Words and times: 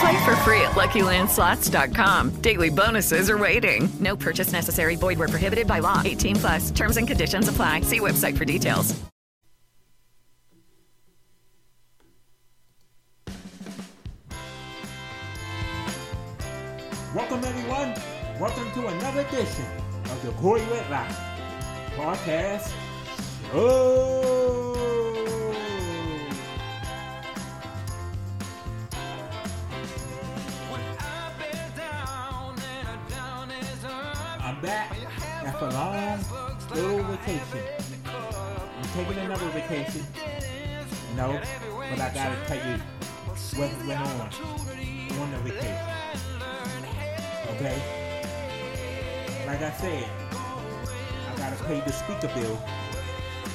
Play 0.00 0.24
for 0.24 0.36
free 0.36 0.60
at 0.60 0.72
LuckyLandSlots.com. 0.72 2.30
Daily 2.40 2.70
bonuses 2.70 3.30
are 3.30 3.38
waiting. 3.38 3.88
No 4.00 4.16
purchase 4.16 4.52
necessary. 4.52 4.96
Void 4.96 5.18
where 5.18 5.28
prohibited 5.28 5.66
by 5.66 5.78
law. 5.80 6.02
18 6.04 6.36
plus. 6.36 6.70
Terms 6.70 6.96
and 6.96 7.06
conditions 7.06 7.48
apply. 7.48 7.82
See 7.82 8.00
website 8.00 8.36
for 8.36 8.44
details. 8.44 8.94
Welcome, 17.14 17.44
everyone. 17.44 17.94
Welcome 18.40 18.70
to 18.72 18.88
another 18.88 19.20
edition 19.20 19.64
of 20.06 20.20
the 20.24 20.32
Corey 20.32 20.62
Whitlock 20.62 21.08
Podcast 21.96 22.72
Show. 23.52 25.03
Back 34.64 34.96
after 35.44 35.66
a 35.66 35.72
long 35.72 36.18
little 36.74 37.02
vacation. 37.04 37.60
I'm 38.06 38.88
taking 38.94 39.18
another 39.18 39.48
vacation. 39.50 40.06
No, 41.16 41.38
but 41.90 42.00
I 42.00 42.10
gotta 42.14 42.36
tell 42.46 42.56
you 42.66 42.80
what 43.58 43.70
went 43.86 44.00
on 44.00 44.30
on 45.20 45.30
the 45.32 45.38
vacation. 45.44 45.76
Okay? 47.50 47.76
Like 49.46 49.60
I 49.60 49.70
said, 49.72 50.08
I 50.32 51.36
gotta 51.36 51.64
pay 51.64 51.80
the 51.80 51.92
speaker 51.92 52.30
bill. 52.34 52.58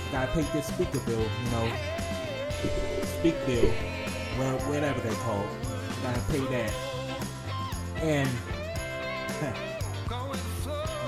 I 0.10 0.12
gotta 0.12 0.32
pay 0.32 0.46
this 0.54 0.68
speaker 0.68 1.00
bill, 1.00 1.22
you 1.22 1.52
know. 1.52 1.72
Speak 3.20 3.36
bill. 3.48 3.72
Well, 4.38 4.60
whatever 4.70 5.00
they 5.02 5.16
call 5.16 5.42
it. 5.42 6.04
Gotta 6.04 6.22
pay 6.32 6.40
that. 6.40 6.74
And 8.02 8.30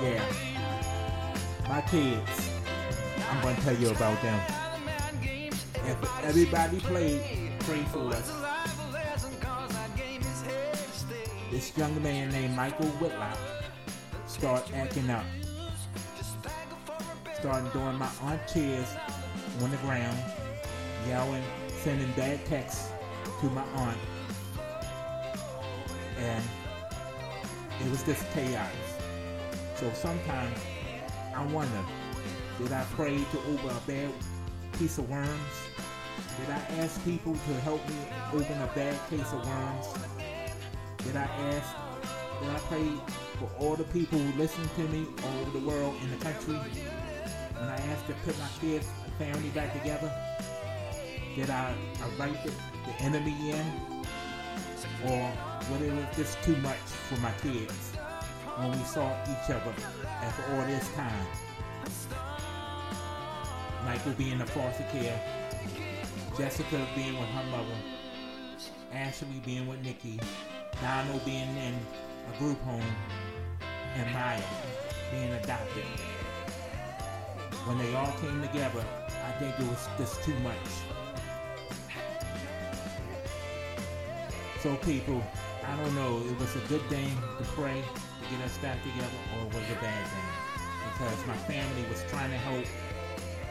yeah. 0.02 0.24
My 1.68 1.80
kids. 1.82 2.50
I'm 3.30 3.42
gonna 3.42 3.60
tell 3.62 3.76
you 3.76 3.90
about 3.90 4.20
them. 4.22 4.40
If 5.84 6.24
everybody 6.24 6.80
played 6.80 7.20
pray 7.60 7.82
for 7.84 8.08
us. 8.08 8.32
This 11.50 11.76
young 11.76 12.02
man 12.02 12.30
named 12.30 12.56
Michael 12.56 12.88
Whitlock 12.98 13.38
start 14.26 14.68
acting 14.74 15.10
up. 15.10 15.24
Starting 17.38 17.70
doing 17.70 17.96
my 17.96 18.08
aunt 18.22 18.40
tears 18.48 18.88
on 19.62 19.70
the 19.70 19.76
ground, 19.78 20.18
yelling, 21.06 21.42
sending 21.68 22.10
bad 22.12 22.44
texts 22.46 22.90
to 23.40 23.46
my 23.46 23.62
aunt. 23.62 23.98
And 26.18 26.44
it 27.84 27.90
was 27.90 28.02
just 28.02 28.28
chaos. 28.32 28.91
So 29.82 29.90
sometimes 29.94 30.60
I 31.34 31.44
wonder, 31.46 31.84
did 32.56 32.70
I 32.70 32.84
pray 32.94 33.16
to 33.16 33.38
over 33.48 33.68
a 33.68 33.80
bad 33.84 34.12
piece 34.78 34.96
of 34.98 35.10
worms? 35.10 35.28
Did 36.38 36.50
I 36.50 36.60
ask 36.78 37.04
people 37.04 37.32
to 37.32 37.54
help 37.62 37.84
me 37.88 37.96
open 38.32 38.62
a 38.62 38.70
bad 38.76 38.96
case 39.10 39.32
of 39.32 39.44
worms? 39.44 39.86
Did 40.98 41.16
I 41.16 41.24
ask, 41.24 41.74
did 42.40 42.50
I 42.50 42.58
pray 42.68 42.92
for 43.40 43.50
all 43.58 43.74
the 43.74 43.82
people 43.82 44.20
who 44.20 44.38
listen 44.38 44.62
to 44.76 44.82
me 44.82 45.04
all 45.24 45.40
over 45.40 45.58
the 45.58 45.66
world, 45.66 45.96
in 46.00 46.10
the 46.10 46.24
country? 46.24 46.54
When 46.54 47.68
I 47.68 47.76
asked 47.90 48.06
to 48.06 48.14
put 48.24 48.38
my 48.38 48.48
kids 48.60 48.86
family 49.18 49.48
back 49.48 49.72
together? 49.72 50.14
Did 51.34 51.50
I 51.50 51.74
invite 52.04 52.40
the, 52.44 52.52
the 52.86 53.02
enemy 53.02 53.50
in? 53.50 53.66
Or 55.08 55.26
whether 55.72 55.86
it 55.86 55.92
was 55.92 56.16
just 56.16 56.40
too 56.44 56.54
much 56.58 56.76
for 56.76 57.16
my 57.16 57.32
kids 57.42 57.91
when 58.58 58.70
we 58.72 58.84
saw 58.84 59.10
each 59.24 59.50
other 59.50 59.74
after 60.04 60.54
all 60.54 60.66
this 60.66 60.88
time? 60.94 61.26
Michael 63.84 64.12
being 64.12 64.40
in 64.40 64.46
foster 64.46 64.86
care, 64.92 65.20
Jessica 66.36 66.86
being 66.94 67.18
with 67.18 67.28
her 67.28 67.44
mother, 67.50 67.76
Ashley 68.92 69.40
being 69.44 69.66
with 69.66 69.82
Nikki, 69.82 70.20
Donald 70.80 71.24
being 71.24 71.48
in 71.56 71.74
a 72.32 72.38
group 72.38 72.60
home, 72.62 72.82
and 73.96 74.12
Maya 74.12 74.40
being 75.10 75.32
adopted. 75.32 75.84
When 77.66 77.78
they 77.78 77.94
all 77.94 78.12
came 78.20 78.40
together, 78.42 78.84
I 79.08 79.32
think 79.38 79.58
it 79.58 79.66
was 79.66 79.88
just 79.98 80.22
too 80.22 80.34
much. 80.40 80.56
So 84.60 84.76
people, 84.76 85.22
I 85.66 85.76
don't 85.76 85.94
know, 85.94 86.22
it 86.28 86.38
was 86.38 86.54
a 86.54 86.60
good 86.68 86.82
thing 86.82 87.10
to 87.38 87.44
pray 87.44 87.82
get 88.32 88.46
us 88.46 88.56
back 88.58 88.82
together 88.82 89.20
or 89.36 89.46
was 89.46 89.56
it 89.56 89.76
a 89.76 89.80
bad 89.80 90.06
thing? 90.08 90.30
Because 90.92 91.26
my 91.26 91.36
family 91.36 91.84
was 91.90 92.02
trying 92.08 92.30
to 92.30 92.38
help 92.38 92.64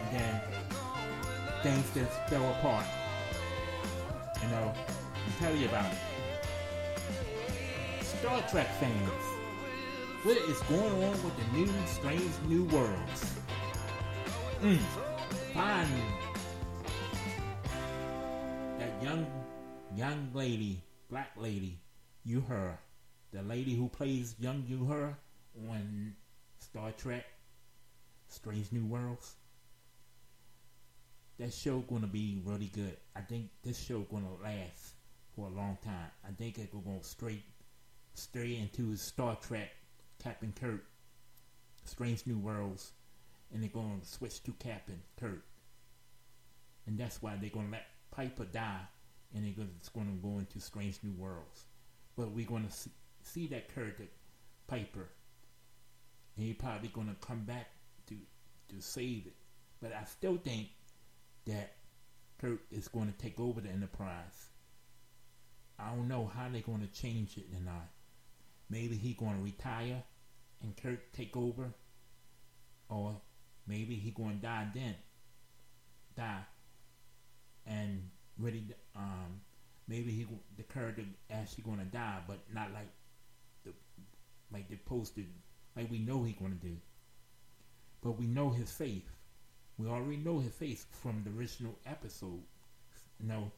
and 0.02 0.20
then 0.20 0.42
things 1.62 1.86
just 1.94 2.18
fell 2.30 2.50
apart. 2.54 2.86
You 4.42 4.48
know, 4.50 4.74
I'll 4.74 5.40
tell 5.40 5.56
you 5.56 5.68
about 5.68 5.92
it. 5.92 6.00
Star 8.04 8.42
Trek 8.50 8.68
fans, 8.80 9.24
what 10.24 10.38
is 10.38 10.60
going 10.62 11.04
on 11.04 11.12
with 11.24 11.36
the 11.38 11.58
new 11.58 11.70
strange 11.86 12.32
new 12.48 12.64
worlds? 12.66 13.36
Mm, 14.62 14.80
fine. 15.54 15.88
That 18.80 19.04
young 19.04 19.28
young 19.96 20.30
lady, 20.34 20.82
black 21.10 21.32
lady, 21.38 21.80
Uhura, 22.28 22.78
the 23.32 23.42
lady 23.44 23.76
who 23.76 23.88
plays 23.88 24.36
young 24.40 24.64
Uhura 24.64 25.16
on 25.70 26.16
Star 26.60 26.92
Trek, 26.92 27.26
Strange 28.28 28.72
New 28.72 28.86
Worlds. 28.86 29.36
That 31.40 31.54
show 31.54 31.80
gonna 31.80 32.08
be 32.08 32.42
really 32.46 32.68
good. 32.68 32.98
I 33.16 33.22
think 33.22 33.50
this 33.64 33.80
show 33.80 34.02
gonna 34.02 34.34
last 34.44 34.94
for 35.36 35.48
a 35.48 35.52
long 35.52 35.78
time. 35.84 36.12
I 36.28 36.32
think 36.32 36.58
it 36.58 36.72
gonna 36.72 36.84
go 36.84 37.00
straight 37.02 37.44
straight 38.14 38.60
into 38.60 38.96
Star 38.96 39.38
Trek, 39.42 39.70
Captain 40.22 40.54
Kirk, 40.60 40.84
Strange 41.86 42.28
New 42.28 42.38
Worlds, 42.38 42.92
and 43.52 43.64
they're 43.64 43.70
gonna 43.70 44.04
switch 44.04 44.44
to 44.44 44.52
Captain 44.54 45.02
Kirk. 45.18 45.44
And 46.86 46.98
that's 46.98 47.22
why 47.22 47.38
they're 47.38 47.50
gonna 47.50 47.72
let 47.72 47.86
Piper 48.12 48.46
die, 48.46 48.82
and 49.34 49.46
it's 49.46 49.90
gonna 49.90 50.12
go 50.22 50.40
into 50.40 50.60
Strange 50.60 51.00
New 51.02 51.14
Worlds. 51.14 51.66
But 52.18 52.32
we're 52.32 52.46
gonna 52.46 52.70
see, 52.70 52.92
see 53.24 53.48
that 53.48 53.74
that 53.76 54.10
Piper, 54.68 55.10
and 56.38 56.46
he's 56.46 56.56
probably 56.56 56.90
gonna 56.90 57.16
come 57.20 57.42
back 57.42 57.68
to 58.08 58.16
to 58.70 58.82
save 58.82 59.28
it. 59.28 59.36
But 59.82 59.94
I 59.94 60.04
still 60.06 60.38
think 60.38 60.70
that 61.46 61.76
Kirk 62.40 62.60
is 62.72 62.88
going 62.88 63.12
to 63.12 63.18
take 63.24 63.40
over 63.40 63.62
the 63.62 63.70
Enterprise. 63.70 64.50
I 65.80 65.90
don't 65.96 66.08
know 66.08 66.30
how 66.34 66.48
they're 66.52 66.62
going 66.62 66.82
to 66.82 67.02
change 67.02 67.38
it 67.38 67.46
or 67.54 67.64
not. 67.64 67.90
Maybe 68.70 68.96
he 68.96 69.14
going 69.14 69.38
to 69.38 69.44
retire 69.44 70.04
and 70.62 70.78
Kirk 70.78 71.12
take 71.14 71.36
over, 71.36 71.74
or 72.90 73.20
maybe 73.68 73.96
he 73.96 74.12
going 74.12 74.38
to 74.38 74.42
die 74.42 74.68
then, 74.74 74.96
die, 76.16 76.42
and 77.66 78.10
really, 78.38 78.64
um, 78.96 79.42
maybe 79.88 80.12
he 80.12 80.28
the 80.58 80.64
character 80.64 81.04
actually 81.32 81.64
going 81.64 81.80
to 81.80 81.86
die, 81.86 82.20
but 82.28 82.40
not 82.54 82.72
like 82.74 82.88
like 84.54 84.70
they 84.70 84.76
posted, 84.76 85.28
like 85.76 85.90
we 85.90 86.00
know 86.00 86.24
he 86.24 86.34
to 86.34 86.50
do. 86.50 86.78
But 88.02 88.20
we 88.20 88.26
know 88.26 88.50
his 88.50 88.72
faith. 88.72 89.10
We 89.78 89.88
already 89.88 90.18
know 90.18 90.40
his 90.40 90.54
faith 90.54 90.86
from 90.92 91.24
the 91.24 91.38
original 91.38 91.78
episode. 91.86 92.44
You 93.20 93.28
know, 93.28 93.52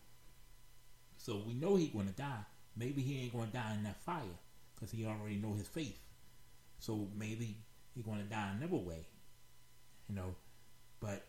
so 1.18 1.42
we 1.48 1.54
know 1.54 1.76
he 1.76 1.88
gonna 1.88 2.12
die. 2.12 2.46
Maybe 2.76 3.02
he 3.02 3.22
ain't 3.22 3.34
gonna 3.34 3.48
die 3.48 3.76
in 3.78 3.84
that 3.84 4.02
fire 4.02 4.22
because 4.76 4.92
he 4.92 5.06
already 5.06 5.36
know 5.36 5.54
his 5.54 5.68
faith. 5.68 5.98
So 6.80 7.08
maybe 7.18 7.58
he 7.96 8.02
gonna 8.02 8.24
die 8.24 8.52
another 8.58 8.78
way. 8.78 9.06
You 10.10 10.16
know, 10.16 10.36
but 11.00 11.24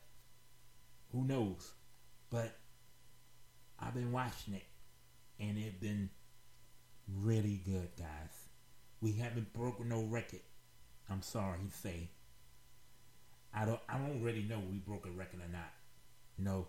who 1.12 1.24
knows? 1.24 1.72
But 2.30 2.56
I've 3.78 3.94
been 3.94 4.10
watching 4.10 4.54
it, 4.54 4.64
and 5.38 5.56
it's 5.56 5.76
been 5.76 6.10
really 7.08 7.60
good, 7.64 7.88
guys. 7.96 8.43
We 9.04 9.12
haven't 9.12 9.52
broken 9.52 9.90
no 9.90 10.02
record. 10.04 10.40
I'm 11.10 11.20
sorry 11.20 11.58
to 11.58 11.76
say. 11.76 12.08
I 13.54 13.66
don't. 13.66 13.80
I 13.86 13.98
don't 13.98 14.22
really 14.22 14.44
know 14.44 14.58
we 14.58 14.78
broke 14.78 15.04
a 15.04 15.10
record 15.10 15.40
or 15.40 15.52
not. 15.52 15.70
No, 16.38 16.68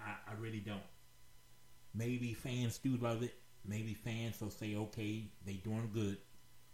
I, 0.00 0.14
I 0.30 0.40
really 0.40 0.60
don't. 0.60 0.80
Maybe 1.94 2.32
fans 2.32 2.78
do 2.78 2.96
love 2.96 3.22
it. 3.22 3.34
Maybe 3.66 3.92
fans 3.92 4.40
will 4.40 4.48
say, 4.48 4.76
okay, 4.76 5.24
they 5.44 5.52
doing 5.62 5.90
good. 5.92 6.16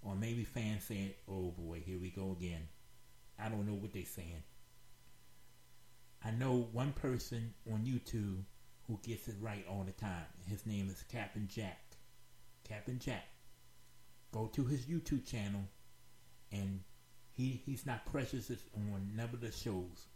Or 0.01 0.15
maybe 0.15 0.45
fans 0.45 0.85
say, 0.85 1.17
oh 1.29 1.53
boy, 1.59 1.83
here 1.85 1.99
we 2.01 2.11
go 2.11 2.37
again. 2.39 2.69
I 3.37 3.49
don't 3.49 3.67
know 3.67 3.75
what 3.75 3.93
they're 3.93 4.05
saying. 4.05 4.45
I 6.25 6.31
know 6.31 6.69
one 6.71 6.93
person 6.93 7.53
on 7.69 7.81
YouTube 7.81 8.45
who 8.87 9.01
gets 9.03 9.27
it 9.27 9.35
right 9.41 9.67
all 9.69 9.83
the 9.83 9.91
time. 9.91 10.27
His 10.49 10.65
name 10.67 10.89
is 10.89 11.03
Captain 11.11 11.49
Jack. 11.53 11.81
Captain 12.63 13.01
Jack. 13.01 13.25
Go 14.35 14.51
to 14.53 14.65
his 14.65 14.87
YouTube 14.87 15.25
channel 15.25 15.61
and 16.51 16.81
he 17.35 17.63
he's 17.65 17.87
not 17.87 18.05
precious 18.05 18.51
on 18.75 19.13
none 19.15 19.31
of 19.33 19.41
the 19.41 19.53
shows. 19.53 20.09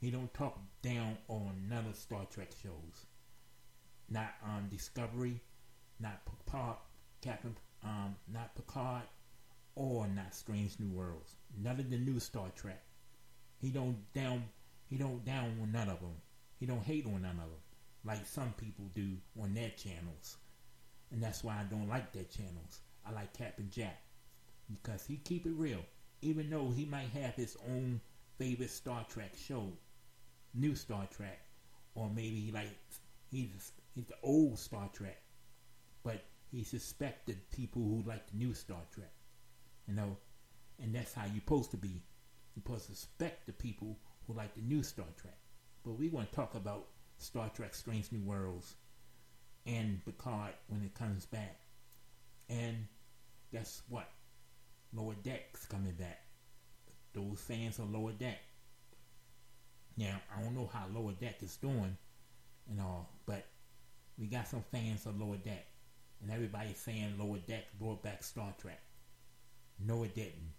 He 0.00 0.12
don't 0.12 0.32
talk 0.32 0.60
down 0.80 1.18
on 1.26 1.66
none 1.68 1.86
of 1.88 1.96
Star 1.96 2.24
Trek 2.30 2.50
shows. 2.62 3.06
Not 4.08 4.30
on 4.46 4.68
Discovery, 4.70 5.40
not 5.98 6.20
Picard, 6.24 6.76
Captain, 7.20 7.56
um, 7.82 8.14
not 8.32 8.54
Picard, 8.54 9.02
or 9.74 10.06
not 10.06 10.36
Strange 10.36 10.78
New 10.78 10.96
Worlds. 10.96 11.34
None 11.60 11.80
of 11.80 11.90
the 11.90 11.98
new 11.98 12.20
Star 12.20 12.46
Trek. 12.54 12.84
He 13.58 13.70
don't 13.70 13.96
down 14.14 14.44
he 14.88 14.96
don't 14.96 15.24
down 15.24 15.58
on 15.60 15.72
none 15.72 15.88
of 15.88 15.98
them. 15.98 16.14
He 16.60 16.66
don't 16.66 16.84
hate 16.84 17.06
on 17.06 17.22
none 17.22 17.40
of 17.42 17.50
them 17.50 17.62
like 18.04 18.24
some 18.24 18.52
people 18.56 18.84
do 18.94 19.16
on 19.40 19.52
their 19.52 19.70
channels. 19.70 20.36
And 21.10 21.20
that's 21.20 21.42
why 21.42 21.54
I 21.54 21.64
don't 21.64 21.88
like 21.88 22.12
their 22.12 22.24
channels. 22.24 22.80
I 23.06 23.12
like 23.12 23.32
Captain 23.36 23.68
Jack 23.70 24.02
because 24.70 25.04
he 25.04 25.16
keep 25.16 25.46
it 25.46 25.54
real. 25.56 25.80
Even 26.20 26.50
though 26.50 26.70
he 26.70 26.84
might 26.84 27.08
have 27.10 27.34
his 27.34 27.56
own 27.68 28.00
favorite 28.38 28.70
Star 28.70 29.04
Trek 29.08 29.32
show, 29.36 29.72
new 30.54 30.74
Star 30.74 31.06
Trek, 31.14 31.40
or 31.94 32.08
maybe 32.08 32.40
he 32.40 32.52
like 32.52 32.70
he's 33.30 33.72
he's 33.94 34.06
the 34.06 34.14
old 34.22 34.58
Star 34.58 34.88
Trek, 34.92 35.20
but 36.04 36.22
he 36.50 36.62
suspected 36.62 37.38
people 37.50 37.82
who 37.82 38.02
like 38.06 38.30
the 38.30 38.36
new 38.36 38.54
Star 38.54 38.82
Trek, 38.94 39.12
you 39.88 39.94
know, 39.94 40.16
and 40.80 40.94
that's 40.94 41.14
how 41.14 41.24
you're 41.24 41.40
supposed 41.40 41.70
to 41.72 41.76
be. 41.76 42.02
You're 42.54 42.62
supposed 42.64 42.86
to 42.88 42.94
suspect 42.94 43.46
the 43.46 43.52
people 43.52 43.96
who 44.26 44.34
like 44.34 44.54
the 44.54 44.62
new 44.62 44.82
Star 44.82 45.06
Trek. 45.20 45.38
But 45.84 45.98
we 45.98 46.08
want 46.08 46.30
to 46.30 46.36
talk 46.36 46.54
about 46.54 46.88
Star 47.18 47.50
Trek 47.54 47.74
Strange 47.74 48.12
New 48.12 48.22
Worlds 48.22 48.76
and 49.66 50.04
Picard 50.04 50.52
when 50.68 50.82
it 50.82 50.94
comes 50.94 51.26
back. 51.26 51.60
And 52.52 52.86
guess 53.50 53.82
what? 53.88 54.08
Lower 54.92 55.14
Deck's 55.22 55.64
coming 55.66 55.92
back. 55.92 56.20
Those 57.14 57.40
fans 57.40 57.78
of 57.78 57.90
Lower 57.90 58.12
Deck. 58.12 58.38
Now, 59.96 60.20
I 60.34 60.42
don't 60.42 60.54
know 60.54 60.70
how 60.72 60.84
Lower 60.94 61.12
Deck 61.12 61.42
is 61.42 61.56
doing 61.56 61.96
and 62.70 62.80
all, 62.80 63.10
but 63.26 63.46
we 64.18 64.26
got 64.26 64.48
some 64.48 64.64
fans 64.70 65.06
of 65.06 65.18
Lower 65.18 65.36
Deck. 65.36 65.66
And 66.20 66.30
everybody's 66.30 66.78
saying 66.78 67.14
Lower 67.18 67.38
Deck 67.38 67.64
brought 67.78 68.02
back 68.02 68.22
Star 68.22 68.54
Trek. 68.60 68.80
No, 69.84 70.04
it 70.04 70.14
didn't. 70.14 70.52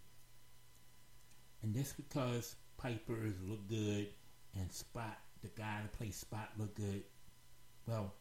And 1.61 1.73
this 1.73 1.93
because 1.93 2.55
Pipers 2.77 3.35
look 3.47 3.67
good 3.69 4.07
and 4.55 4.69
Spock, 4.69 5.15
the 5.41 5.49
guy 5.55 5.79
that 5.81 5.93
plays 5.93 6.25
Spock, 6.25 6.47
look 6.57 6.75
good. 6.75 7.03
Well, 7.87 8.13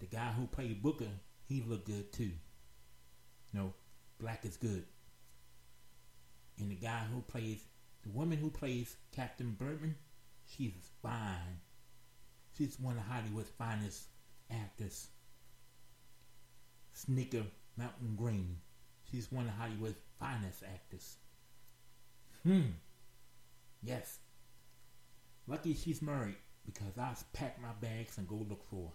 the 0.00 0.06
guy 0.06 0.32
who 0.32 0.46
played 0.46 0.82
Booker, 0.82 1.08
he 1.48 1.62
looked 1.62 1.86
good 1.86 2.12
too. 2.12 2.32
You 3.56 3.62
know, 3.62 3.72
black 4.20 4.44
is 4.44 4.58
good. 4.58 4.84
And 6.58 6.70
the 6.70 6.74
guy 6.74 7.04
who 7.10 7.22
plays, 7.22 7.60
the 8.02 8.10
woman 8.10 8.36
who 8.36 8.50
plays 8.50 8.96
Captain 9.12 9.56
Burnham, 9.58 9.96
she's 10.44 10.90
fine. 11.02 11.60
She's 12.56 12.78
one 12.78 12.98
of 12.98 13.04
Hollywood's 13.04 13.48
finest 13.56 14.08
actors. 14.50 15.08
Sneaker 16.92 17.44
Mountain 17.78 18.14
Green. 18.16 18.58
She's 19.10 19.32
one 19.32 19.46
of 19.46 19.54
Hollywood's 19.54 20.00
finest 20.20 20.62
actors. 20.62 21.16
Hmm. 22.42 22.72
Yes, 23.82 24.18
Lucky 25.46 25.72
she's 25.74 26.02
married 26.02 26.36
because 26.66 26.98
I'll 26.98 27.16
pack 27.32 27.58
my 27.62 27.72
bags 27.80 28.18
and 28.18 28.28
go 28.28 28.34
look 28.34 28.68
for 28.68 28.88
her. 28.88 28.92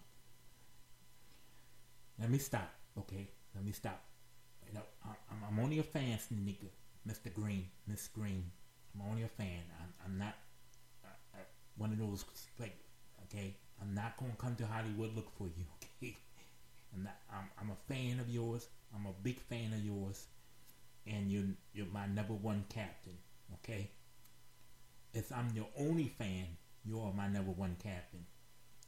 Let 2.19 2.29
me 2.29 2.37
stop, 2.37 2.71
okay? 2.97 3.27
Let 3.55 3.65
me 3.65 3.71
stop. 3.71 4.10
You 4.71 4.79
I'm, 5.05 5.37
I'm 5.47 5.59
only 5.63 5.79
a 5.79 5.83
fan, 5.83 6.17
nigga. 6.33 6.69
Mr. 7.07 7.33
Green, 7.33 7.67
Miss 7.87 8.07
Green. 8.07 8.51
I'm 8.93 9.09
only 9.09 9.23
a 9.23 9.27
fan. 9.27 9.63
I'm, 9.81 9.93
I'm 10.05 10.17
not 10.17 10.35
uh, 11.03 11.07
uh, 11.35 11.43
one 11.77 11.91
of 11.91 11.99
those, 11.99 12.23
like, 12.59 12.77
okay? 13.25 13.55
I'm 13.81 13.93
not 13.93 14.17
to 14.17 14.25
come 14.37 14.55
to 14.55 14.65
Hollywood 14.65 15.15
look 15.15 15.29
for 15.37 15.47
you, 15.47 15.65
okay? 16.03 16.15
I'm, 16.93 17.03
not, 17.03 17.15
I'm, 17.31 17.49
I'm 17.59 17.71
a 17.71 17.93
fan 17.93 18.19
of 18.19 18.29
yours. 18.29 18.67
I'm 18.95 19.05
a 19.05 19.13
big 19.23 19.39
fan 19.39 19.73
of 19.73 19.83
yours. 19.83 20.27
And 21.07 21.31
you're, 21.31 21.49
you're 21.73 21.87
my 21.87 22.05
number 22.07 22.33
one 22.33 22.63
captain, 22.69 23.17
okay? 23.55 23.89
If 25.13 25.31
I'm 25.31 25.49
your 25.55 25.67
only 25.79 26.07
fan, 26.07 26.45
you 26.85 27.01
are 27.01 27.11
my 27.11 27.27
number 27.27 27.51
one 27.51 27.75
captain. 27.81 28.25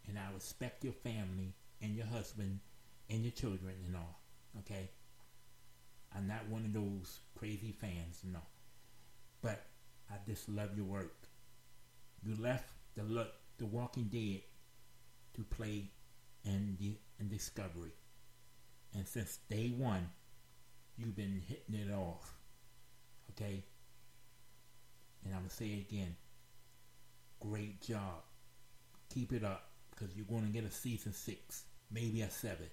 And 0.08 0.20
I 0.20 0.34
respect 0.34 0.84
your 0.84 0.94
family 0.94 1.56
and 1.82 1.96
your 1.96 2.06
husband 2.06 2.60
and 3.10 3.24
your 3.24 3.32
children 3.32 3.74
and 3.86 3.96
all. 3.96 4.22
Okay? 4.60 4.90
I'm 6.16 6.28
not 6.28 6.48
one 6.50 6.66
of 6.66 6.74
those 6.74 7.20
crazy 7.36 7.76
fans, 7.80 8.22
no. 8.24 8.40
But 9.42 9.66
I 10.10 10.16
just 10.28 10.48
love 10.48 10.70
your 10.76 10.86
work. 10.86 11.16
You 12.24 12.36
left 12.40 12.70
the 12.96 13.04
look 13.04 13.34
the 13.58 13.66
Walking 13.66 14.06
Dead 14.06 14.42
to 15.36 15.44
play 15.44 15.90
in 16.46 16.78
the 16.80 16.98
in 17.20 17.30
Discovery. 17.30 17.94
And 18.96 19.08
since 19.08 19.40
day 19.50 19.74
one, 19.76 20.10
you've 20.98 21.16
been 21.16 21.42
hitting 21.48 21.76
it 21.76 21.92
off. 21.92 22.34
Okay? 23.32 23.64
And 25.26 25.34
I'm 25.34 25.46
to 25.46 25.50
say 25.50 25.66
it 25.66 25.92
again. 25.92 26.16
Great 27.40 27.82
job. 27.82 28.22
Keep 29.14 29.34
it 29.34 29.44
up 29.44 29.70
because 29.90 30.16
you're 30.16 30.26
going 30.26 30.46
to 30.46 30.52
get 30.52 30.64
a 30.64 30.72
season 30.72 31.14
six, 31.14 31.64
maybe 31.92 32.22
a 32.22 32.30
seven. 32.30 32.70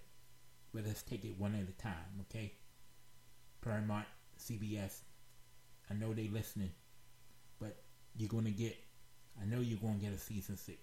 But 0.75 0.87
let's 0.87 1.03
take 1.03 1.25
it 1.25 1.39
one 1.39 1.55
at 1.55 1.69
a 1.69 1.83
time, 1.83 2.25
okay? 2.29 2.53
Paramount, 3.63 4.07
CBS, 4.39 5.01
I 5.91 5.95
know 5.95 6.13
they 6.13 6.29
listening, 6.29 6.71
but 7.59 7.77
you're 8.17 8.29
going 8.29 8.45
to 8.45 8.51
get, 8.51 8.77
I 9.41 9.45
know 9.45 9.61
you're 9.61 9.79
going 9.79 9.99
to 9.99 10.05
get 10.05 10.15
a 10.15 10.19
season 10.19 10.57
six. 10.57 10.79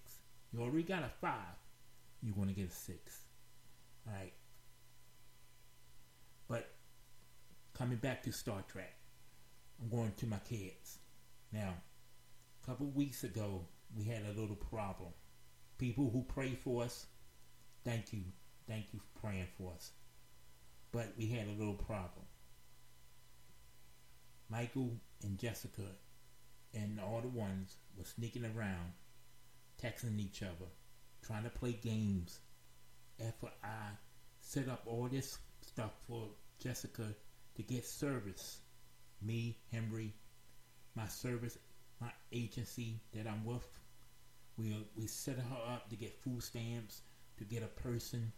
You 0.52 0.60
already 0.60 0.82
got 0.82 1.02
a 1.02 1.10
five, 1.20 1.56
you're 2.22 2.34
going 2.34 2.48
to 2.48 2.54
get 2.54 2.70
a 2.70 2.74
six. 2.74 3.24
Alright? 4.06 4.32
But 6.48 6.70
coming 7.74 7.98
back 7.98 8.22
to 8.24 8.32
Star 8.32 8.62
Trek, 8.68 8.94
I'm 9.80 9.88
going 9.88 10.12
to 10.16 10.26
my 10.26 10.38
kids. 10.48 10.98
Now, 11.52 11.74
a 12.62 12.66
couple 12.66 12.86
weeks 12.86 13.24
ago, 13.24 13.66
we 13.96 14.04
had 14.04 14.22
a 14.24 14.38
little 14.38 14.56
problem. 14.56 15.10
People 15.78 16.10
who 16.10 16.24
pray 16.24 16.54
for 16.54 16.82
us, 16.82 17.06
thank 17.84 18.12
you. 18.12 18.22
Thank 18.66 18.86
you 18.92 18.98
for 18.98 19.20
praying 19.20 19.46
for 19.56 19.72
us. 19.74 19.92
But 20.92 21.12
we 21.16 21.26
had 21.26 21.46
a 21.48 21.58
little 21.58 21.74
problem. 21.74 22.26
Michael 24.50 24.92
and 25.22 25.38
Jessica 25.38 25.86
and 26.74 27.00
all 27.00 27.20
the 27.20 27.28
ones 27.28 27.76
were 27.96 28.04
sneaking 28.04 28.44
around, 28.44 28.92
texting 29.82 30.18
each 30.18 30.42
other, 30.42 30.70
trying 31.22 31.44
to 31.44 31.50
play 31.50 31.72
games. 31.72 32.40
After 33.20 33.48
I 33.62 33.90
set 34.40 34.68
up 34.68 34.82
all 34.86 35.08
this 35.10 35.38
stuff 35.66 35.92
for 36.06 36.28
Jessica 36.58 37.14
to 37.56 37.62
get 37.62 37.84
service, 37.84 38.58
me, 39.20 39.58
Henry, 39.72 40.14
my 40.94 41.06
service, 41.08 41.58
my 42.00 42.10
agency 42.32 43.00
that 43.12 43.26
I'm 43.26 43.44
with. 43.44 43.66
We 44.56 44.76
we 44.96 45.06
set 45.06 45.36
her 45.36 45.74
up 45.74 45.88
to 45.90 45.96
get 45.96 46.20
food 46.22 46.42
stamps, 46.42 47.02
to 47.38 47.44
get 47.44 47.62
a 47.62 47.66
person, 47.66 48.32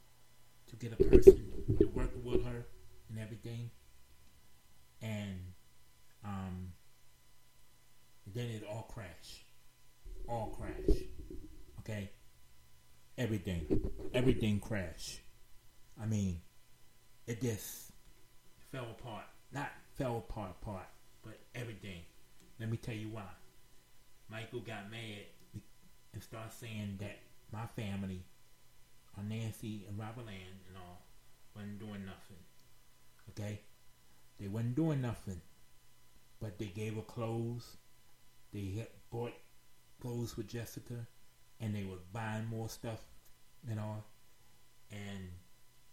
to 0.69 0.76
get 0.76 0.93
a 0.93 1.02
person 1.05 1.52
to 1.79 1.87
work 1.88 2.11
with 2.23 2.45
her 2.45 2.67
and 3.09 3.19
everything. 3.19 3.71
And 5.02 5.40
um, 6.25 6.73
then 8.27 8.47
it 8.47 8.65
all 8.69 8.89
crashed. 8.93 9.45
all 10.29 10.57
crashed. 10.59 11.03
Okay? 11.81 12.11
Everything. 13.19 13.91
Everything 14.15 14.61
crashed. 14.61 15.21
I 16.00 16.07
mean, 16.07 16.41
it 17.27 17.41
just 17.41 17.93
fell 18.73 18.87
apart. 18.99 19.25
Not 19.53 19.71
fell 19.97 20.19
apart, 20.19 20.53
apart, 20.62 20.87
but 21.25 21.39
everything. 21.55 22.00
Let 22.59 22.71
me 22.71 22.77
tell 22.77 22.95
you 22.95 23.09
why. 23.09 23.29
Michael 24.31 24.61
got 24.61 24.91
mad 24.91 25.25
and 26.12 26.23
started 26.23 26.53
saying 26.53 26.99
that 27.00 27.19
my 27.53 27.67
family, 27.77 28.23
or 29.17 29.25
Nancy 29.25 29.85
and 29.89 29.99
Robert 29.99 30.27
Land 30.27 30.61
and 30.69 30.77
all, 30.77 31.03
wasn't 31.55 31.81
doing 31.81 32.05
nothing. 32.07 32.37
Okay? 33.31 33.61
They 34.39 34.49
wasn't 34.49 34.77
doing 34.77 35.03
nothing. 35.03 35.41
But 36.40 36.59
they 36.59 36.66
gave 36.66 36.97
her 36.97 37.02
clothes. 37.02 37.76
They 38.52 38.87
bought 39.11 39.32
clothes 40.00 40.32
for 40.32 40.42
Jessica. 40.42 41.06
And 41.61 41.75
they 41.75 41.85
were 41.85 41.99
buying 42.12 42.47
more 42.47 42.68
stuff 42.68 43.00
and 43.68 43.78
all. 43.78 44.04
And 44.90 45.28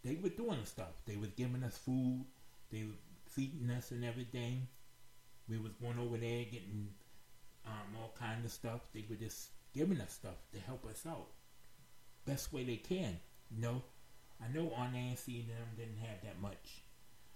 they 0.03 0.17
were 0.21 0.29
doing 0.29 0.63
stuff. 0.63 0.93
They 1.05 1.17
was 1.17 1.29
giving 1.31 1.63
us 1.63 1.77
food. 1.77 2.25
They 2.71 2.83
were 2.83 2.97
feeding 3.25 3.69
us 3.71 3.91
and 3.91 4.05
everything. 4.05 4.67
We 5.49 5.57
was 5.57 5.73
going 5.81 5.99
over 5.99 6.17
there 6.17 6.43
getting 6.45 6.89
um, 7.65 7.95
all 7.99 8.13
kind 8.17 8.43
of 8.43 8.51
stuff. 8.51 8.81
They 8.93 9.05
were 9.09 9.15
just 9.15 9.49
giving 9.73 10.01
us 10.01 10.13
stuff 10.13 10.35
to 10.53 10.59
help 10.59 10.85
us 10.85 11.03
out. 11.07 11.27
Best 12.25 12.51
way 12.51 12.63
they 12.63 12.77
can, 12.77 13.19
you 13.49 13.61
know. 13.61 13.81
I 14.43 14.53
know 14.53 14.71
Aunt 14.77 14.93
Nancy 14.93 15.39
and 15.39 15.49
them 15.49 15.67
didn't 15.77 15.97
have 15.97 16.21
that 16.23 16.41
much. 16.41 16.83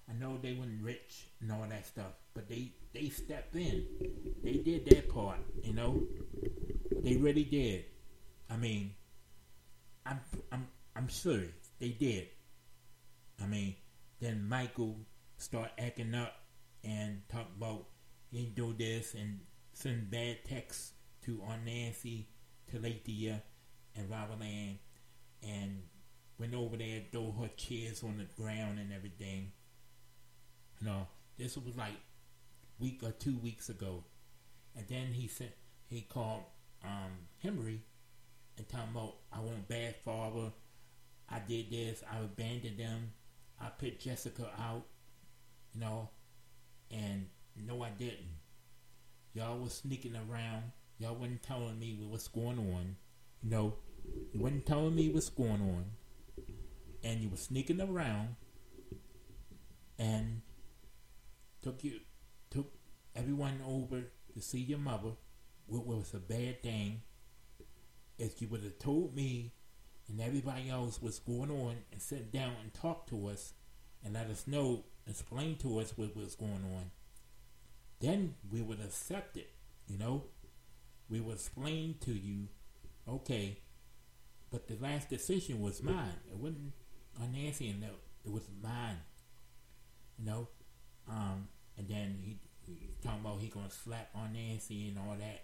I 0.10 0.13
know 0.13 0.38
they 0.38 0.53
weren't 0.53 0.81
rich 0.84 1.27
and 1.39 1.51
all 1.51 1.65
that 1.70 1.86
stuff, 1.86 2.13
but 2.34 2.50
they 2.50 2.74
they 2.93 3.10
stepped 3.10 3.55
in. 3.55 3.86
They 4.43 4.53
did 4.53 4.86
their 4.86 5.03
part, 5.03 5.39
you 5.63 5.74
know. 5.74 6.03
They 7.03 7.15
really 7.15 7.43
did. 7.46 7.86
I 8.50 8.58
mean, 8.58 8.93
I'm 10.05 10.20
I'm 10.51 10.67
I'm 10.96 11.10
serious. 11.10 11.72
They 11.79 11.89
did. 11.89 12.27
I 13.41 13.48
mean, 13.48 13.75
then 14.20 14.48
Michael 14.48 14.98
start 15.38 15.72
acting 15.77 16.13
up 16.13 16.34
and 16.84 17.22
talk 17.29 17.48
about 17.58 17.86
he 18.31 18.46
do 18.46 18.74
this 18.77 19.13
and 19.13 19.39
send 19.74 20.10
bad 20.10 20.38
texts 20.48 20.93
to 21.25 21.41
Aunt 21.48 21.65
Nancy, 21.65 22.27
to 22.72 22.77
Lathia, 22.77 23.36
uh, 23.36 23.39
and 23.96 24.10
Robert 24.10 24.38
and 25.43 25.81
went 26.39 26.53
over 26.53 26.77
there, 26.77 27.01
throw 27.12 27.31
her 27.39 27.50
chairs 27.58 28.03
on 28.03 28.17
the 28.17 28.41
ground 28.41 28.79
and 28.79 28.93
everything. 28.93 29.51
You 30.81 30.88
know, 30.88 31.07
this 31.38 31.55
was 31.57 31.75
like 31.77 31.93
week 32.79 33.01
or 33.03 33.11
two 33.11 33.38
weeks 33.38 33.69
ago, 33.69 34.03
and 34.75 34.85
then 34.88 35.13
he 35.13 35.27
said 35.27 35.53
he 35.88 36.01
called 36.01 36.43
um, 36.83 37.11
Henry 37.41 37.81
and 38.57 38.67
told 38.67 38.83
him 38.85 38.95
about 38.95 39.15
I 39.31 39.39
want 39.39 39.67
bad 39.67 39.95
father. 40.03 40.51
I 41.29 41.39
did 41.47 41.69
this. 41.71 42.03
I 42.11 42.19
abandoned 42.19 42.77
them. 42.77 43.13
I 43.59 43.67
put 43.69 44.00
Jessica 44.00 44.50
out. 44.59 44.85
You 45.73 45.81
know, 45.81 46.09
and 46.89 47.27
no, 47.55 47.83
I 47.83 47.89
didn't. 47.89 48.39
Y'all 49.33 49.57
was 49.57 49.73
sneaking 49.73 50.15
around. 50.15 50.63
Y'all 50.97 51.15
wasn't 51.15 51.43
telling 51.43 51.79
me 51.79 51.97
what's 52.09 52.27
going 52.27 52.57
on. 52.57 52.95
You 53.43 53.50
know, 53.50 53.73
you 54.33 54.41
wasn't 54.41 54.65
telling 54.65 54.95
me 54.95 55.09
what's 55.09 55.29
going 55.29 55.61
on. 55.61 55.85
And 57.03 57.21
you 57.21 57.29
were 57.29 57.38
sneaking 57.38 57.81
around 57.81 58.35
and 60.01 60.41
took 61.61 61.83
you 61.83 61.99
took 62.49 62.71
everyone 63.15 63.61
over 63.65 64.03
to 64.33 64.41
see 64.41 64.59
your 64.59 64.79
mother, 64.79 65.11
what 65.67 65.85
was 65.85 66.13
a 66.13 66.19
bad 66.19 66.61
thing. 66.63 67.01
If 68.17 68.41
you 68.41 68.47
would 68.49 68.63
have 68.63 68.79
told 68.79 69.15
me 69.15 69.51
and 70.07 70.21
everybody 70.21 70.69
else 70.69 71.01
what's 71.01 71.19
going 71.19 71.49
on 71.49 71.75
and 71.91 72.01
sit 72.01 72.31
down 72.31 72.53
and 72.61 72.73
talk 72.73 73.07
to 73.07 73.27
us 73.27 73.53
and 74.03 74.13
let 74.13 74.27
us 74.27 74.47
know, 74.47 74.83
explain 75.07 75.55
to 75.57 75.79
us 75.79 75.93
what 75.97 76.15
was 76.15 76.35
going 76.35 76.63
on, 76.75 76.91
then 77.99 78.35
we 78.51 78.61
would 78.61 78.79
accept 78.79 79.37
it, 79.37 79.51
you 79.87 79.97
know? 79.97 80.23
We 81.09 81.19
would 81.19 81.35
explain 81.35 81.95
to 82.01 82.11
you, 82.11 82.47
okay, 83.07 83.57
but 84.49 84.67
the 84.67 84.77
last 84.81 85.09
decision 85.09 85.61
was 85.61 85.81
mine. 85.81 86.19
It 86.29 86.37
wasn't 86.37 86.73
on 87.21 87.31
Nancy 87.31 87.69
and 87.69 87.83
it 87.83 88.31
was 88.31 88.43
mine. 88.61 88.97
You 90.19 90.25
know? 90.25 90.47
Um, 91.09 91.47
and 91.77 91.87
then 91.87 92.19
he, 92.21 92.39
he 92.65 92.89
talking 93.01 93.21
about 93.21 93.30
he 93.41 93.48
gonna 93.48 93.71
slap 93.71 94.10
on 94.15 94.33
Nancy 94.33 94.89
and 94.89 95.00
all 95.00 95.15
that. 95.17 95.43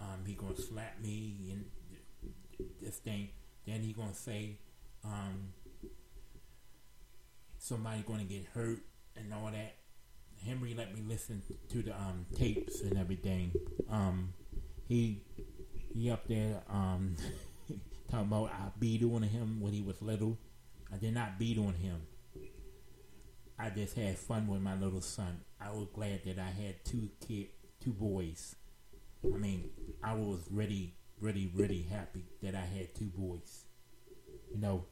Um, 0.00 0.24
he 0.26 0.34
gonna 0.34 0.56
slap 0.56 1.00
me 1.00 1.36
and 1.52 1.64
this 2.80 2.96
thing. 2.96 3.28
Then 3.66 3.80
he 3.82 3.92
gonna 3.92 4.14
say, 4.14 4.58
um, 5.04 5.52
somebody 7.58 8.02
gonna 8.06 8.24
get 8.24 8.46
hurt 8.54 8.80
and 9.16 9.32
all 9.32 9.50
that. 9.50 9.76
Henry 10.44 10.74
let 10.74 10.94
me 10.94 11.02
listen 11.06 11.42
to 11.70 11.82
the 11.82 11.92
um, 11.92 12.26
tapes 12.36 12.80
and 12.82 12.98
everything. 12.98 13.52
Um, 13.90 14.34
he 14.88 15.22
he 15.94 16.10
up 16.10 16.26
there 16.28 16.62
um, 16.68 17.16
talking 18.10 18.26
about 18.26 18.50
I 18.50 18.68
beat 18.78 19.02
on 19.02 19.22
him 19.22 19.60
when 19.60 19.72
he 19.72 19.80
was 19.80 20.00
little. 20.02 20.38
I 20.92 20.96
did 20.96 21.14
not 21.14 21.38
beat 21.38 21.58
on 21.58 21.74
him. 21.74 22.02
I 23.58 23.70
just 23.70 23.96
had 23.96 24.18
fun 24.18 24.48
with 24.48 24.60
my 24.60 24.74
little 24.74 25.00
son. 25.00 25.40
I 25.60 25.70
was 25.70 25.86
glad 25.94 26.22
that 26.24 26.38
I 26.38 26.50
had 26.50 26.84
two 26.84 27.10
kid, 27.26 27.46
two 27.82 27.92
boys. 27.92 28.56
I 29.24 29.36
mean, 29.36 29.70
I 30.02 30.14
was 30.14 30.40
really, 30.50 30.94
really, 31.20 31.50
really 31.54 31.82
happy 31.82 32.24
that 32.42 32.54
I 32.54 32.64
had 32.64 32.94
two 32.94 33.10
boys. 33.16 33.64
You 34.52 34.60
know, 34.60 34.84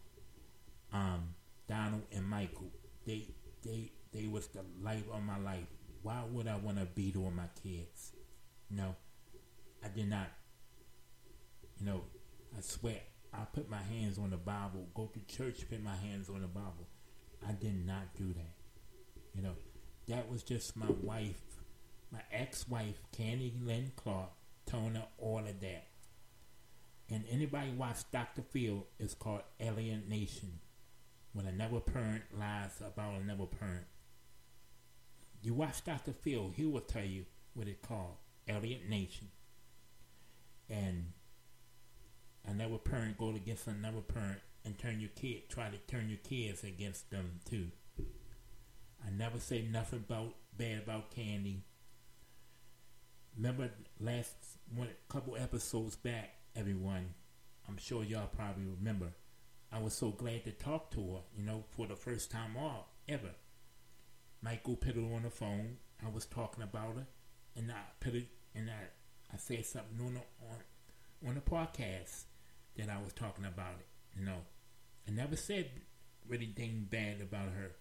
um, 0.93 1.35
Donald 1.69 2.03
and 2.13 2.25
Michael. 2.25 2.71
They, 3.05 3.27
they, 3.65 3.91
they 4.13 4.27
was 4.27 4.47
the 4.49 4.61
life 4.81 5.05
of 5.13 5.23
my 5.23 5.39
life. 5.39 5.67
Why 6.03 6.23
would 6.31 6.47
I 6.47 6.57
want 6.57 6.79
to 6.79 6.85
beat 6.85 7.17
on 7.17 7.35
my 7.35 7.49
kids? 7.63 8.13
You 8.71 8.77
know, 8.77 8.95
I 9.85 9.89
did 9.89 10.09
not. 10.09 10.29
You 11.81 11.87
know, 11.87 12.03
I 12.57 12.61
swear, 12.61 13.01
I 13.33 13.45
put 13.53 13.69
my 13.69 13.83
hands 13.83 14.19
on 14.19 14.31
the 14.31 14.37
Bible, 14.37 14.87
go 14.95 15.11
to 15.13 15.37
church, 15.37 15.69
put 15.69 15.83
my 15.83 15.97
hands 15.97 16.29
on 16.29 16.43
the 16.43 16.47
Bible. 16.47 16.87
I 17.47 17.53
did 17.53 17.87
not 17.87 18.15
do 18.17 18.33
that. 18.33 18.55
You 19.35 19.43
know, 19.43 19.55
that 20.09 20.31
was 20.31 20.43
just 20.43 20.77
my 20.77 20.91
wife, 21.03 21.41
my 22.11 22.21
ex-wife, 22.33 23.03
Candy 23.17 23.55
Lynn 23.65 23.93
Clark, 23.97 24.31
Tona, 24.71 25.05
all 25.19 25.39
of 25.41 25.61
that. 25.61 25.87
And 27.11 27.25
anybody 27.31 27.71
watch 27.73 28.11
Dr. 28.11 28.43
Phil, 28.43 28.87
it's 28.99 29.15
called 29.15 29.43
alienation. 29.61 30.61
When 31.33 31.47
another 31.47 31.81
parent 31.81 32.25
lies 32.39 32.81
about 32.81 33.21
another 33.21 33.47
parent. 33.47 33.87
You 35.43 35.55
watch 35.55 35.85
Dr. 35.85 36.13
Phil, 36.13 36.53
he 36.55 36.65
will 36.67 36.81
tell 36.81 37.05
you 37.05 37.25
what 37.55 37.69
it's 37.69 37.87
called, 37.87 38.17
alienation. 38.49 39.29
And 40.69 41.13
another 42.47 42.79
parent 42.79 43.19
go 43.19 43.31
against 43.31 43.67
another 43.67 44.01
parent 44.01 44.41
and 44.65 44.79
turn 44.79 45.01
your 45.01 45.11
kid, 45.11 45.49
try 45.49 45.69
to 45.69 45.79
turn 45.79 46.09
your 46.09 46.19
kids 46.19 46.65
against 46.65 47.11
them 47.11 47.41
too. 47.49 47.69
I 49.05 49.11
never 49.11 49.39
say 49.39 49.63
nothing 49.63 50.05
about 50.09 50.35
bad 50.57 50.83
about 50.85 51.11
Candy. 51.11 51.65
Remember 53.37 53.71
last 53.99 54.35
one 54.75 54.89
couple 55.09 55.37
episodes 55.37 55.97
back, 55.97 56.35
everyone. 56.55 57.15
I'm 57.69 57.79
sure 57.79 58.05
y'all 58.05 58.27
probably 58.27 58.67
remember. 58.79 59.13
I 59.73 59.81
was 59.81 59.95
so 59.95 60.11
glad 60.11 60.45
to 60.45 60.53
talk 60.53 60.91
to 60.93 61.01
her, 61.01 61.21
you 61.37 61.45
know, 61.45 61.65
for 61.71 61.87
the 61.87 61.97
first 61.97 62.31
time 62.31 62.57
all 62.59 62.95
ever. 63.09 63.31
Michael 64.43 64.77
put 64.77 64.97
her 64.97 65.15
on 65.15 65.23
the 65.23 65.31
phone. 65.31 65.79
I 66.05 66.11
was 66.11 66.27
talking 66.27 66.63
about 66.63 66.97
her, 66.97 67.07
and 67.57 67.71
I 67.71 67.81
put 68.01 68.15
it, 68.15 68.27
and 68.55 68.69
I, 68.69 69.33
I 69.33 69.37
said 69.39 69.65
something 69.65 70.05
on 70.05 70.15
the, 70.15 70.21
on 70.47 70.59
on 71.27 71.35
the 71.37 71.41
podcast 71.41 72.25
that 72.77 72.91
I 72.91 73.01
was 73.03 73.13
talking 73.13 73.45
about 73.45 73.77
it. 73.79 73.87
You 74.19 74.27
know, 74.27 74.39
I 75.07 75.11
never 75.11 75.37
said 75.37 75.71
anything 76.33 76.87
bad 76.91 77.21
about 77.21 77.53
her. 77.53 77.73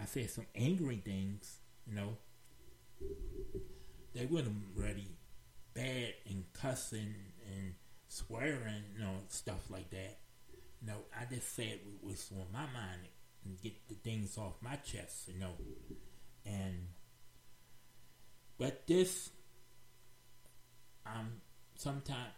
I 0.00 0.06
said 0.06 0.30
some 0.30 0.46
angry 0.54 1.00
things. 1.04 1.58
You 1.86 1.94
know, 1.94 2.16
they 4.14 4.26
weren't 4.26 4.48
really 4.74 5.16
bad 5.74 6.14
and 6.28 6.44
cussing 6.52 7.14
and 7.52 7.74
swearing, 8.08 8.84
you 8.94 9.00
know, 9.00 9.14
stuff 9.28 9.70
like 9.70 9.90
that. 9.90 10.18
You 10.80 10.88
know, 10.88 10.98
I 11.18 11.24
just 11.32 11.54
said 11.54 11.80
what 11.84 12.12
was 12.12 12.30
on 12.32 12.46
my 12.52 12.66
mind 12.72 13.08
and 13.44 13.60
get 13.60 13.88
the 13.88 13.94
things 13.94 14.38
off 14.38 14.54
my 14.60 14.76
chest, 14.76 15.28
you 15.28 15.38
know. 15.38 15.52
And 16.46 16.88
but 18.58 18.86
this, 18.86 19.30
um, 21.06 21.40
sometimes 21.74 22.30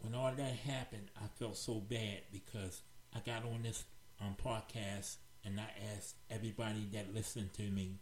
when 0.00 0.14
all 0.14 0.32
that 0.32 0.52
happened, 0.54 1.10
I 1.16 1.26
felt 1.38 1.56
so 1.56 1.74
bad 1.74 2.20
because 2.32 2.82
I 3.16 3.20
got 3.24 3.44
on 3.44 3.62
this 3.62 3.84
um, 4.20 4.36
podcast 4.42 5.16
and 5.42 5.58
I 5.58 5.68
asked 5.96 6.16
everybody 6.28 6.86
that 6.92 7.14
listened 7.14 7.54
to 7.54 7.62
me 7.62 8.00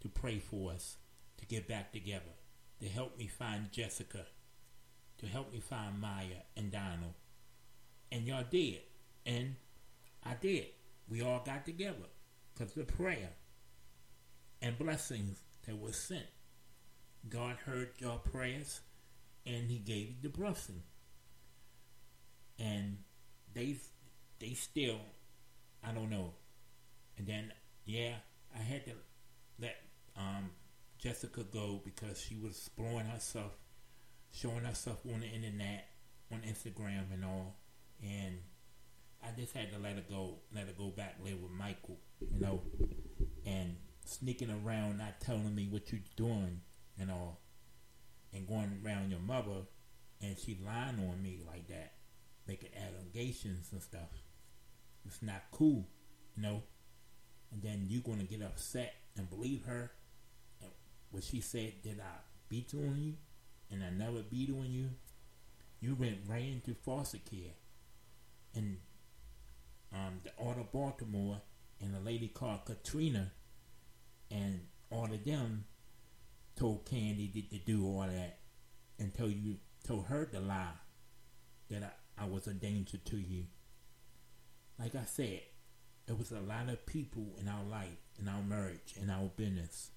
to 0.00 0.08
pray 0.08 0.40
for 0.40 0.72
us 0.72 0.96
to 1.38 1.46
get 1.46 1.66
back 1.66 1.90
together, 1.90 2.34
to 2.80 2.88
help 2.88 3.16
me 3.16 3.28
find 3.28 3.72
Jessica, 3.72 4.26
to 5.18 5.26
help 5.26 5.54
me 5.54 5.60
find 5.60 5.98
Maya 5.98 6.42
and 6.54 6.70
Donald. 6.70 7.14
And 8.10 8.26
y'all 8.26 8.44
did. 8.50 8.80
And 9.24 9.56
I 10.22 10.34
did. 10.34 10.66
We 11.08 11.22
all 11.22 11.42
got 11.46 11.64
together 11.64 12.10
because 12.52 12.76
of 12.76 12.88
prayer 12.88 13.30
and 14.60 14.78
blessings 14.78 15.38
that 15.66 15.78
were 15.78 15.92
sent. 15.92 16.26
God 17.26 17.56
heard 17.64 17.90
your 17.98 18.18
prayers 18.18 18.80
and 19.46 19.70
he 19.70 19.78
gave 19.78 20.08
you 20.08 20.16
the 20.20 20.28
blessing. 20.28 20.82
And 22.58 22.98
they 23.54 23.76
they 24.42 24.54
still 24.54 25.00
I 25.84 25.92
don't 25.92 26.10
know. 26.10 26.34
And 27.18 27.26
then 27.26 27.52
yeah, 27.84 28.14
I 28.54 28.62
had 28.62 28.84
to 28.86 28.92
let 29.60 29.76
um, 30.16 30.50
Jessica 30.98 31.42
go 31.42 31.80
because 31.84 32.20
she 32.20 32.36
was 32.36 32.70
blowing 32.76 33.06
herself, 33.06 33.52
showing 34.30 34.64
herself 34.64 34.98
on 35.12 35.20
the 35.20 35.26
internet, 35.26 35.88
on 36.30 36.40
Instagram 36.40 37.12
and 37.12 37.24
all. 37.24 37.56
And 38.02 38.38
I 39.22 39.28
just 39.38 39.54
had 39.54 39.72
to 39.72 39.78
let 39.78 39.96
her 39.96 40.04
go, 40.08 40.38
let 40.54 40.66
her 40.66 40.72
go 40.76 40.88
back 40.88 41.16
live 41.24 41.40
with 41.40 41.52
Michael, 41.52 41.98
you 42.20 42.40
know, 42.40 42.62
and 43.44 43.76
sneaking 44.04 44.50
around, 44.50 44.98
not 44.98 45.20
telling 45.20 45.54
me 45.54 45.68
what 45.70 45.90
you're 45.90 46.00
doing 46.16 46.60
and 46.98 47.10
all, 47.10 47.40
and 48.32 48.46
going 48.46 48.80
around 48.84 49.10
your 49.10 49.20
mother, 49.20 49.66
and 50.20 50.36
she 50.38 50.58
lying 50.64 50.98
on 50.98 51.22
me 51.22 51.40
like 51.46 51.68
that, 51.68 51.94
making 52.46 52.70
allegations 52.76 53.70
and 53.72 53.82
stuff. 53.82 54.21
It's 55.04 55.22
not 55.22 55.42
cool, 55.50 55.86
you 56.36 56.42
know. 56.42 56.62
And 57.52 57.62
then 57.62 57.86
you're 57.88 58.02
gonna 58.02 58.24
get 58.24 58.42
upset 58.42 58.94
and 59.16 59.28
believe 59.28 59.64
her. 59.66 59.92
And 60.60 60.70
what 61.10 61.24
she 61.24 61.40
said, 61.40 61.74
did 61.82 62.00
I 62.00 62.20
beat 62.48 62.72
on 62.74 62.96
you? 63.00 63.14
And 63.70 63.82
I 63.84 63.90
never 63.90 64.22
beat 64.22 64.50
on 64.50 64.70
you. 64.70 64.90
You 65.80 65.94
went 65.94 66.18
right 66.28 66.44
into 66.44 66.74
foster 66.74 67.18
care. 67.18 67.52
And 68.54 68.78
um, 69.92 70.20
the 70.24 70.30
Arc 70.42 70.58
of 70.58 70.72
Baltimore 70.72 71.40
and 71.80 71.96
a 71.96 72.00
lady 72.00 72.28
called 72.28 72.64
Katrina 72.64 73.32
and 74.30 74.60
all 74.90 75.12
of 75.12 75.24
them 75.24 75.64
told 76.56 76.84
Candy 76.86 77.28
to, 77.28 77.58
to 77.58 77.64
do 77.64 77.84
all 77.86 78.06
that 78.06 78.38
until 78.98 79.28
you 79.28 79.56
told 79.84 80.06
her 80.06 80.28
the 80.30 80.40
lie 80.40 80.72
that 81.70 81.82
I, 82.18 82.24
I 82.24 82.26
was 82.26 82.46
a 82.46 82.52
danger 82.52 82.98
to 82.98 83.16
you. 83.16 83.44
Like 84.78 84.94
I 84.94 85.04
said, 85.04 85.40
there 86.06 86.16
was 86.16 86.32
a 86.32 86.40
lot 86.40 86.68
of 86.68 86.84
people 86.86 87.36
in 87.40 87.48
our 87.48 87.64
life, 87.64 87.98
in 88.18 88.28
our 88.28 88.42
marriage, 88.42 88.94
in 89.00 89.10
our 89.10 89.30
business. 89.36 89.90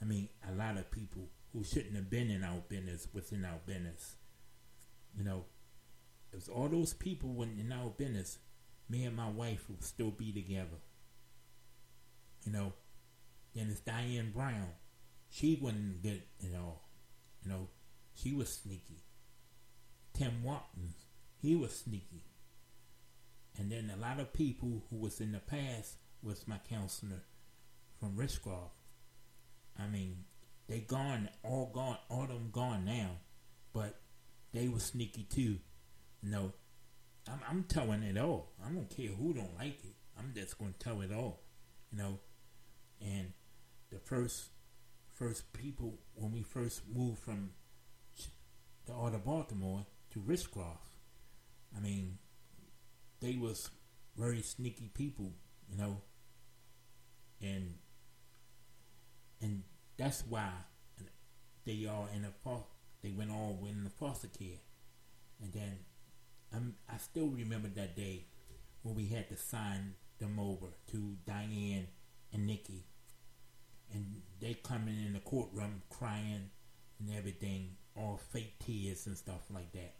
I 0.00 0.04
mean, 0.04 0.28
a 0.48 0.54
lot 0.54 0.76
of 0.76 0.90
people 0.90 1.28
who 1.52 1.64
shouldn't 1.64 1.96
have 1.96 2.10
been 2.10 2.30
in 2.30 2.44
our 2.44 2.62
business 2.68 3.08
within 3.12 3.44
our 3.44 3.58
business. 3.66 4.14
You 5.16 5.24
know, 5.24 5.44
if 6.32 6.48
all 6.48 6.68
those 6.68 6.94
people 6.94 7.34
were 7.34 7.44
in 7.46 7.72
our 7.72 7.90
business, 7.90 8.38
me 8.88 9.04
and 9.04 9.16
my 9.16 9.28
wife 9.28 9.64
would 9.68 9.84
still 9.84 10.10
be 10.10 10.32
together. 10.32 10.78
You 12.44 12.52
know, 12.52 12.72
then 13.54 13.68
it's 13.70 13.80
Diane 13.80 14.32
Brown. 14.34 14.68
She 15.28 15.58
wasn't 15.60 16.02
good 16.02 16.22
at 16.42 16.58
all. 16.58 16.88
You 17.42 17.50
know, 17.50 17.68
she 18.14 18.32
was 18.32 18.48
sneaky. 18.48 19.04
Tim 20.14 20.42
Watkins, 20.44 20.94
he 21.40 21.54
was 21.56 21.76
sneaky. 21.76 22.24
And 23.60 23.70
then 23.70 23.92
a 23.94 24.00
lot 24.00 24.18
of 24.18 24.32
people 24.32 24.84
who 24.88 24.96
was 24.96 25.20
in 25.20 25.32
the 25.32 25.38
past 25.38 25.96
was 26.22 26.48
my 26.48 26.56
counselor 26.70 27.20
from 27.98 28.16
Richcroft. 28.16 28.70
I 29.78 29.86
mean, 29.86 30.24
they 30.66 30.78
gone, 30.80 31.28
all 31.42 31.70
gone, 31.72 31.98
all 32.08 32.22
of 32.22 32.28
them 32.30 32.48
gone 32.50 32.86
now, 32.86 33.18
but 33.74 34.00
they 34.54 34.66
was 34.68 34.84
sneaky 34.84 35.24
too. 35.24 35.58
You 36.22 36.30
know, 36.30 36.52
I'm, 37.30 37.40
I'm 37.48 37.64
telling 37.64 38.02
it 38.02 38.16
all. 38.16 38.52
I 38.64 38.70
don't 38.70 38.88
care 38.88 39.08
who 39.08 39.34
don't 39.34 39.58
like 39.58 39.84
it. 39.84 39.94
I'm 40.18 40.32
just 40.34 40.58
going 40.58 40.72
to 40.72 40.78
tell 40.78 41.02
it 41.02 41.12
all. 41.12 41.42
You 41.92 41.98
know, 41.98 42.18
and 43.02 43.34
the 43.90 43.98
first 43.98 44.46
first 45.12 45.52
people 45.52 45.98
when 46.14 46.32
we 46.32 46.42
first 46.42 46.80
moved 46.90 47.18
from 47.18 47.50
the 48.86 48.94
Arc 48.94 49.12
of 49.12 49.24
Baltimore 49.26 49.84
to 50.12 50.18
Richcroft, 50.18 50.96
I 51.76 51.80
mean, 51.80 52.16
they 53.20 53.36
was 53.36 53.70
very 54.16 54.42
sneaky 54.42 54.90
people, 54.94 55.32
you 55.68 55.76
know, 55.76 56.02
and 57.40 57.74
and 59.40 59.62
that's 59.96 60.24
why 60.28 60.50
they 61.64 61.86
are 61.86 62.08
in 62.14 62.24
a 62.24 62.32
they 63.02 63.10
went 63.10 63.30
all 63.30 63.66
in 63.68 63.84
the 63.84 63.90
foster 63.90 64.28
care, 64.28 64.58
and 65.42 65.52
then 65.52 65.78
I'm, 66.52 66.74
I 66.88 66.98
still 66.98 67.28
remember 67.28 67.68
that 67.68 67.96
day 67.96 68.26
when 68.82 68.94
we 68.94 69.06
had 69.06 69.28
to 69.30 69.36
sign 69.36 69.94
them 70.18 70.38
over 70.38 70.66
to 70.90 71.16
Diane 71.26 71.86
and 72.32 72.46
Nikki, 72.46 72.84
and 73.92 74.22
they 74.40 74.54
coming 74.54 74.96
in 75.06 75.14
the 75.14 75.20
courtroom 75.20 75.82
crying 75.88 76.50
and 76.98 77.16
everything, 77.16 77.76
all 77.96 78.20
fake 78.32 78.54
tears 78.64 79.06
and 79.06 79.16
stuff 79.16 79.42
like 79.52 79.72
that. 79.72 79.94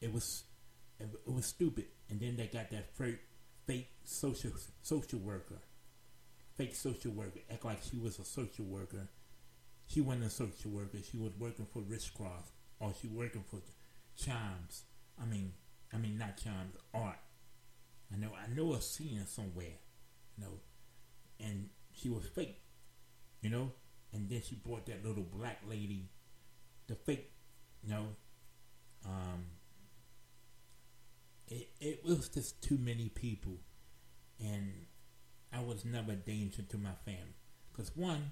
It 0.00 0.12
was 0.12 0.44
it 1.00 1.32
was 1.32 1.46
stupid. 1.46 1.86
And 2.08 2.20
then 2.20 2.36
they 2.36 2.46
got 2.46 2.70
that 2.70 2.94
fake, 2.96 3.20
fake 3.66 3.88
social 4.04 4.52
social 4.82 5.18
worker, 5.18 5.58
fake 6.56 6.74
social 6.74 7.12
worker, 7.12 7.40
act 7.50 7.64
like 7.64 7.80
she 7.82 7.96
was 7.96 8.18
a 8.18 8.24
social 8.24 8.64
worker. 8.64 9.08
She 9.86 10.00
wasn't 10.00 10.26
a 10.26 10.30
social 10.30 10.70
worker. 10.70 10.98
She 11.10 11.16
was 11.16 11.32
working 11.38 11.66
for 11.72 11.80
Richcroft, 11.82 12.50
or 12.78 12.92
she 13.00 13.08
working 13.08 13.44
for 13.50 13.60
Chimes. 14.16 14.82
I 15.20 15.26
mean, 15.26 15.52
I 15.92 15.98
mean 15.98 16.18
not 16.18 16.36
Chimes, 16.36 16.76
Arc. 16.94 17.18
I 18.12 18.16
know, 18.16 18.30
I 18.34 18.52
know 18.54 18.74
a 18.74 18.80
scene 18.80 19.24
somewhere, 19.26 19.78
you 20.36 20.44
know, 20.44 20.60
and 21.38 21.68
she 21.92 22.08
was 22.08 22.24
fake, 22.26 22.60
you 23.40 23.50
know. 23.50 23.72
And 24.12 24.28
then 24.28 24.42
she 24.44 24.56
brought 24.56 24.86
that 24.86 25.04
little 25.04 25.22
black 25.22 25.60
lady, 25.68 26.08
the 26.88 26.96
fake, 26.96 27.30
you 27.82 27.90
know, 27.90 28.06
um, 29.06 29.44
it, 31.50 31.68
it 31.80 32.04
was 32.04 32.28
just 32.28 32.62
too 32.62 32.78
many 32.78 33.08
people, 33.08 33.58
and 34.38 34.86
I 35.52 35.60
was 35.60 35.84
never 35.84 36.12
a 36.12 36.16
danger 36.16 36.62
to 36.62 36.78
my 36.78 36.94
family. 37.04 37.34
Cause 37.76 37.90
one, 37.94 38.30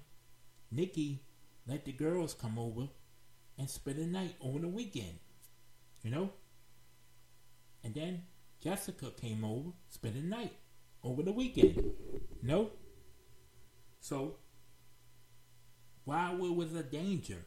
Nikki 0.71 1.23
let 1.67 1.85
the 1.85 1.91
girls 1.91 2.33
come 2.33 2.57
over 2.57 2.87
and 3.57 3.69
spend 3.69 3.97
the 3.99 4.05
night 4.05 4.35
over 4.41 4.59
the 4.59 4.67
weekend, 4.67 5.19
you 6.01 6.11
know. 6.11 6.31
And 7.83 7.93
then 7.93 8.23
Jessica 8.61 9.11
came 9.11 9.43
over, 9.43 9.69
spent 9.89 10.15
the 10.15 10.21
night 10.21 10.53
over 11.03 11.21
the 11.21 11.31
weekend, 11.31 11.91
know. 12.41 12.71
So 13.99 14.35
why 16.05 16.33
was 16.33 16.73
a 16.73 16.83
danger? 16.83 17.45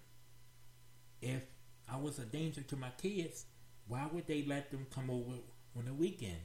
If 1.21 1.45
I 1.91 1.97
was 1.97 2.19
a 2.19 2.25
danger 2.25 2.63
to 2.63 2.77
my 2.77 2.91
kids, 3.01 3.47
why 3.87 4.09
would 4.13 4.27
they 4.27 4.45
let 4.47 4.71
them 4.71 4.87
come 4.91 5.11
over 5.11 5.39
on 5.77 5.87
the 5.87 5.95
weekend. 5.95 6.39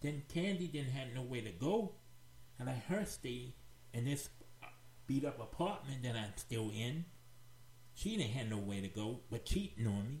Then 0.00 0.22
Candy 0.32 0.66
didn't 0.66 0.92
have 0.92 1.08
nowhere 1.14 1.42
to 1.42 1.50
go, 1.50 1.92
and 2.58 2.68
let 2.68 2.84
her 2.88 3.04
stay 3.04 3.54
in 3.92 4.04
this 4.04 4.28
beat 5.06 5.24
up 5.24 5.40
apartment 5.40 6.02
that 6.02 6.14
I'm 6.16 6.36
still 6.36 6.70
in. 6.70 7.04
She 7.94 8.16
didn't 8.16 8.32
have 8.32 8.48
nowhere 8.48 8.80
to 8.80 8.88
go 8.88 9.20
but 9.30 9.44
cheating 9.44 9.86
on 9.86 10.08
me. 10.08 10.20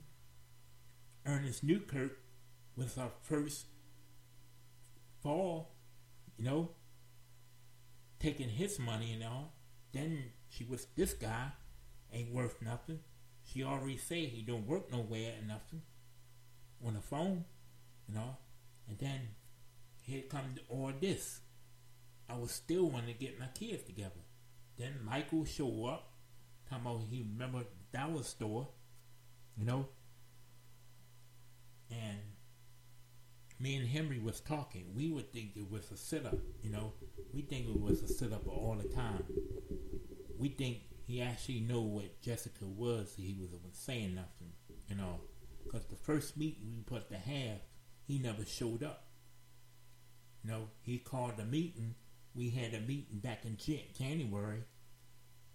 Ernest 1.26 1.62
Newkirk 1.62 2.18
was 2.76 2.98
our 2.98 3.10
first 3.22 3.66
fall, 5.22 5.70
you 6.36 6.44
know, 6.44 6.70
taking 8.18 8.48
his 8.48 8.78
money 8.78 9.12
and 9.12 9.24
all. 9.24 9.52
Then 9.92 10.24
she 10.48 10.64
was 10.64 10.86
this 10.96 11.14
guy 11.14 11.52
ain't 12.12 12.32
worth 12.32 12.60
nothing. 12.60 13.00
She 13.44 13.62
already 13.62 13.96
said 13.96 14.28
he 14.28 14.42
don't 14.42 14.66
work 14.66 14.90
nowhere 14.90 15.34
and 15.38 15.48
nothing 15.48 15.82
on 16.84 16.94
the 16.94 17.00
phone 17.00 17.44
you 18.10 18.18
know. 18.18 18.36
And 18.88 18.98
then 18.98 19.20
here 20.02 20.22
comes 20.22 20.58
all 20.68 20.92
this. 21.00 21.40
I 22.28 22.36
was 22.36 22.50
still 22.50 22.88
wanting 22.88 23.14
to 23.14 23.20
get 23.20 23.38
my 23.38 23.46
kids 23.54 23.82
together. 23.84 24.20
Then 24.78 24.94
Michael 25.04 25.44
show 25.44 25.86
up, 25.86 26.12
talking 26.68 26.86
about 26.86 27.02
he 27.10 27.22
remember 27.32 27.64
dollar 27.92 28.22
store, 28.22 28.68
you 29.56 29.64
know. 29.64 29.86
And 31.90 32.18
me 33.58 33.76
and 33.76 33.88
Henry 33.88 34.18
was 34.18 34.40
talking. 34.40 34.94
We 34.94 35.10
would 35.10 35.32
think 35.32 35.56
it 35.56 35.70
was 35.70 35.90
a 35.90 35.96
sit 35.96 36.24
up, 36.24 36.38
you 36.62 36.70
know. 36.70 36.92
We 37.32 37.42
think 37.42 37.68
it 37.68 37.80
was 37.80 38.02
a 38.02 38.08
sit 38.08 38.32
up 38.32 38.46
all 38.46 38.76
the 38.80 38.88
time. 38.88 39.24
We 40.38 40.48
think 40.48 40.78
he 41.04 41.20
actually 41.20 41.60
know 41.60 41.80
what 41.80 42.20
Jessica 42.22 42.64
was. 42.64 43.14
He 43.16 43.36
was 43.40 43.50
saying 43.72 44.14
nothing, 44.14 44.52
you 44.88 44.96
know. 44.96 45.20
Because 45.64 45.86
the 45.86 45.96
first 45.96 46.36
meeting 46.36 46.72
we 46.74 46.82
put 46.82 47.10
to 47.10 47.16
have, 47.16 47.58
he 48.06 48.18
never 48.18 48.44
showed 48.44 48.82
up. 48.82 49.04
Know, 50.42 50.68
he 50.82 50.98
called 50.98 51.38
a 51.38 51.44
meeting. 51.44 51.94
We 52.34 52.50
had 52.50 52.74
a 52.74 52.80
meeting 52.80 53.18
back 53.18 53.44
in 53.44 53.56
January. 53.98 54.64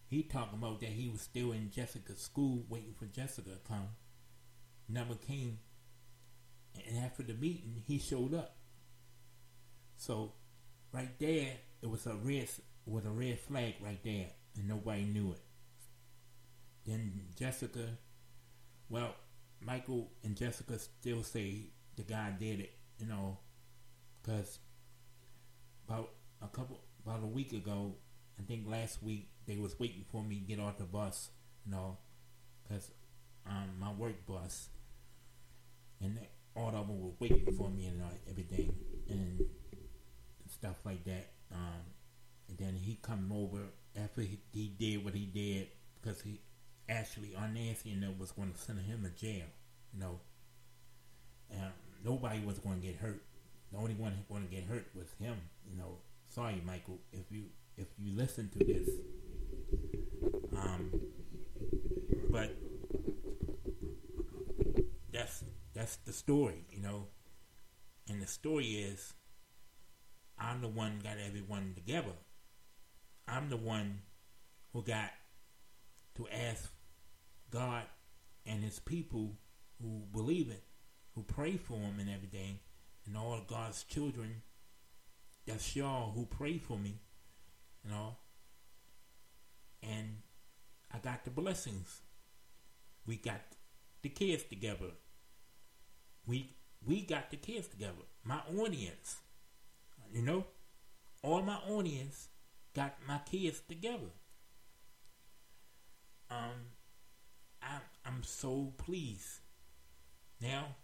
He 0.07 0.23
talking 0.23 0.59
about 0.59 0.79
that 0.81 0.89
he 0.89 1.09
was 1.09 1.21
still 1.21 1.51
in 1.51 1.71
Jessica's 1.71 2.21
school 2.21 2.63
waiting 2.69 2.93
for 2.97 3.05
Jessica 3.05 3.49
to 3.49 3.57
come. 3.67 3.89
never 4.87 5.15
came. 5.15 5.59
And 6.87 7.03
after 7.03 7.23
the 7.23 7.33
meeting, 7.33 7.83
he 7.87 7.97
showed 7.97 8.33
up. 8.33 8.57
So, 9.97 10.33
right 10.91 11.17
there, 11.19 11.53
it 11.81 11.89
was 11.89 12.05
a 12.05 12.13
red, 12.13 12.49
was 12.85 13.05
a 13.05 13.09
red 13.09 13.39
flag 13.39 13.75
right 13.81 14.03
there, 14.03 14.27
and 14.55 14.67
nobody 14.67 15.03
knew 15.03 15.31
it. 15.31 15.41
Then 16.85 17.21
Jessica, 17.35 17.97
well, 18.89 19.15
Michael 19.61 20.11
and 20.23 20.35
Jessica 20.35 20.77
still 20.77 21.23
say 21.23 21.71
the 21.95 22.03
guy 22.03 22.33
did 22.39 22.59
it, 22.59 22.73
you 22.99 23.07
know, 23.07 23.37
because 24.21 24.59
about 25.87 26.11
a 26.41 26.47
couple, 26.47 26.79
about 27.05 27.23
a 27.23 27.27
week 27.27 27.53
ago, 27.53 27.93
I 28.39 28.43
think 28.43 28.67
last 28.67 29.01
week, 29.01 29.29
they 29.45 29.57
was 29.57 29.79
waiting 29.79 30.05
for 30.11 30.23
me 30.23 30.35
to 30.39 30.41
get 30.41 30.59
off 30.59 30.77
the 30.77 30.83
bus, 30.85 31.29
you 31.65 31.71
know, 31.71 31.97
because 32.63 32.91
um, 33.47 33.69
my 33.79 33.91
work 33.91 34.25
bus, 34.25 34.69
and 36.01 36.17
all 36.55 36.69
of 36.69 36.87
them 36.87 37.01
were 37.01 37.11
waiting 37.19 37.53
for 37.57 37.69
me 37.69 37.85
and 37.85 38.01
uh, 38.01 38.05
everything, 38.29 38.73
and 39.09 39.45
stuff 40.49 40.75
like 40.85 41.03
that. 41.05 41.31
Um, 41.51 41.81
and 42.49 42.57
then 42.57 42.75
he 42.75 42.99
come 43.01 43.31
over 43.33 43.59
after 43.95 44.21
he, 44.21 44.39
he 44.51 44.67
did 44.77 45.03
what 45.03 45.13
he 45.13 45.25
did 45.25 45.67
because 46.01 46.21
he 46.21 46.39
actually 46.89 47.35
on 47.35 47.53
Nancy 47.53 47.91
and 47.91 48.03
them, 48.03 48.15
was 48.19 48.31
going 48.31 48.51
to 48.51 48.59
send 48.59 48.79
him 48.79 49.03
to 49.03 49.09
jail. 49.09 49.45
You 49.93 49.99
know, 49.99 50.19
um, 51.53 51.71
nobody 52.05 52.39
was 52.45 52.59
going 52.59 52.79
to 52.79 52.87
get 52.87 52.97
hurt. 52.97 53.21
The 53.71 53.79
only 53.79 53.95
one 53.95 54.13
going 54.29 54.47
to 54.47 54.53
get 54.53 54.65
hurt 54.65 54.85
was 54.95 55.07
him. 55.19 55.35
You 55.69 55.77
know, 55.77 55.97
sorry, 56.29 56.61
Michael, 56.65 56.99
if 57.11 57.31
you 57.31 57.45
if 57.77 57.87
you 57.97 58.15
listen 58.15 58.49
to 58.57 58.59
this. 58.63 58.87
Um, 60.55 60.91
but 62.29 62.55
that's 65.11 65.43
that's 65.73 65.97
the 65.97 66.13
story, 66.13 66.65
you 66.71 66.81
know. 66.81 67.07
And 68.07 68.21
the 68.21 68.27
story 68.27 68.67
is, 68.67 69.13
I'm 70.37 70.61
the 70.61 70.67
one 70.67 70.99
got 71.03 71.17
everyone 71.25 71.73
together. 71.75 72.13
I'm 73.27 73.49
the 73.49 73.57
one 73.57 74.01
who 74.71 74.83
got 74.83 75.09
to 76.17 76.27
ask 76.31 76.71
God 77.49 77.83
and 78.45 78.63
His 78.63 78.79
people 78.79 79.31
who 79.81 80.03
believe 80.13 80.49
it, 80.49 80.63
who 81.15 81.23
pray 81.23 81.57
for 81.57 81.73
Him 81.77 81.99
and 81.99 82.09
everything, 82.09 82.59
and 83.05 83.17
all 83.17 83.39
God's 83.47 83.83
children. 83.83 84.41
That's 85.47 85.75
y'all 85.75 86.11
who 86.11 86.25
pray 86.25 86.57
for 86.57 86.77
me, 86.77 86.99
you 87.83 87.91
know. 87.91 88.17
And 89.83 90.17
I 90.93 90.97
got 90.97 91.23
the 91.23 91.29
blessings. 91.29 92.01
We 93.05 93.17
got 93.17 93.41
the 94.01 94.09
kids 94.09 94.43
together. 94.43 94.91
We 96.25 96.55
we 96.85 97.01
got 97.01 97.31
the 97.31 97.37
kids 97.37 97.67
together. 97.67 98.05
My 98.23 98.39
audience, 98.59 99.17
you 100.11 100.21
know, 100.21 100.45
all 101.21 101.41
my 101.41 101.57
audience 101.69 102.29
got 102.75 102.95
my 103.07 103.19
kids 103.19 103.61
together. 103.67 104.11
Um, 106.29 106.73
I'm 107.61 107.81
I'm 108.05 108.23
so 108.23 108.73
pleased. 108.77 109.39
Now, 110.41 110.75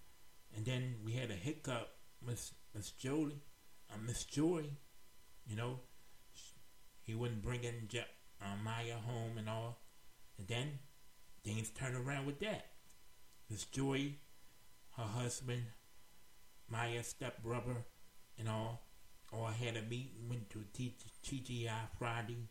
and 0.55 0.65
then 0.65 0.95
we 1.03 1.13
had 1.13 1.31
a 1.31 1.35
hiccup, 1.35 1.89
Miss 2.25 2.53
Miss 2.73 2.91
Jolie, 2.91 3.41
uh, 3.91 3.97
Miss 4.05 4.23
Joy, 4.23 4.65
you 5.45 5.55
know, 5.55 5.79
he 7.03 7.15
wasn't 7.15 7.43
bringing 7.43 7.87
Je- 7.87 8.05
uh, 8.41 8.55
Maya 8.63 8.97
home 8.97 9.37
and 9.37 9.49
all, 9.49 9.81
and 10.37 10.47
then 10.47 10.79
things 11.43 11.69
turned 11.69 11.95
around 11.95 12.25
with 12.25 12.39
that. 12.39 12.67
Miss 13.49 13.65
Joy, 13.65 14.15
her 14.97 15.03
husband, 15.03 15.63
Maya's 16.69 17.07
stepbrother, 17.07 17.85
and 18.37 18.47
all, 18.47 18.87
all 19.33 19.47
had 19.47 19.75
a 19.75 19.81
meeting, 19.81 20.29
went 20.29 20.49
to 20.51 20.63
TGI 21.23 21.89
Friday. 21.97 22.49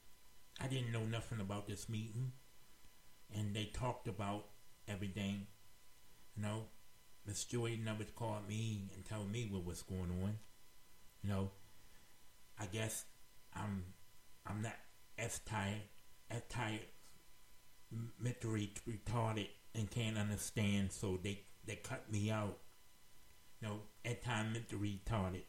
I 0.60 0.68
didn't 0.68 0.92
know 0.92 1.04
nothing 1.06 1.40
about 1.40 1.66
this 1.66 1.88
meeting 1.88 2.32
and 3.34 3.54
they 3.54 3.66
talked 3.66 4.08
about 4.08 4.46
everything. 4.88 5.46
You 6.36 6.42
know, 6.42 6.64
Miss 7.26 7.44
Joy 7.44 7.78
never 7.82 8.04
called 8.04 8.48
me 8.48 8.88
and 8.94 9.04
told 9.04 9.30
me 9.30 9.48
what 9.50 9.64
was 9.64 9.82
going 9.82 10.10
on. 10.22 10.38
You 11.22 11.30
know, 11.30 11.50
I 12.58 12.66
guess 12.66 13.04
I'm 13.54 13.84
I'm 14.46 14.62
not 14.62 14.76
as 15.18 15.38
tired 15.40 15.82
as 16.30 16.42
tired 16.48 16.80
mentally 18.18 18.72
retarded 18.88 19.48
and 19.74 19.90
can't 19.90 20.16
understand 20.18 20.92
so 20.92 21.18
they 21.22 21.42
they 21.66 21.76
cut 21.76 22.10
me 22.10 22.30
out. 22.30 22.58
You 23.60 23.68
know, 23.68 23.80
at 24.04 24.24
time 24.24 24.52
mentally 24.52 25.00
retarded. 25.06 25.42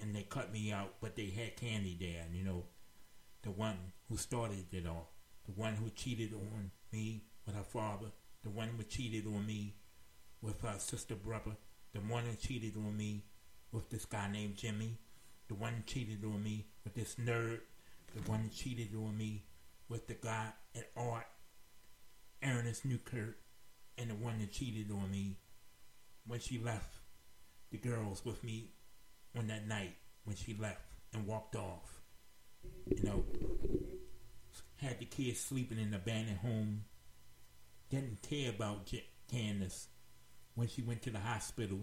And 0.00 0.16
they 0.16 0.22
cut 0.22 0.52
me 0.52 0.72
out, 0.72 0.94
but 1.00 1.14
they 1.14 1.26
had 1.26 1.56
Candy 1.56 1.96
there, 2.00 2.24
you 2.32 2.42
know, 2.42 2.64
the 3.42 3.50
one 3.50 3.76
who 4.08 4.16
started 4.16 4.64
it 4.72 4.86
all 4.86 5.12
the 5.48 5.60
one 5.60 5.74
who 5.74 5.90
cheated 5.90 6.34
on 6.34 6.70
me 6.92 7.22
with 7.46 7.54
her 7.54 7.62
father, 7.62 8.06
the 8.42 8.50
one 8.50 8.68
who 8.76 8.82
cheated 8.84 9.26
on 9.26 9.46
me 9.46 9.74
with 10.42 10.60
her 10.62 10.78
sister 10.78 11.14
brother, 11.14 11.56
the 11.92 12.00
one 12.00 12.24
that 12.26 12.40
cheated 12.40 12.76
on 12.76 12.96
me 12.96 13.24
with 13.72 13.88
this 13.90 14.04
guy 14.04 14.30
named 14.30 14.56
Jimmy, 14.56 14.98
the 15.48 15.54
one 15.54 15.72
who 15.74 15.82
cheated 15.82 16.24
on 16.24 16.42
me 16.42 16.66
with 16.84 16.94
this 16.94 17.16
nerd, 17.16 17.60
the 18.14 18.30
one 18.30 18.40
who 18.40 18.48
cheated 18.48 18.94
on 18.94 19.16
me 19.16 19.44
with 19.88 20.06
the 20.06 20.14
guy 20.14 20.48
at 20.74 20.90
art, 20.96 21.26
Ernest 22.42 22.84
Newkirk, 22.84 23.36
and 23.96 24.10
the 24.10 24.14
one 24.14 24.38
that 24.38 24.52
cheated 24.52 24.90
on 24.90 25.10
me 25.10 25.36
when 26.26 26.40
she 26.40 26.58
left 26.58 26.94
the 27.70 27.78
girls 27.78 28.24
with 28.24 28.42
me 28.44 28.70
on 29.36 29.46
that 29.48 29.66
night 29.66 29.94
when 30.24 30.36
she 30.36 30.54
left 30.54 30.80
and 31.12 31.26
walked 31.26 31.56
off. 31.56 32.00
You 32.86 33.02
know, 33.02 33.24
had 34.76 34.98
the 34.98 35.04
kids 35.04 35.40
sleeping 35.40 35.78
in 35.78 35.90
the 35.90 35.96
abandoned 35.96 36.38
home, 36.38 36.84
didn't 37.90 38.22
care 38.22 38.50
about 38.50 38.86
J- 38.86 39.06
Candace 39.30 39.88
when 40.58 40.66
she 40.66 40.82
went 40.82 41.00
to 41.00 41.10
the 41.10 41.20
hospital, 41.20 41.78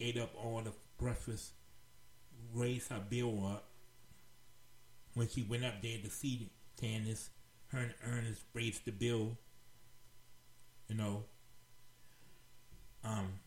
ate 0.00 0.18
up 0.18 0.34
all 0.36 0.60
the 0.62 0.72
breakfast, 0.98 1.52
raised 2.52 2.90
her 2.90 3.00
bill 3.08 3.46
up. 3.46 3.70
When 5.14 5.28
she 5.28 5.42
went 5.42 5.64
up 5.64 5.80
there 5.80 5.96
to 6.04 6.10
see 6.10 6.50
Candace, 6.78 7.30
her 7.68 7.78
and 7.78 7.94
Ernest 8.06 8.42
raised 8.52 8.84
the 8.84 8.92
bill, 8.92 9.38
you 10.88 10.94
know. 10.94 11.24
Um, 13.02 13.40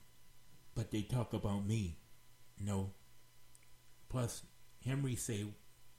but 0.73 0.89
they 0.89 1.03
talk 1.03 1.33
about 1.33 1.67
me, 1.67 1.97
you 2.57 2.65
know. 2.65 2.89
Plus, 4.09 4.41
Henry 4.83 5.15
say 5.15 5.45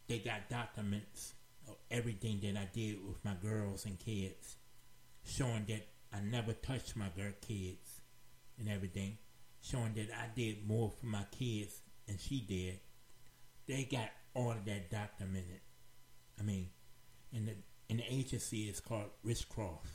they 0.09 0.19
got 0.19 0.51
documents 0.51 1.35
of 1.69 1.77
everything 1.89 2.41
that 2.43 2.57
I 2.57 2.69
did 2.73 2.97
with 3.07 3.25
my 3.25 3.35
girls 3.35 3.87
and 3.87 3.97
kids, 3.97 4.57
showing 5.25 5.67
that 5.69 5.87
I 6.13 6.21
never 6.21 6.53
touched 6.53 6.97
my 6.97 7.11
girl 7.17 7.33
kids 7.41 7.94
and 8.59 8.69
everything, 8.69 9.19
showing 9.61 9.95
that 9.95 10.09
I 10.13 10.27
did 10.35 10.67
more 10.67 10.91
for 10.91 11.07
my 11.07 11.25
kids 11.37 11.81
than 12.07 12.19
she 12.19 12.41
did. 12.41 12.81
They 13.67 13.85
got 13.85 14.11
all 14.35 14.53
of 14.53 14.65
that 14.67 14.91
documented. 14.91 15.61
I 16.39 16.43
mean, 16.43 16.69
and 17.33 17.49
the 17.49 17.55
and 17.89 17.99
the 17.99 18.05
agency 18.13 18.69
is 18.69 18.81
called 18.81 19.11
Richcroft. 19.27 19.87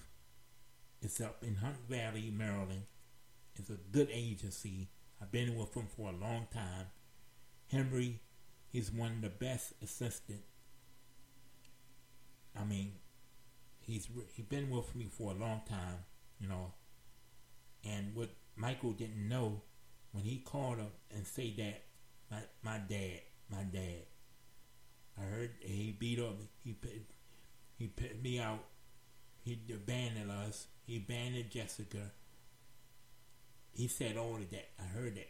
It's 1.02 1.22
up 1.22 1.43
in 1.43 1.56
Hunt 1.56 1.78
Valley, 1.89 2.32
Maryland. 2.36 2.84
It's 3.56 3.69
a 3.69 3.78
good 3.91 4.10
agency. 4.12 4.89
I've 5.22 5.32
been 5.32 5.56
with 5.56 5.74
them 5.74 5.88
for 5.95 6.10
a 6.10 6.13
long 6.13 6.48
time. 6.54 6.88
Henry, 7.72 8.22
he's 8.72 8.91
one 8.91 9.12
of 9.12 9.22
the 9.22 9.30
best 9.30 9.74
assistants 9.84 10.43
I 12.60 12.63
mean, 12.63 12.93
he's 13.80 14.08
he 14.34 14.41
been 14.41 14.69
with 14.69 14.95
me 14.95 15.08
for 15.10 15.32
a 15.32 15.36
long 15.36 15.62
time, 15.67 16.04
you 16.39 16.48
know. 16.48 16.74
And 17.84 18.13
what 18.15 18.30
Michael 18.60 18.91
didn't 18.91 19.28
know 19.30 19.62
when 20.12 20.26
he 20.26 20.39
called 20.39 20.78
him 20.78 20.91
and 21.15 21.26
say 21.26 21.54
that 21.58 21.84
my 22.30 22.41
my 22.62 22.78
dad, 22.78 23.22
my 23.50 23.63
dad. 23.63 24.04
I 25.17 25.24
heard 25.24 25.52
he 25.62 25.95
beat 25.98 26.19
up. 26.19 26.36
He 26.63 26.74
put 26.74 26.91
he 27.78 27.88
put 27.88 28.22
me 28.22 28.39
out. 28.39 28.65
He 29.43 29.58
abandoned 29.74 30.30
us. 30.30 30.67
He 30.86 30.98
abandoned 30.98 31.50
Jessica. 31.50 32.12
He 33.72 33.88
said 33.88 34.17
all 34.17 34.36
of 34.36 34.50
that. 34.52 34.69
I 34.78 34.84
heard 34.84 35.15
that 35.15 35.30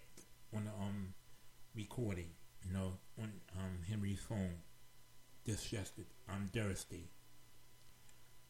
on 0.55 0.65
the 0.65 0.71
um 0.71 1.13
recording, 1.75 2.31
you 2.65 2.73
know, 2.73 2.93
on 3.21 3.31
um 3.57 3.79
Henry's 3.87 4.19
phone. 4.19 4.55
This 5.45 5.71
yesterday 5.71 6.07
on 6.27 6.49
Thursday. 6.53 7.09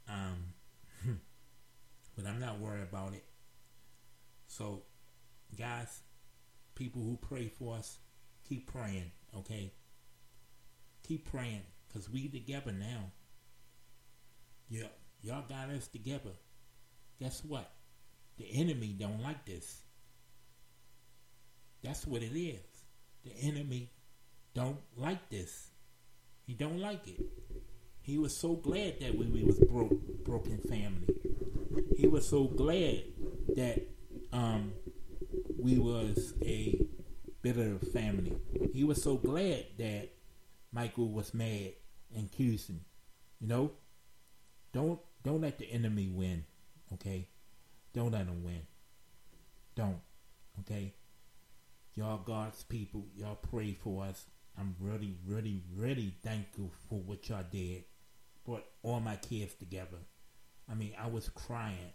Um, 0.08 0.54
but 2.16 2.26
I'm 2.26 2.40
not 2.40 2.60
worried 2.60 2.82
about 2.82 3.14
it. 3.14 3.24
So, 4.50 4.82
guys, 5.58 6.02
people 6.74 7.04
who 7.04 7.18
pray 7.18 7.48
for 7.48 7.78
us, 7.78 8.00
keep 8.48 8.70
praying, 8.70 9.12
okay? 9.38 9.72
Keep 11.08 11.32
praying, 11.32 11.62
because 11.88 12.10
we 12.10 12.28
together 12.28 12.72
now. 12.72 13.12
Yeah, 14.68 14.88
y'all 15.22 15.46
got 15.48 15.70
us 15.70 15.88
together. 15.88 16.32
Guess 17.20 17.44
what? 17.46 17.72
The 18.38 18.46
enemy 18.52 18.96
don't 19.00 19.22
like 19.22 19.46
this. 19.46 19.82
That's 21.84 22.08
what 22.08 22.24
it 22.24 22.36
is. 22.36 22.60
The 23.24 23.32
enemy 23.48 23.92
don't 24.56 24.80
like 24.98 25.30
this. 25.30 25.68
He 26.48 26.56
don't 26.56 26.80
like 26.80 27.08
it. 27.08 27.22
He 28.02 28.18
was 28.18 28.36
so 28.36 28.56
glad 28.56 29.00
that 29.02 29.16
we, 29.16 29.28
we 29.28 29.44
was 29.44 29.60
broke, 29.60 29.94
broken 30.26 30.58
family. 30.58 31.14
He 31.96 32.08
was 32.08 32.28
so 32.28 32.46
glad 32.46 33.04
that 33.56 33.88
um, 34.32 34.74
we 35.58 35.78
was 35.78 36.34
a 36.44 36.80
bitter 37.42 37.78
family. 37.94 38.36
He 38.74 38.84
was 38.84 39.02
so 39.02 39.16
glad 39.16 39.66
that 39.78 40.10
Michael 40.72 41.10
was 41.10 41.34
mad 41.34 41.74
and 42.16 42.26
accusing. 42.26 42.82
You 43.40 43.48
know, 43.48 43.72
don't 44.74 45.00
don't 45.24 45.42
let 45.42 45.60
the 45.60 45.72
enemy 45.72 46.08
win. 46.08 46.46
Okay, 46.94 47.28
don't 47.94 48.12
let 48.12 48.28
him 48.28 48.44
win. 48.44 48.62
Don't. 49.76 50.00
Okay. 50.62 50.94
Y'all 51.96 52.18
God's 52.18 52.64
people, 52.64 53.06
y'all 53.16 53.36
pray 53.36 53.74
for 53.74 54.06
us. 54.06 54.26
I'm 54.58 54.76
really, 54.80 55.16
really, 55.26 55.64
really 55.76 56.14
thankful 56.24 56.72
for 56.90 57.00
what 57.00 57.28
y'all 57.28 57.44
did. 57.52 57.84
Brought 58.46 58.66
all 58.84 59.00
my 59.00 59.16
kids 59.18 59.54
together. 59.56 59.98
I 60.70 60.76
mean, 60.76 60.94
I 61.02 61.08
was 61.08 61.30
crying 61.30 61.94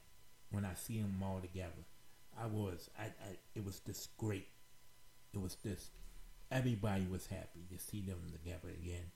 when 0.51 0.65
I 0.65 0.75
see 0.75 1.01
them 1.01 1.23
all 1.23 1.41
together. 1.41 1.85
I 2.41 2.47
was. 2.47 2.91
I, 2.99 3.05
I. 3.05 3.37
It 3.55 3.65
was 3.65 3.81
just 3.81 4.17
great. 4.17 4.47
It 5.33 5.41
was 5.41 5.55
just. 5.57 5.91
Everybody 6.51 7.07
was 7.11 7.27
happy 7.27 7.67
to 7.73 7.79
see 7.79 8.01
them 8.03 8.19
together 8.31 8.69
again. 8.69 9.11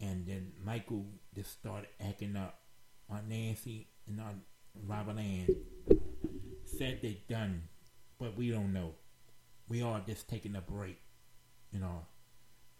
And 0.00 0.26
then 0.26 0.52
Michael 0.64 1.06
just 1.34 1.52
started 1.52 1.88
acting 2.00 2.36
up. 2.36 2.60
on 3.10 3.28
Nancy 3.28 3.88
and 4.06 4.20
Aunt 4.20 4.38
Robert 4.86 5.18
Ann 5.18 5.48
said 6.64 7.00
they 7.02 7.20
done, 7.28 7.64
but 8.18 8.36
we 8.36 8.50
don't 8.50 8.72
know. 8.72 8.92
We 9.68 9.82
are 9.82 10.00
just 10.06 10.28
taking 10.28 10.56
a 10.56 10.60
break, 10.60 10.98
you 11.72 11.80
know. 11.80 12.06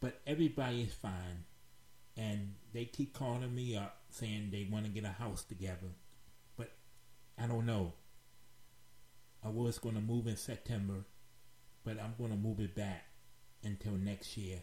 But 0.01 0.21
everybody 0.27 0.83
is 0.83 0.95
fine. 0.95 1.45
And 2.17 2.55
they 2.73 2.85
keep 2.85 3.15
calling 3.15 3.55
me 3.55 3.77
up 3.77 3.99
saying 4.11 4.49
they 4.51 4.69
want 4.71 4.85
to 4.85 4.91
get 4.91 5.05
a 5.05 5.09
house 5.09 5.45
together. 5.45 5.89
But 6.57 6.73
I 7.39 7.47
don't 7.47 7.67
know. 7.67 7.93
I 9.45 9.49
was 9.49 9.79
going 9.79 9.95
to 9.95 10.01
move 10.01 10.27
in 10.27 10.37
September, 10.37 11.05
but 11.85 11.99
I'm 12.01 12.15
going 12.19 12.31
to 12.31 12.37
move 12.37 12.61
it 12.61 12.75
back 12.75 13.07
until 13.65 13.93
next 13.93 14.37
year. 14.37 14.61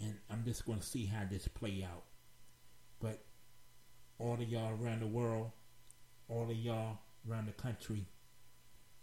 And 0.00 0.14
I'm 0.30 0.44
just 0.44 0.64
going 0.64 0.78
to 0.78 0.86
see 0.86 1.06
how 1.06 1.22
this 1.30 1.48
play 1.48 1.86
out. 1.90 2.04
But 3.00 3.24
all 4.18 4.34
of 4.34 4.48
y'all 4.48 4.72
around 4.80 5.00
the 5.00 5.06
world, 5.06 5.50
all 6.28 6.50
of 6.50 6.56
y'all 6.56 6.98
around 7.28 7.46
the 7.46 7.52
country, 7.52 8.06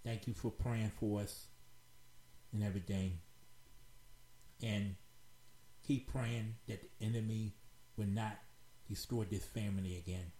thank 0.03 0.27
you 0.27 0.33
for 0.33 0.51
praying 0.51 0.91
for 0.99 1.21
us 1.21 1.47
and 2.53 2.63
everything. 2.63 3.19
And 4.63 4.95
keep 5.85 6.11
praying 6.11 6.55
that 6.67 6.81
the 6.81 7.05
enemy 7.05 7.53
will 7.97 8.07
not 8.07 8.37
destroy 8.89 9.25
this 9.25 9.45
family 9.45 9.97
again. 9.97 10.31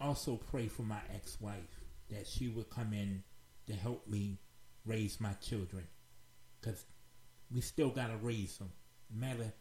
Also 0.00 0.36
pray 0.36 0.68
for 0.68 0.82
my 0.82 1.00
ex-wife 1.14 1.83
that 2.10 2.26
she 2.26 2.48
would 2.48 2.70
come 2.70 2.92
in 2.92 3.22
to 3.66 3.74
help 3.74 4.06
me 4.06 4.38
raise 4.84 5.20
my 5.20 5.32
children. 5.34 5.84
Because 6.60 6.84
we 7.52 7.60
still 7.60 7.90
got 7.90 8.08
to 8.08 8.16
raise 8.16 8.58
them. 8.58 8.70
matter 9.10 9.52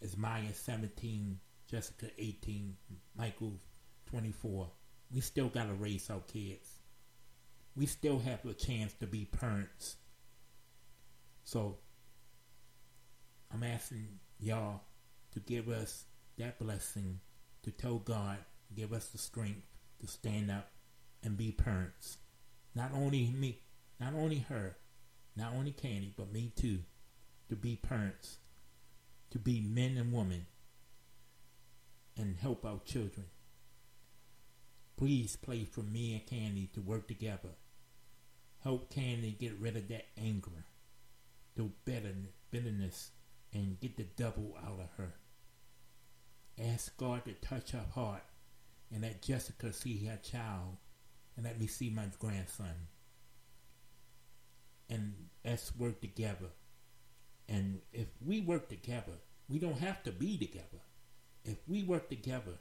is 0.00 0.16
Maya 0.16 0.52
17, 0.52 1.38
Jessica 1.70 2.06
18, 2.18 2.76
Michael 3.16 3.54
24. 4.06 4.68
We 5.14 5.20
still 5.20 5.48
got 5.48 5.66
to 5.66 5.74
raise 5.74 6.10
our 6.10 6.20
kids. 6.20 6.68
We 7.76 7.86
still 7.86 8.18
have 8.18 8.44
a 8.44 8.52
chance 8.52 8.92
to 9.00 9.06
be 9.06 9.24
parents. 9.24 9.96
So 11.44 11.78
I'm 13.52 13.62
asking 13.62 14.18
y'all 14.40 14.80
to 15.32 15.40
give 15.40 15.68
us 15.68 16.04
that 16.38 16.58
blessing 16.58 17.20
to 17.62 17.70
tell 17.70 17.98
God, 17.98 18.38
give 18.74 18.92
us 18.92 19.08
the 19.08 19.18
strength 19.18 19.62
to 20.00 20.06
stand 20.06 20.50
up 20.50 20.70
and 21.22 21.36
be 21.36 21.52
parents. 21.52 22.18
Not 22.74 22.90
only 22.94 23.30
me, 23.30 23.60
not 24.00 24.14
only 24.14 24.38
her, 24.48 24.76
not 25.36 25.52
only 25.54 25.72
Candy, 25.72 26.12
but 26.16 26.32
me 26.32 26.52
too, 26.56 26.80
to 27.48 27.56
be 27.56 27.76
parents, 27.76 28.38
to 29.30 29.38
be 29.38 29.60
men 29.60 29.96
and 29.96 30.12
women, 30.12 30.46
and 32.16 32.36
help 32.36 32.64
our 32.64 32.80
children. 32.84 33.26
Please 34.96 35.36
pray 35.36 35.64
for 35.64 35.80
me 35.82 36.12
and 36.12 36.26
Candy 36.26 36.68
to 36.74 36.80
work 36.80 37.08
together. 37.08 37.50
Help 38.62 38.90
Candy 38.90 39.36
get 39.38 39.58
rid 39.58 39.76
of 39.76 39.88
that 39.88 40.06
anger, 40.16 40.64
the 41.56 41.68
bitterness, 42.50 43.10
and 43.52 43.80
get 43.80 43.96
the 43.96 44.04
double 44.16 44.56
out 44.64 44.80
of 44.80 44.88
her. 44.96 45.14
Ask 46.62 46.96
God 46.96 47.24
to 47.24 47.32
touch 47.32 47.72
her 47.72 47.84
heart 47.94 48.22
and 48.92 49.02
let 49.02 49.22
Jessica 49.22 49.72
see 49.72 50.04
her 50.06 50.18
child 50.22 50.76
and 51.36 51.44
let 51.44 51.58
me 51.58 51.66
see 51.66 51.90
my 51.90 52.04
grandson. 52.18 52.88
And 54.88 55.14
let's 55.44 55.74
work 55.76 56.00
together. 56.00 56.50
And 57.48 57.80
if 57.92 58.08
we 58.24 58.40
work 58.40 58.68
together, 58.68 59.12
we 59.48 59.58
don't 59.58 59.78
have 59.78 60.02
to 60.04 60.12
be 60.12 60.36
together. 60.36 60.80
If 61.44 61.56
we 61.66 61.82
work 61.82 62.08
together 62.08 62.58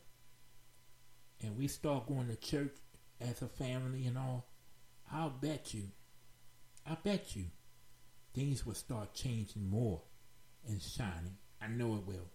and 1.42 1.58
we 1.58 1.68
start 1.68 2.08
going 2.08 2.28
to 2.28 2.36
church 2.36 2.76
as 3.20 3.42
a 3.42 3.48
family 3.48 4.06
and 4.06 4.18
all, 4.18 4.48
I'll 5.12 5.30
bet 5.30 5.74
you, 5.74 5.84
I 6.90 6.96
bet 6.96 7.36
you, 7.36 7.46
things 8.34 8.66
will 8.66 8.74
start 8.74 9.14
changing 9.14 9.70
more 9.70 10.02
and 10.68 10.82
shining. 10.82 11.38
I 11.62 11.68
know 11.68 11.96
it 11.96 12.08
will. 12.08 12.30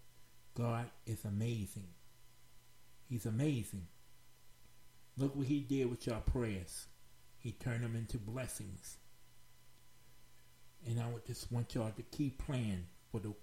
God 0.55 0.85
is 1.05 1.25
amazing. 1.25 1.87
He's 3.09 3.25
amazing. 3.25 3.87
Look 5.17 5.35
what 5.35 5.47
he 5.47 5.61
did 5.61 5.89
with 5.89 6.05
your 6.05 6.17
prayers. 6.17 6.85
He 7.39 7.51
turned 7.51 7.83
them 7.83 7.95
into 7.95 8.17
blessings. 8.17 8.97
And 10.85 10.99
I 10.99 11.07
would 11.09 11.25
just 11.25 11.51
want 11.51 11.73
y'all 11.73 11.91
to 11.91 12.03
keep 12.03 12.37
praying 12.37 12.85
for 13.11 13.19
the 13.19 13.33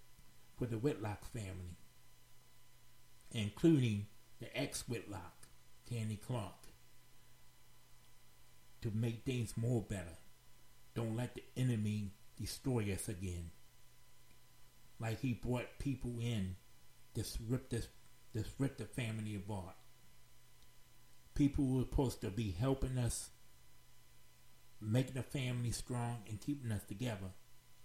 for 0.57 0.67
the 0.67 0.79
Whitlock 0.79 1.25
family, 1.33 1.77
including 3.33 4.07
the 4.39 4.57
ex 4.57 4.89
Whitlock, 4.89 5.49
Candy 5.89 6.17
Clark, 6.17 6.69
to 8.83 8.93
make 8.95 9.25
things 9.25 9.55
more 9.57 9.83
better. 9.83 10.19
Don't 10.95 11.17
let 11.17 11.35
the 11.35 11.43
enemy 11.57 12.13
destroy 12.41 12.93
us 12.93 13.09
again. 13.09 13.51
Like 15.01 15.21
he 15.21 15.33
brought 15.33 15.79
people 15.81 16.21
in, 16.21 16.55
just 17.17 17.39
rip 17.49 17.69
this, 17.69 17.89
just 18.33 18.51
rip 18.61 18.79
the 18.79 18.85
family 18.85 19.35
apart 19.35 19.75
people 21.35 21.65
who 21.65 21.81
are 21.81 21.85
supposed 21.85 22.21
to 22.21 22.31
be 22.31 22.55
helping 22.59 22.99
us, 22.99 23.31
making 24.81 25.15
the 25.15 25.23
family 25.23 25.71
strong, 25.71 26.19
and 26.29 26.41
keeping 26.41 26.73
us 26.73 26.83
together, 26.85 27.33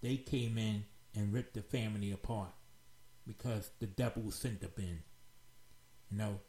they 0.01 0.17
came 0.17 0.57
in 0.57 0.85
and 1.15 1.33
ripped 1.33 1.55
the 1.55 1.61
family 1.61 2.11
apart 2.11 2.53
because 3.25 3.71
the 3.79 3.87
devil 3.87 4.31
sent 4.31 4.61
them 4.61 4.71
in. 4.77 4.99
You 6.09 6.17
know, 6.17 6.39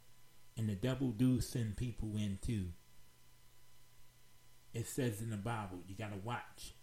and 0.57 0.67
the 0.67 0.75
devil 0.75 1.09
do 1.09 1.41
send 1.41 1.77
people 1.77 2.15
in 2.15 2.39
too. 2.41 2.67
It 4.73 4.87
says 4.87 5.21
in 5.21 5.29
the 5.29 5.37
Bible, 5.37 5.79
you 5.87 5.95
gotta 5.95 6.17
watch. 6.23 6.73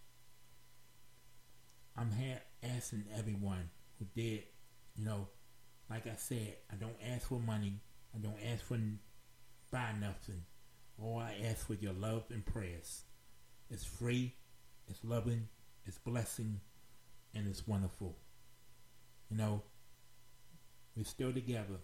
I'm 1.96 2.12
here 2.12 2.40
asking 2.62 3.04
everyone 3.16 3.70
who 3.98 4.06
did, 4.14 4.44
you 4.94 5.04
know, 5.04 5.28
like 5.90 6.06
I 6.06 6.16
said, 6.16 6.56
I 6.70 6.76
don't 6.76 6.96
ask 7.12 7.28
for 7.28 7.40
money. 7.40 7.80
I 8.14 8.18
don't 8.18 8.38
ask 8.52 8.62
for 8.64 8.78
buy 9.70 9.92
nothing. 10.00 10.42
All 11.00 11.18
I 11.18 11.34
ask 11.44 11.66
for 11.66 11.74
your 11.74 11.92
love 11.92 12.24
and 12.30 12.44
prayers. 12.44 13.04
It's 13.70 13.84
free, 13.84 14.34
it's 14.88 15.04
loving, 15.04 15.48
it's 15.84 15.98
blessing, 15.98 16.60
and 17.34 17.46
it's 17.46 17.66
wonderful. 17.66 18.16
You 19.30 19.36
know, 19.36 19.62
we're 20.96 21.04
still 21.04 21.32
together. 21.32 21.78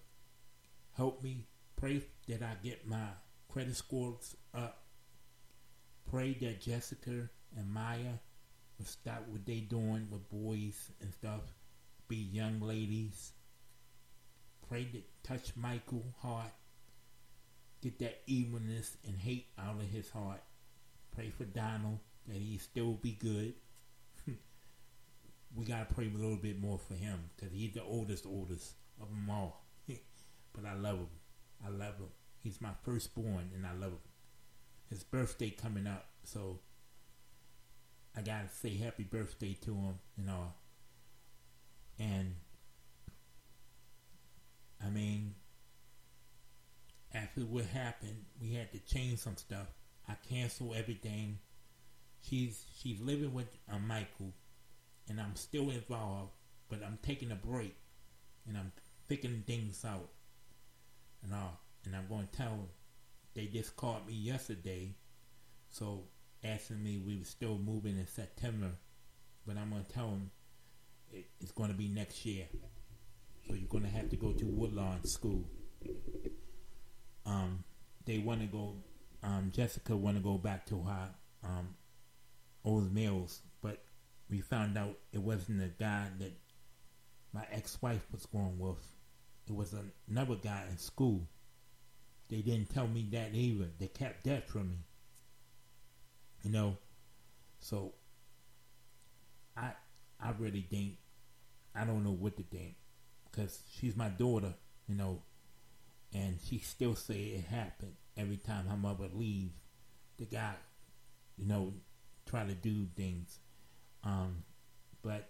Help 0.97 1.23
me. 1.23 1.47
Pray 1.77 2.03
that 2.29 2.42
I 2.42 2.55
get 2.62 2.87
my 2.88 3.09
credit 3.49 3.77
scores 3.77 4.35
up. 4.55 4.85
Pray 6.11 6.35
that 6.40 6.61
Jessica 6.61 7.29
and 7.57 7.73
Maya 7.73 8.18
will 8.79 8.87
stop 8.87 9.25
what 9.29 9.44
they're 9.47 9.61
doing 9.68 10.09
with 10.11 10.29
boys 10.31 10.90
and 11.01 11.12
stuff. 11.12 11.42
Be 12.09 12.16
young 12.16 12.61
ladies. 12.61 13.33
Pray 14.68 14.88
that 14.92 15.05
touch 15.23 15.53
Michael 15.57 16.05
heart 16.20 16.53
get 17.85 17.99
that 17.99 18.23
evilness 18.27 18.97
and 19.07 19.18
hate 19.18 19.49
out 19.59 19.77
of 19.77 19.88
his 19.90 20.09
heart. 20.09 20.42
Pray 21.14 21.31
for 21.37 21.44
Donald 21.44 21.99
that 22.27 22.38
he 22.38 22.57
still 22.57 22.94
be 22.94 23.12
good. 23.12 23.53
we 25.55 25.66
gotta 25.66 25.92
pray 25.92 26.11
a 26.12 26.18
little 26.18 26.38
bit 26.38 26.59
more 26.59 26.79
for 26.79 26.94
him 26.94 27.31
because 27.37 27.53
he's 27.53 27.75
the 27.75 27.83
oldest, 27.83 28.25
oldest 28.27 28.73
of 29.01 29.09
them 29.11 29.29
all. 29.31 29.66
but 29.87 30.64
I 30.64 30.73
love 30.73 30.97
him. 30.97 31.09
I 31.64 31.68
love 31.68 31.99
him. 31.99 32.09
He's 32.42 32.61
my 32.61 32.73
firstborn, 32.85 33.51
and 33.55 33.66
I 33.66 33.73
love 33.73 33.92
him. 33.92 33.99
his 34.88 35.03
birthday 35.03 35.51
coming 35.51 35.87
up, 35.87 36.07
so 36.25 36.61
I 38.16 38.23
gotta 38.23 38.49
say 38.49 38.77
happy 38.79 39.03
birthday 39.03 39.57
to 39.62 39.75
him, 39.75 39.99
and 40.16 40.31
all. 40.31 40.57
And 41.99 42.37
I 44.85 44.88
mean, 44.88 45.35
after 47.14 47.42
what 47.42 47.66
happened, 47.66 48.24
we 48.40 48.55
had 48.55 48.72
to 48.72 48.79
change 48.81 49.20
some 49.20 49.37
stuff. 49.37 49.68
I 50.09 50.14
canceled 50.29 50.74
everything. 50.77 51.38
She's 52.20 52.64
she's 52.77 53.00
living 53.00 53.33
with 53.33 53.46
uh, 53.72 53.79
Michael, 53.79 54.33
and 55.09 55.20
I'm 55.20 55.37
still 55.37 55.70
involved, 55.70 56.33
but 56.68 56.81
I'm 56.85 56.98
taking 57.03 57.31
a 57.31 57.37
break, 57.37 57.77
and 58.48 58.57
I'm 58.57 58.72
figuring 59.07 59.44
things 59.46 59.85
out, 59.85 60.11
and 61.22 61.33
all. 61.33 61.61
And 61.85 61.94
I'm 61.94 62.09
going 62.09 62.27
to 62.27 62.37
tell 62.37 62.50
them. 62.50 62.68
They 63.35 63.46
just 63.46 63.74
called 63.77 64.07
me 64.07 64.14
yesterday, 64.14 64.94
so 65.68 66.05
asking 66.44 66.83
me 66.83 67.03
we 67.05 67.18
were 67.18 67.24
still 67.24 67.59
moving 67.59 67.98
in 67.98 68.07
September, 68.07 68.70
but 69.46 69.57
I'm 69.57 69.70
going 69.70 69.85
to 69.85 69.92
tell 69.92 70.09
them 70.09 70.31
it, 71.12 71.27
it's 71.40 71.53
going 71.53 71.70
to 71.70 71.77
be 71.77 71.88
next 71.88 72.24
year. 72.24 72.46
So 73.46 73.55
you're 73.55 73.68
going 73.68 73.85
to 73.85 73.90
have 73.90 74.09
to 74.11 74.16
go 74.16 74.33
to 74.33 74.44
Woodlawn 74.46 75.05
School. 75.05 75.44
Um, 77.27 77.65
they 78.05 78.19
want 78.19 78.41
to 78.41 78.47
go. 78.47 78.75
Um, 79.23 79.51
Jessica 79.55 79.97
want 79.97 80.17
to 80.17 80.23
go 80.23 80.37
back 80.37 80.67
to 80.67 80.83
her 80.83 81.09
um, 81.45 81.75
old 82.65 82.93
males, 82.93 83.41
but 83.63 83.83
we 84.29 84.41
found 84.41 84.77
out 84.77 84.99
it 85.13 85.21
wasn't 85.21 85.61
the 85.61 85.69
guy 85.83 86.09
that 86.19 86.33
my 87.33 87.45
ex-wife 87.51 88.07
was 88.13 88.27
going 88.27 88.59
with. 88.59 88.79
It 89.47 89.55
was 89.55 89.75
another 90.09 90.37
guy 90.37 90.65
in 90.71 90.79
school. 90.79 91.27
They 92.29 92.43
didn't 92.43 92.73
tell 92.73 92.87
me 92.87 93.07
that 93.13 93.35
either. 93.35 93.69
They 93.79 93.89
kept 93.89 94.25
that 94.25 94.49
from 94.49 94.71
me. 94.71 94.77
You 96.43 96.51
know, 96.51 96.77
so 97.61 97.95
I 99.57 99.73
I 100.21 100.33
really 100.39 100.67
think 100.71 100.99
I 101.75 101.85
don't 101.85 102.05
know 102.05 102.13
what 102.13 102.37
to 102.37 102.43
think 102.43 102.77
because 103.31 103.59
she's 103.73 103.97
my 103.97 104.09
daughter, 104.09 104.55
you 104.87 104.95
know, 104.95 105.23
and 106.14 106.38
she 106.42 106.59
still 106.59 106.94
say 106.94 107.14
it 107.14 107.44
happened 107.44 107.94
every 108.16 108.37
time 108.37 108.66
her 108.66 108.77
mother 108.77 109.09
leaves. 109.12 109.59
The 110.16 110.27
guy, 110.27 110.55
you 111.37 111.46
know, 111.46 111.74
try 112.24 112.46
to 112.46 112.55
do 112.55 112.87
things, 112.96 113.40
um, 114.05 114.44
but 115.03 115.29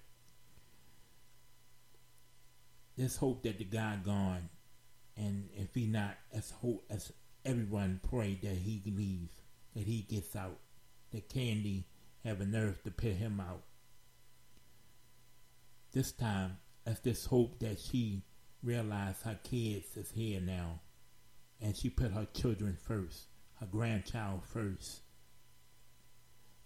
let's 2.98 3.16
hope 3.16 3.42
that 3.44 3.58
the 3.58 3.64
guy 3.64 3.98
gone, 4.04 4.50
and 5.16 5.48
if 5.56 5.74
he 5.74 5.86
not, 5.86 6.16
let's 6.32 6.50
hope 6.50 6.84
as 6.90 7.10
everyone 7.46 8.00
pray 8.08 8.38
that 8.42 8.56
he 8.56 8.82
leaves, 8.86 9.40
that 9.74 9.86
he 9.86 10.02
gets 10.02 10.36
out, 10.36 10.58
that 11.12 11.30
Candy 11.30 11.86
have 12.24 12.40
a 12.40 12.44
nerve 12.44 12.82
to 12.82 12.90
put 12.90 13.12
him 13.12 13.40
out. 13.40 13.62
This 15.92 16.12
time, 16.12 16.58
let's 16.86 17.00
just 17.00 17.26
hope 17.26 17.58
that 17.60 17.78
she 17.78 18.22
realize 18.64 19.20
her 19.22 19.38
kids 19.44 19.96
is 19.96 20.11
here 20.11 20.40
now, 20.40 20.81
and 21.61 21.77
she 21.77 21.90
put 21.90 22.12
her 22.12 22.27
children 22.33 22.77
first, 22.81 23.27
her 23.61 23.66
grandchild 23.66 24.42
first, 24.44 25.03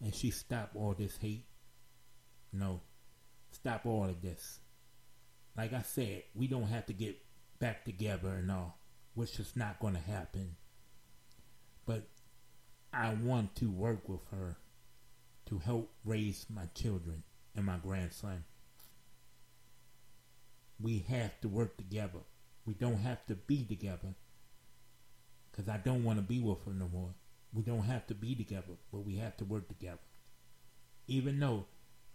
and 0.01 0.15
she 0.15 0.31
stop 0.31 0.71
all 0.75 0.95
this 0.95 1.17
hate. 1.19 1.47
No, 2.53 2.81
stop 3.51 3.85
all 3.85 4.05
of 4.05 4.23
this. 4.23 4.61
Like 5.57 5.73
I 5.73 5.83
said, 5.83 6.23
we 6.35 6.47
don't 6.47 6.69
have 6.69 6.87
to 6.87 6.93
get 6.93 7.19
back 7.59 7.85
together 7.85 8.29
and 8.29 8.51
all, 8.51 8.79
which 9.15 9.39
is 9.41 9.57
not 9.57 9.81
going 9.81 9.95
to 9.95 10.01
happen. 10.01 10.55
But 11.85 12.07
I 12.93 13.15
want 13.15 13.57
to 13.57 13.71
work 13.71 14.09
with 14.09 14.21
her 14.31 14.57
to 15.47 15.59
help 15.59 15.91
raise 16.05 16.47
my 16.49 16.67
children 16.75 17.25
and 17.57 17.67
my 17.67 17.79
grandson. 17.79 18.45
We 20.81 21.05
have 21.09 21.41
to 21.41 21.49
work 21.49 21.77
together. 21.77 22.21
We 22.65 22.75
don't 22.75 22.99
have 22.99 23.25
to 23.27 23.35
be 23.35 23.65
together. 23.65 24.15
Because 25.51 25.69
I 25.69 25.79
don't 25.79 26.05
want 26.05 26.19
to 26.19 26.23
be 26.23 26.41
with 26.41 26.65
her 26.67 26.73
no 26.73 26.89
more. 26.93 27.15
We 27.53 27.63
don't 27.63 27.85
have 27.85 28.07
to 28.09 28.15
be 28.15 28.35
together, 28.35 28.75
but 28.93 29.01
we 29.01 29.17
have 29.17 29.37
to 29.39 29.45
work 29.45 29.69
together. 29.69 29.99
Even 31.07 31.41
though, 31.41 31.67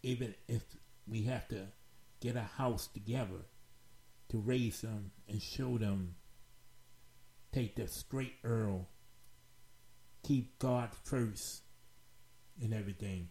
even 0.03 0.35
if 0.47 0.63
we 1.07 1.23
have 1.23 1.47
to 1.49 1.67
get 2.21 2.35
a 2.35 2.41
house 2.41 2.87
together 2.87 3.45
to 4.29 4.37
raise 4.37 4.81
them 4.81 5.11
and 5.27 5.41
show 5.41 5.77
them, 5.77 6.15
take 7.51 7.75
the 7.75 7.87
straight 7.87 8.35
Earl, 8.43 8.87
keep 10.23 10.57
God 10.59 10.89
first 11.03 11.63
and 12.61 12.73
everything. 12.73 13.29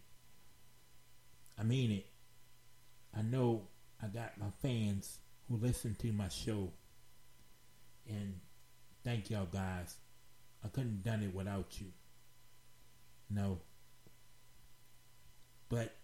I 1.58 1.62
mean 1.62 1.90
it. 1.92 2.06
I 3.16 3.22
know 3.22 3.68
I 4.02 4.08
got 4.08 4.38
my 4.38 4.50
fans 4.60 5.18
who 5.52 5.64
listen 5.64 5.94
to 6.00 6.12
my 6.12 6.28
show. 6.28 6.72
And 8.08 8.40
thank 9.04 9.30
y'all 9.30 9.46
guys. 9.46 9.96
I 10.64 10.68
couldn't 10.68 11.02
have 11.04 11.04
done 11.04 11.22
it 11.22 11.34
without 11.34 11.80
you. 11.80 11.86
No. 13.30 13.58
But 15.68 15.94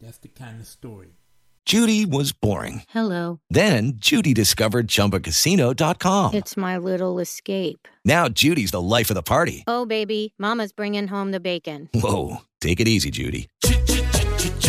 that's 0.00 0.18
the 0.18 0.28
kind 0.28 0.60
of 0.60 0.66
story. 0.66 1.08
Judy 1.66 2.06
was 2.06 2.32
boring. 2.32 2.84
Hello. 2.88 3.40
Then 3.50 3.94
Judy 3.96 4.32
discovered 4.32 4.88
ChumbaCasino.com. 4.88 6.32
It's 6.32 6.56
my 6.56 6.78
little 6.78 7.18
escape. 7.18 7.86
Now 8.06 8.28
Judy's 8.28 8.70
the 8.70 8.80
life 8.80 9.10
of 9.10 9.14
the 9.14 9.22
party. 9.22 9.64
Oh, 9.66 9.84
baby, 9.84 10.32
Mama's 10.38 10.72
bringing 10.72 11.08
home 11.08 11.30
the 11.30 11.40
bacon. 11.40 11.90
Whoa, 11.92 12.38
take 12.62 12.80
it 12.80 12.88
easy, 12.88 13.10
Judy. 13.10 13.50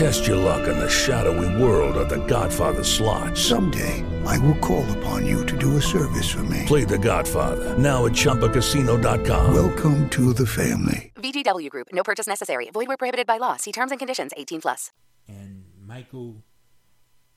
Test 0.00 0.26
your 0.26 0.38
luck 0.38 0.66
in 0.66 0.78
the 0.78 0.88
shadowy 0.88 1.62
world 1.62 1.94
of 1.98 2.08
The 2.08 2.24
Godfather 2.24 2.82
slot. 2.82 3.36
Someday, 3.36 4.02
I 4.24 4.38
will 4.38 4.54
call 4.54 4.90
upon 4.92 5.26
you 5.26 5.44
to 5.44 5.58
do 5.58 5.76
a 5.76 5.82
service 5.82 6.32
for 6.32 6.42
me. 6.44 6.64
Play 6.64 6.84
The 6.86 6.96
Godfather 6.96 7.76
now 7.76 8.06
at 8.06 8.12
ChumbaCasino.com. 8.12 9.52
Welcome 9.52 10.08
to 10.08 10.32
the 10.32 10.46
family. 10.46 11.12
VGW 11.16 11.68
Group. 11.68 11.88
No 11.92 12.02
purchase 12.02 12.26
necessary. 12.26 12.70
Void 12.70 12.88
where 12.88 12.96
prohibited 12.96 13.26
by 13.26 13.36
law. 13.36 13.56
See 13.56 13.72
terms 13.72 13.90
and 13.90 13.98
conditions. 13.98 14.32
18 14.38 14.62
plus. 14.62 14.90
And 15.28 15.64
Michael, 15.86 16.42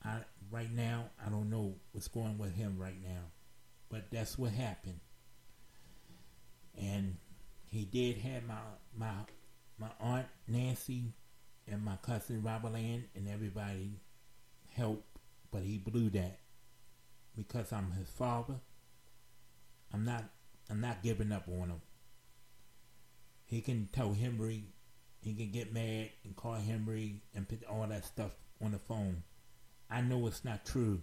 I, 0.02 0.20
right 0.50 0.72
now, 0.72 1.10
I 1.22 1.28
don't 1.28 1.50
know 1.50 1.74
what's 1.92 2.08
going 2.08 2.38
with 2.38 2.54
him 2.54 2.78
right 2.78 3.02
now, 3.04 3.24
but 3.90 4.06
that's 4.10 4.38
what 4.38 4.52
happened. 4.52 5.00
And 6.80 7.18
he 7.66 7.84
did 7.84 8.16
have 8.22 8.42
my 8.44 8.54
my 8.96 9.12
my 9.78 9.90
aunt 10.00 10.28
Nancy 10.48 11.12
and 11.70 11.84
my 11.84 11.96
cousin 11.96 12.42
Robert 12.42 12.72
Land 12.72 13.04
and 13.14 13.28
everybody 13.28 14.00
help, 14.70 15.04
but 15.50 15.62
he 15.62 15.78
blew 15.78 16.10
that 16.10 16.38
because 17.36 17.72
I'm 17.72 17.92
his 17.92 18.08
father. 18.08 18.54
I'm 19.92 20.04
not 20.04 20.24
I'm 20.70 20.80
not 20.80 21.02
giving 21.02 21.32
up 21.32 21.48
on 21.48 21.68
him. 21.68 21.80
He 23.44 23.60
can 23.60 23.88
tell 23.92 24.12
Henry, 24.14 24.64
he 25.20 25.34
can 25.34 25.50
get 25.50 25.72
mad 25.72 26.10
and 26.24 26.34
call 26.34 26.54
Henry 26.54 27.22
and 27.34 27.48
put 27.48 27.64
all 27.64 27.86
that 27.86 28.04
stuff 28.04 28.32
on 28.62 28.72
the 28.72 28.78
phone. 28.78 29.22
I 29.90 30.00
know 30.00 30.26
it's 30.26 30.44
not 30.44 30.64
true. 30.64 31.02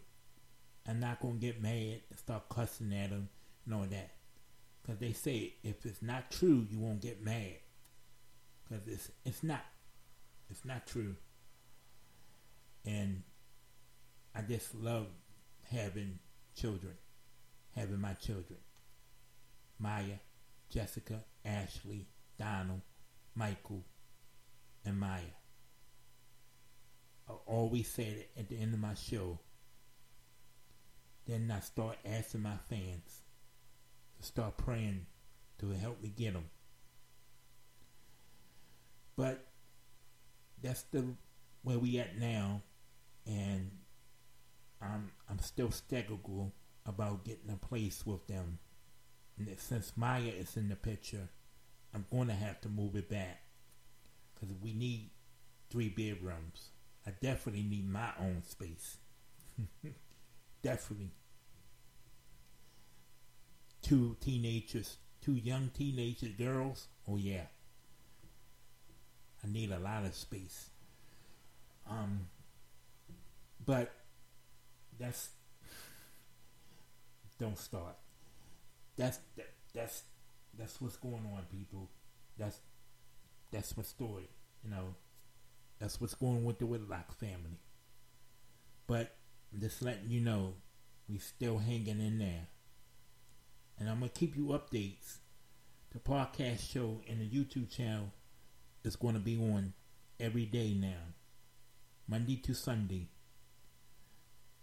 I'm 0.87 0.99
not 0.99 1.21
gonna 1.21 1.35
get 1.35 1.61
mad 1.61 2.01
and 2.09 2.19
start 2.19 2.49
cussing 2.49 2.93
at 2.93 3.09
him 3.09 3.29
and 3.65 3.75
all 3.75 3.85
that. 3.85 4.11
Cause 4.85 4.97
they 4.99 5.13
say 5.13 5.53
if 5.63 5.85
it's 5.85 6.01
not 6.01 6.31
true, 6.31 6.65
you 6.69 6.79
won't 6.79 7.01
get 7.01 7.23
mad. 7.23 7.57
Cause 8.67 8.79
it's 8.87 9.11
it's 9.23 9.43
not. 9.43 9.63
It's 10.51 10.65
not 10.65 10.85
true. 10.85 11.15
And 12.85 13.23
I 14.35 14.41
just 14.41 14.75
love 14.75 15.07
having 15.71 16.19
children, 16.55 16.93
having 17.73 18.01
my 18.01 18.13
children. 18.13 18.59
Maya, 19.79 20.17
Jessica, 20.69 21.23
Ashley, 21.45 22.07
Donald, 22.37 22.81
Michael, 23.33 23.83
and 24.85 24.99
Maya. 24.99 25.21
I 27.29 27.33
always 27.45 27.89
say 27.89 28.03
it 28.03 28.31
at 28.37 28.49
the 28.49 28.59
end 28.59 28.73
of 28.73 28.79
my 28.79 28.93
show. 28.93 29.39
then 31.25 31.51
I 31.55 31.61
start 31.61 31.97
asking 32.05 32.41
my 32.41 32.57
fans 32.69 33.21
to 34.19 34.27
start 34.27 34.57
praying 34.57 35.05
to 35.59 35.69
help 35.71 36.01
me 36.01 36.09
get 36.09 36.33
them. 36.33 36.49
But 39.15 39.50
that's 40.61 40.83
the 40.83 41.05
where 41.63 41.79
we 41.79 41.99
at 41.99 42.17
now, 42.17 42.61
and 43.25 43.71
I'm 44.81 45.11
I'm 45.29 45.39
still 45.39 45.71
skeptical 45.71 46.51
about 46.85 47.25
getting 47.25 47.51
a 47.51 47.65
place 47.65 48.05
with 48.05 48.25
them. 48.27 48.59
And 49.37 49.47
since 49.59 49.93
Maya 49.95 50.31
is 50.37 50.57
in 50.57 50.69
the 50.69 50.75
picture, 50.75 51.29
I'm 51.93 52.05
going 52.11 52.27
to 52.27 52.33
have 52.33 52.61
to 52.61 52.69
move 52.69 52.95
it 52.95 53.09
back 53.09 53.43
because 54.33 54.55
we 54.61 54.73
need 54.73 55.09
three 55.69 55.89
bedrooms. 55.89 56.69
I 57.05 57.11
definitely 57.11 57.63
need 57.63 57.89
my 57.89 58.09
own 58.19 58.43
space. 58.47 58.97
definitely. 60.63 61.11
Two 63.81 64.15
teenagers, 64.21 64.97
two 65.21 65.33
young 65.33 65.71
teenage 65.73 66.23
girls. 66.37 66.87
Oh 67.07 67.17
yeah. 67.17 67.45
I 69.43 69.51
need 69.51 69.71
a 69.71 69.79
lot 69.79 70.05
of 70.05 70.13
space. 70.15 70.69
Um, 71.89 72.27
but 73.65 73.91
that's 74.99 75.29
don't 77.39 77.57
start. 77.57 77.95
That's 78.95 79.19
that, 79.35 79.49
that's 79.73 80.03
that's 80.57 80.79
what's 80.79 80.95
going 80.95 81.25
on, 81.33 81.43
people. 81.51 81.89
That's 82.37 82.59
that's 83.51 83.75
my 83.75 83.83
story. 83.83 84.29
You 84.63 84.69
know, 84.69 84.95
that's 85.79 85.99
what's 85.99 86.13
going 86.13 86.45
with 86.45 86.59
the 86.59 86.67
Whitlock 86.67 87.17
family. 87.19 87.59
But 88.85 89.15
just 89.59 89.81
letting 89.81 90.09
you 90.09 90.21
know, 90.21 90.53
we 91.09 91.17
still 91.17 91.57
hanging 91.57 91.99
in 91.99 92.19
there, 92.19 92.47
and 93.79 93.89
I'm 93.89 93.99
gonna 93.99 94.09
keep 94.09 94.35
you 94.35 94.47
updates. 94.47 95.17
The 95.93 95.99
podcast 95.99 96.71
show 96.71 97.01
and 97.09 97.19
the 97.19 97.27
YouTube 97.27 97.69
channel 97.69 98.11
is 98.83 98.95
going 98.95 99.13
to 99.13 99.19
be 99.19 99.37
on 99.37 99.73
every 100.19 100.45
day 100.45 100.73
now, 100.73 101.13
Monday 102.07 102.37
to 102.37 102.53
Sunday, 102.53 103.09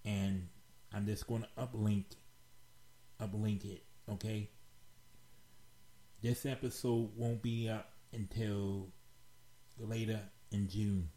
and 0.05 0.49
I'm 0.93 1.07
just 1.07 1.27
going 1.27 1.43
to 1.43 1.63
uplink, 1.63 2.05
uplink 3.21 3.65
it. 3.65 3.85
Okay. 4.11 4.51
This 6.23 6.47
episode 6.47 7.11
won't 7.17 7.43
be 7.43 7.69
up 7.69 7.93
until 8.13 8.89
later 9.79 10.21
in 10.51 10.69
June. 10.69 11.11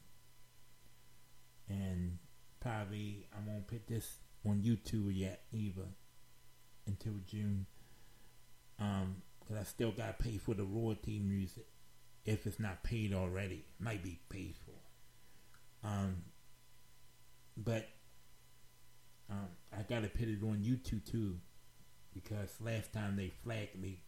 And 1.69 2.17
probably 2.59 3.27
I 3.33 3.37
won't 3.47 3.67
put 3.67 3.87
this 3.87 4.17
on 4.45 4.61
YouTube 4.61 5.11
yet 5.15 5.43
either 5.51 5.87
until 6.85 7.13
June. 7.25 7.65
Um, 8.79 9.21
cause 9.47 9.57
I 9.59 9.63
still 9.63 9.91
gotta 9.91 10.13
pay 10.13 10.37
for 10.37 10.53
the 10.53 10.63
royalty 10.63 11.19
music 11.19 11.67
if 12.25 12.45
it's 12.45 12.59
not 12.59 12.83
paid 12.83 13.13
already. 13.13 13.65
It 13.67 13.83
might 13.83 14.03
be 14.03 14.19
paid 14.29 14.55
for. 14.65 15.87
Um, 15.87 16.23
but 17.57 17.87
um, 19.29 19.47
I 19.71 19.83
gotta 19.83 20.07
put 20.07 20.27
it 20.27 20.43
on 20.43 20.63
YouTube 20.63 21.09
too 21.09 21.37
because 22.13 22.49
last 22.59 22.93
time 22.93 23.15
they 23.15 23.31
flagged 23.43 23.79
me 23.79 24.01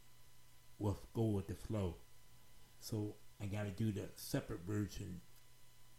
with 0.79 0.97
Go 1.13 1.23
with 1.27 1.47
the 1.47 1.55
Flow. 1.55 1.95
So 2.79 3.15
I 3.41 3.45
gotta 3.45 3.71
do 3.71 3.91
the 3.91 4.09
separate 4.15 4.61
version. 4.67 5.21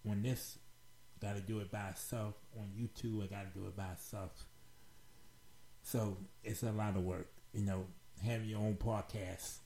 On 0.08 0.22
this, 0.22 0.58
gotta 1.20 1.40
do 1.40 1.60
it 1.60 1.70
by 1.70 1.88
itself. 1.88 2.34
On 2.58 2.68
YouTube, 2.78 3.24
I 3.24 3.26
gotta 3.26 3.48
do 3.54 3.66
it 3.66 3.76
by 3.76 3.92
itself. 3.92 4.44
So 5.82 6.18
it's 6.42 6.62
a 6.62 6.72
lot 6.72 6.96
of 6.96 7.04
work, 7.04 7.28
you 7.52 7.62
know, 7.62 7.86
having 8.22 8.48
your 8.48 8.60
own 8.60 8.76
podcast, 8.76 9.58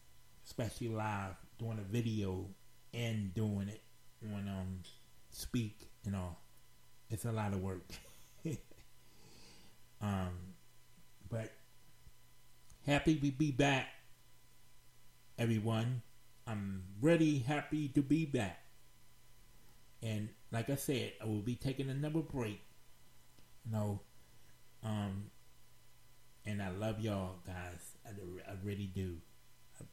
especially 0.44 0.88
live, 0.88 1.34
doing 1.58 1.78
a 1.78 1.92
video 1.92 2.46
and 2.94 3.34
doing 3.34 3.68
it 3.68 3.82
on 4.32 4.48
um 4.48 4.80
speak 5.30 5.88
and 6.04 6.16
all. 6.16 6.40
It's 7.10 7.24
a 7.24 7.32
lot 7.32 7.52
of 7.52 7.60
work. 7.60 7.84
um 10.00 10.30
but 11.30 11.52
happy 12.86 13.16
to 13.16 13.30
be 13.30 13.50
back 13.50 13.86
everyone. 15.38 16.02
I'm 16.46 16.82
ready, 17.00 17.38
happy 17.38 17.88
to 17.88 18.02
be 18.02 18.26
back. 18.26 18.58
And 20.02 20.28
like 20.50 20.70
I 20.70 20.74
said, 20.74 21.12
I 21.22 21.26
will 21.26 21.42
be 21.42 21.54
taking 21.54 21.90
another 21.90 22.20
break. 22.20 22.60
You 23.64 23.72
know, 23.72 24.00
um, 24.82 25.30
and 26.46 26.62
I 26.62 26.70
love 26.70 27.00
y'all 27.00 27.36
guys. 27.46 27.96
I, 28.06 28.10
I 28.50 28.54
really 28.64 28.86
do. 28.86 29.16
I 29.80 29.84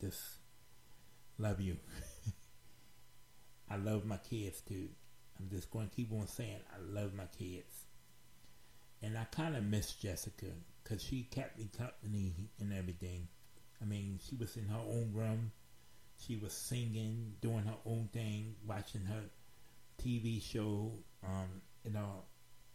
just 0.00 0.35
love 1.38 1.60
you. 1.60 1.76
I 3.70 3.76
love 3.76 4.04
my 4.04 4.18
kids 4.18 4.60
too. 4.60 4.88
I'm 5.38 5.48
just 5.50 5.70
going 5.70 5.88
to 5.88 5.94
keep 5.94 6.12
on 6.12 6.26
saying 6.26 6.60
I 6.72 6.78
love 7.00 7.14
my 7.14 7.26
kids. 7.38 7.84
And 9.02 9.18
I 9.18 9.24
kind 9.24 9.56
of 9.56 9.64
miss 9.64 9.92
Jessica 9.92 10.46
because 10.82 11.02
she 11.02 11.24
kept 11.24 11.58
me 11.58 11.68
company 11.76 12.32
and 12.58 12.72
everything. 12.72 13.28
I 13.80 13.84
mean, 13.84 14.18
she 14.26 14.36
was 14.36 14.56
in 14.56 14.66
her 14.68 14.78
own 14.78 15.12
room. 15.12 15.52
She 16.18 16.36
was 16.36 16.52
singing, 16.52 17.34
doing 17.42 17.64
her 17.64 17.76
own 17.84 18.08
thing, 18.12 18.54
watching 18.66 19.04
her 19.04 19.24
TV 20.02 20.42
show, 20.42 20.92
um, 21.22 21.60
you 21.84 21.92
know, 21.92 22.24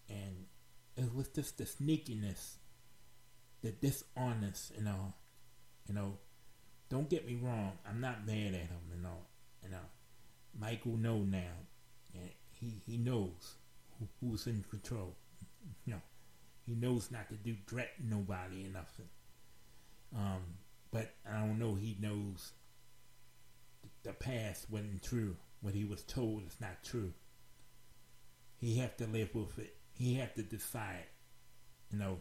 and 0.09 0.45
it 0.95 1.14
was 1.14 1.28
just 1.30 1.57
the 1.57 1.64
sneakiness, 1.64 2.57
the 3.62 3.72
dishonest, 3.72 4.74
you 4.78 4.84
know, 4.84 5.14
you 5.88 5.95
know. 5.95 6.18
Don't 6.91 7.09
get 7.09 7.25
me 7.25 7.39
wrong, 7.41 7.71
I'm 7.89 8.01
not 8.01 8.27
mad 8.27 8.47
at 8.47 8.67
him, 8.67 8.81
you 8.93 9.01
know, 9.01 9.17
you 9.63 9.69
know. 9.69 9.77
Michael 10.59 10.97
know 10.97 11.19
now, 11.19 11.55
and 12.13 12.29
he 12.59 12.81
he 12.85 12.97
knows 12.97 13.55
who, 13.97 14.07
who's 14.19 14.45
in 14.45 14.61
control, 14.69 15.15
you 15.85 15.93
know. 15.93 16.01
He 16.65 16.75
knows 16.75 17.09
not 17.09 17.29
to 17.29 17.35
do 17.35 17.55
threaten 17.65 18.09
nobody 18.09 18.65
or 18.65 18.69
nothing. 18.73 19.07
Um, 20.13 20.41
but 20.91 21.13
I 21.25 21.39
don't 21.39 21.59
know. 21.59 21.75
He 21.75 21.95
knows 22.01 22.51
the 24.03 24.11
past 24.11 24.69
wasn't 24.69 25.01
true. 25.01 25.37
What 25.61 25.73
he 25.73 25.85
was 25.85 26.03
told 26.03 26.45
is 26.45 26.57
not 26.59 26.83
true. 26.83 27.13
He 28.57 28.79
have 28.79 28.97
to 28.97 29.07
live 29.07 29.33
with 29.33 29.57
it. 29.59 29.77
He 29.93 30.15
have 30.15 30.33
to 30.33 30.43
decide. 30.43 31.05
You 31.89 31.99
know. 31.99 32.19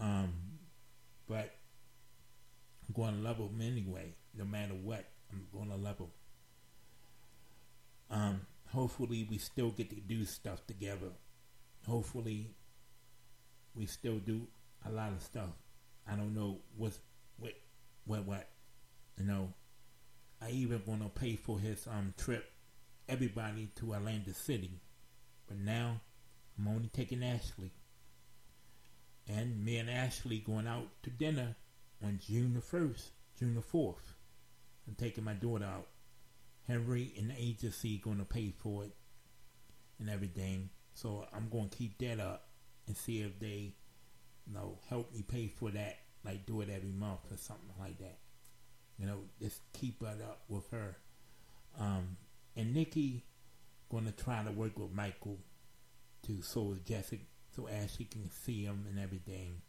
Um, 0.00 0.32
but 1.28 1.54
I'm 2.90 3.02
going 3.02 3.14
to 3.14 3.20
love 3.20 3.36
him 3.36 3.60
anyway, 3.60 4.14
no 4.36 4.44
matter 4.44 4.74
what. 4.74 5.04
I'm 5.30 5.46
going 5.52 5.70
to 5.70 5.76
love 5.76 5.98
him. 5.98 6.10
Um, 8.10 8.40
hopefully 8.68 9.28
we 9.30 9.38
still 9.38 9.70
get 9.70 9.90
to 9.90 9.96
do 9.96 10.24
stuff 10.24 10.66
together. 10.66 11.12
Hopefully 11.86 12.50
we 13.76 13.86
still 13.86 14.18
do 14.18 14.48
a 14.84 14.90
lot 14.90 15.12
of 15.12 15.22
stuff. 15.22 15.50
I 16.10 16.16
don't 16.16 16.34
know 16.34 16.58
what's 16.76 16.98
what 17.38 17.52
what 18.06 18.26
what 18.26 18.48
you 19.16 19.24
know. 19.24 19.52
I 20.42 20.50
even 20.50 20.82
want 20.84 21.02
to 21.02 21.08
pay 21.08 21.36
for 21.36 21.60
his 21.60 21.86
um 21.86 22.12
trip, 22.18 22.50
everybody 23.08 23.70
to 23.76 23.94
Atlanta 23.94 24.34
City, 24.34 24.80
but 25.46 25.58
now 25.58 26.00
I'm 26.58 26.66
only 26.66 26.88
taking 26.88 27.22
Ashley, 27.22 27.70
and 29.28 29.64
me 29.64 29.76
and 29.76 29.88
Ashley 29.88 30.38
going 30.38 30.66
out 30.66 30.88
to 31.04 31.10
dinner 31.10 31.54
on 32.02 32.18
June 32.24 32.54
the 32.54 32.60
first, 32.60 33.10
June 33.38 33.54
the 33.54 33.62
fourth. 33.62 34.14
I'm 34.86 34.94
taking 34.94 35.24
my 35.24 35.34
daughter 35.34 35.64
out. 35.64 35.88
Henry 36.66 37.12
and 37.18 37.30
the 37.30 37.34
agency 37.36 37.98
gonna 37.98 38.24
pay 38.24 38.50
for 38.50 38.84
it 38.84 38.94
and 39.98 40.08
everything. 40.08 40.70
So 40.94 41.26
I'm 41.34 41.48
gonna 41.48 41.68
keep 41.68 41.98
that 41.98 42.20
up 42.20 42.48
and 42.86 42.96
see 42.96 43.22
if 43.22 43.38
they, 43.38 43.74
you 44.46 44.54
know, 44.54 44.78
help 44.88 45.12
me 45.12 45.22
pay 45.22 45.48
for 45.48 45.70
that. 45.70 45.98
Like 46.24 46.46
do 46.46 46.60
it 46.60 46.68
every 46.70 46.92
month 46.92 47.20
or 47.30 47.36
something 47.36 47.74
like 47.78 47.98
that. 47.98 48.18
You 48.98 49.06
know, 49.06 49.20
just 49.40 49.60
keep 49.72 50.02
it 50.02 50.22
up 50.22 50.42
with 50.48 50.68
her. 50.70 50.96
Um, 51.78 52.16
and 52.56 52.74
Nikki 52.74 53.24
gonna 53.90 54.12
try 54.12 54.42
to 54.44 54.50
work 54.50 54.78
with 54.78 54.92
Michael 54.92 55.38
to 56.26 56.42
so 56.42 56.76
Jessica 56.84 57.22
so 57.54 57.68
Ashley 57.68 58.04
can 58.04 58.30
see 58.30 58.64
him 58.64 58.86
and 58.88 58.98
everything. 58.98 59.62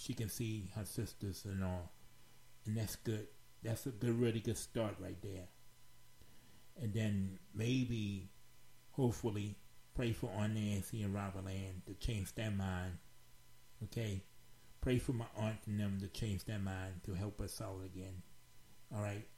She 0.00 0.14
can 0.14 0.30
see 0.30 0.70
her 0.76 0.86
sisters 0.86 1.44
and 1.44 1.62
all. 1.62 1.92
And 2.64 2.74
that's 2.74 2.96
good. 2.96 3.26
That's 3.62 3.84
a 3.84 3.90
good 3.90 4.18
really 4.18 4.40
good 4.40 4.56
start 4.56 4.94
right 4.98 5.20
there. 5.20 5.48
And 6.80 6.94
then 6.94 7.38
maybe 7.54 8.30
hopefully 8.92 9.56
pray 9.94 10.12
for 10.12 10.30
Aunt 10.38 10.54
Nancy 10.54 11.02
and 11.02 11.14
Robert 11.14 11.44
Land 11.44 11.82
to 11.86 11.92
change 11.94 12.34
their 12.34 12.50
mind. 12.50 12.96
Okay? 13.84 14.22
Pray 14.80 14.98
for 14.98 15.12
my 15.12 15.26
aunt 15.36 15.58
and 15.66 15.78
them 15.78 15.98
to 16.00 16.08
change 16.08 16.44
their 16.44 16.58
mind 16.58 17.02
to 17.04 17.12
help 17.12 17.38
us 17.42 17.60
out 17.60 17.82
again. 17.84 18.22
Alright? 18.94 19.28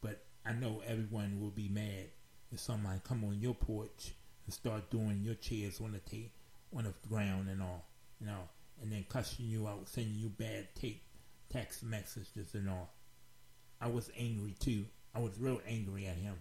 But 0.00 0.24
I 0.44 0.54
know 0.54 0.82
everyone 0.84 1.40
will 1.40 1.50
be 1.50 1.68
mad 1.68 2.06
if 2.50 2.58
somebody 2.58 3.00
come 3.04 3.22
on 3.22 3.38
your 3.40 3.54
porch 3.54 4.14
and 4.44 4.52
start 4.52 4.90
doing 4.90 5.20
your 5.22 5.36
chairs 5.36 5.80
on 5.80 5.92
the 5.92 6.00
ta- 6.00 6.32
on 6.76 6.82
the 6.82 7.08
ground 7.08 7.48
and 7.48 7.62
all, 7.62 7.86
you 8.20 8.26
know, 8.26 8.48
and 8.82 8.92
then 8.92 9.04
cussing 9.08 9.46
you 9.46 9.66
out, 9.66 9.88
sending 9.88 10.14
you 10.14 10.28
bad 10.28 10.68
tape, 10.74 11.02
text 11.50 11.82
messages 11.82 12.54
and 12.54 12.68
all. 12.68 12.94
I 13.80 13.88
was 13.88 14.10
angry 14.18 14.54
too. 14.58 14.86
I 15.14 15.20
was 15.20 15.38
real 15.38 15.60
angry 15.66 16.06
at 16.06 16.16
him. 16.16 16.34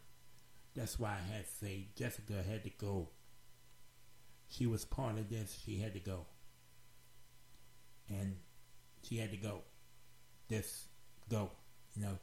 That's 0.75 0.99
why 0.99 1.09
I 1.09 1.33
had 1.33 1.45
to 1.45 1.51
say 1.65 1.88
Jessica 1.95 2.43
had 2.47 2.63
to 2.63 2.69
go. 2.69 3.09
She 4.49 4.65
was 4.65 4.85
part 4.85 5.17
of 5.17 5.29
this. 5.29 5.59
She 5.65 5.79
had 5.79 5.93
to 5.93 5.99
go. 5.99 6.25
And 8.09 8.38
she 9.03 9.17
had 9.17 9.31
to 9.31 9.38
go. 9.38 9.61
Just 10.49 10.85
go, 11.29 11.51
you 11.95 12.03
know. 12.03 12.17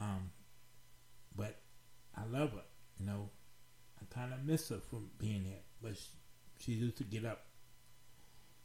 Um, 0.00 0.30
but 1.36 1.56
I 2.16 2.22
love 2.30 2.52
her, 2.52 2.62
you 2.98 3.06
know. 3.06 3.30
I 4.00 4.14
kind 4.14 4.32
of 4.32 4.44
miss 4.44 4.68
her 4.68 4.80
from 4.88 5.10
being 5.18 5.44
here, 5.44 5.62
but 5.82 5.96
she, 5.96 6.10
she 6.58 6.72
used 6.72 6.96
to 6.98 7.04
get 7.04 7.24
up, 7.24 7.44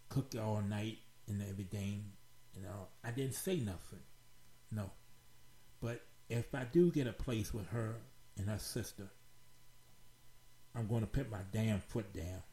cook 0.09 0.33
all 0.41 0.61
night 0.61 0.99
and 1.27 1.41
everything. 1.41 2.11
You 2.55 2.63
know, 2.63 2.87
I 3.03 3.11
didn't 3.11 3.35
say 3.35 3.57
nothing, 3.57 3.99
no. 4.71 4.91
But 5.81 6.01
if 6.29 6.53
I 6.55 6.63
do 6.63 6.91
get 6.91 7.07
a 7.07 7.13
place 7.13 7.53
with 7.53 7.67
her 7.67 7.95
and 8.37 8.49
her 8.49 8.57
sister, 8.57 9.09
I'm 10.75 10.87
going 10.87 11.01
to 11.01 11.07
put 11.07 11.31
my 11.31 11.41
damn 11.51 11.79
foot 11.79 12.13
down. 12.13 12.43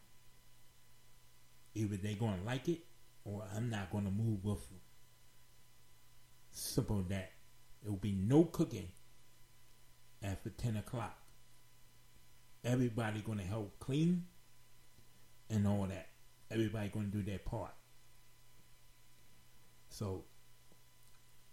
Either 1.75 1.97
they're 1.97 2.15
going 2.15 2.39
to 2.39 2.45
like 2.45 2.69
it 2.69 2.81
or 3.25 3.45
I'm 3.57 3.71
not 3.71 3.91
going 3.91 4.05
to 4.05 4.11
move 4.11 4.45
with 4.45 4.69
them. 4.69 4.81
Simple 6.51 7.03
that. 7.09 7.33
There 7.83 7.91
will 7.91 7.99
be 7.99 8.13
no 8.13 8.45
cooking 8.45 8.89
after 10.23 10.51
10 10.51 10.77
o'clock. 10.77 11.17
Everybody 12.65 13.21
going 13.21 13.39
to 13.39 13.45
help 13.45 13.79
clean 13.81 14.27
and 15.51 15.67
all 15.67 15.87
that. 15.89 16.12
Everybody 16.53 16.89
going 16.89 17.11
to 17.11 17.17
do 17.17 17.23
their 17.23 17.39
part. 17.39 17.73
So, 19.89 20.25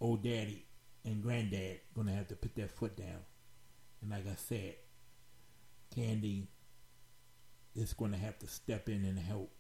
old 0.02 0.24
daddy 0.24 0.66
and 1.06 1.22
granddad 1.22 1.80
going 1.96 2.08
to 2.08 2.14
have 2.14 2.28
to 2.30 2.36
put 2.36 2.56
their 2.56 2.68
foot 2.68 2.98
down. 2.98 3.24
And 4.02 4.12
like 4.12 4.28
I 4.28 4.36
said, 4.36 4.76
Candy 5.94 6.48
is 7.76 7.94
going 7.94 8.12
to 8.12 8.18
have 8.18 8.38
to 8.40 8.48
step 8.48 8.90
in 8.90 9.06
and 9.06 9.20
help. 9.20 9.52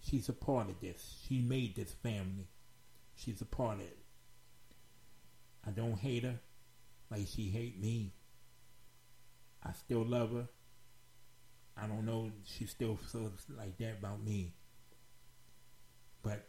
She's 0.00 0.28
a 0.28 0.32
part 0.32 0.68
of 0.68 0.80
this. 0.80 1.22
She 1.26 1.40
made 1.40 1.76
this 1.76 1.92
family. 1.92 2.48
She's 3.14 3.40
a 3.40 3.46
part 3.46 3.76
of 3.76 3.82
it. 3.82 3.98
I 5.66 5.70
don't 5.70 5.98
hate 5.98 6.24
her 6.24 6.38
like 7.10 7.26
she 7.26 7.48
hate 7.48 7.80
me. 7.80 8.12
I 9.64 9.72
still 9.72 10.04
love 10.04 10.32
her. 10.32 10.48
I 11.76 11.86
don't 11.86 12.06
know 12.06 12.30
she 12.44 12.66
still 12.66 12.96
feels 12.96 13.44
like 13.56 13.76
that 13.78 13.98
about 13.98 14.24
me. 14.24 14.54
But 16.28 16.46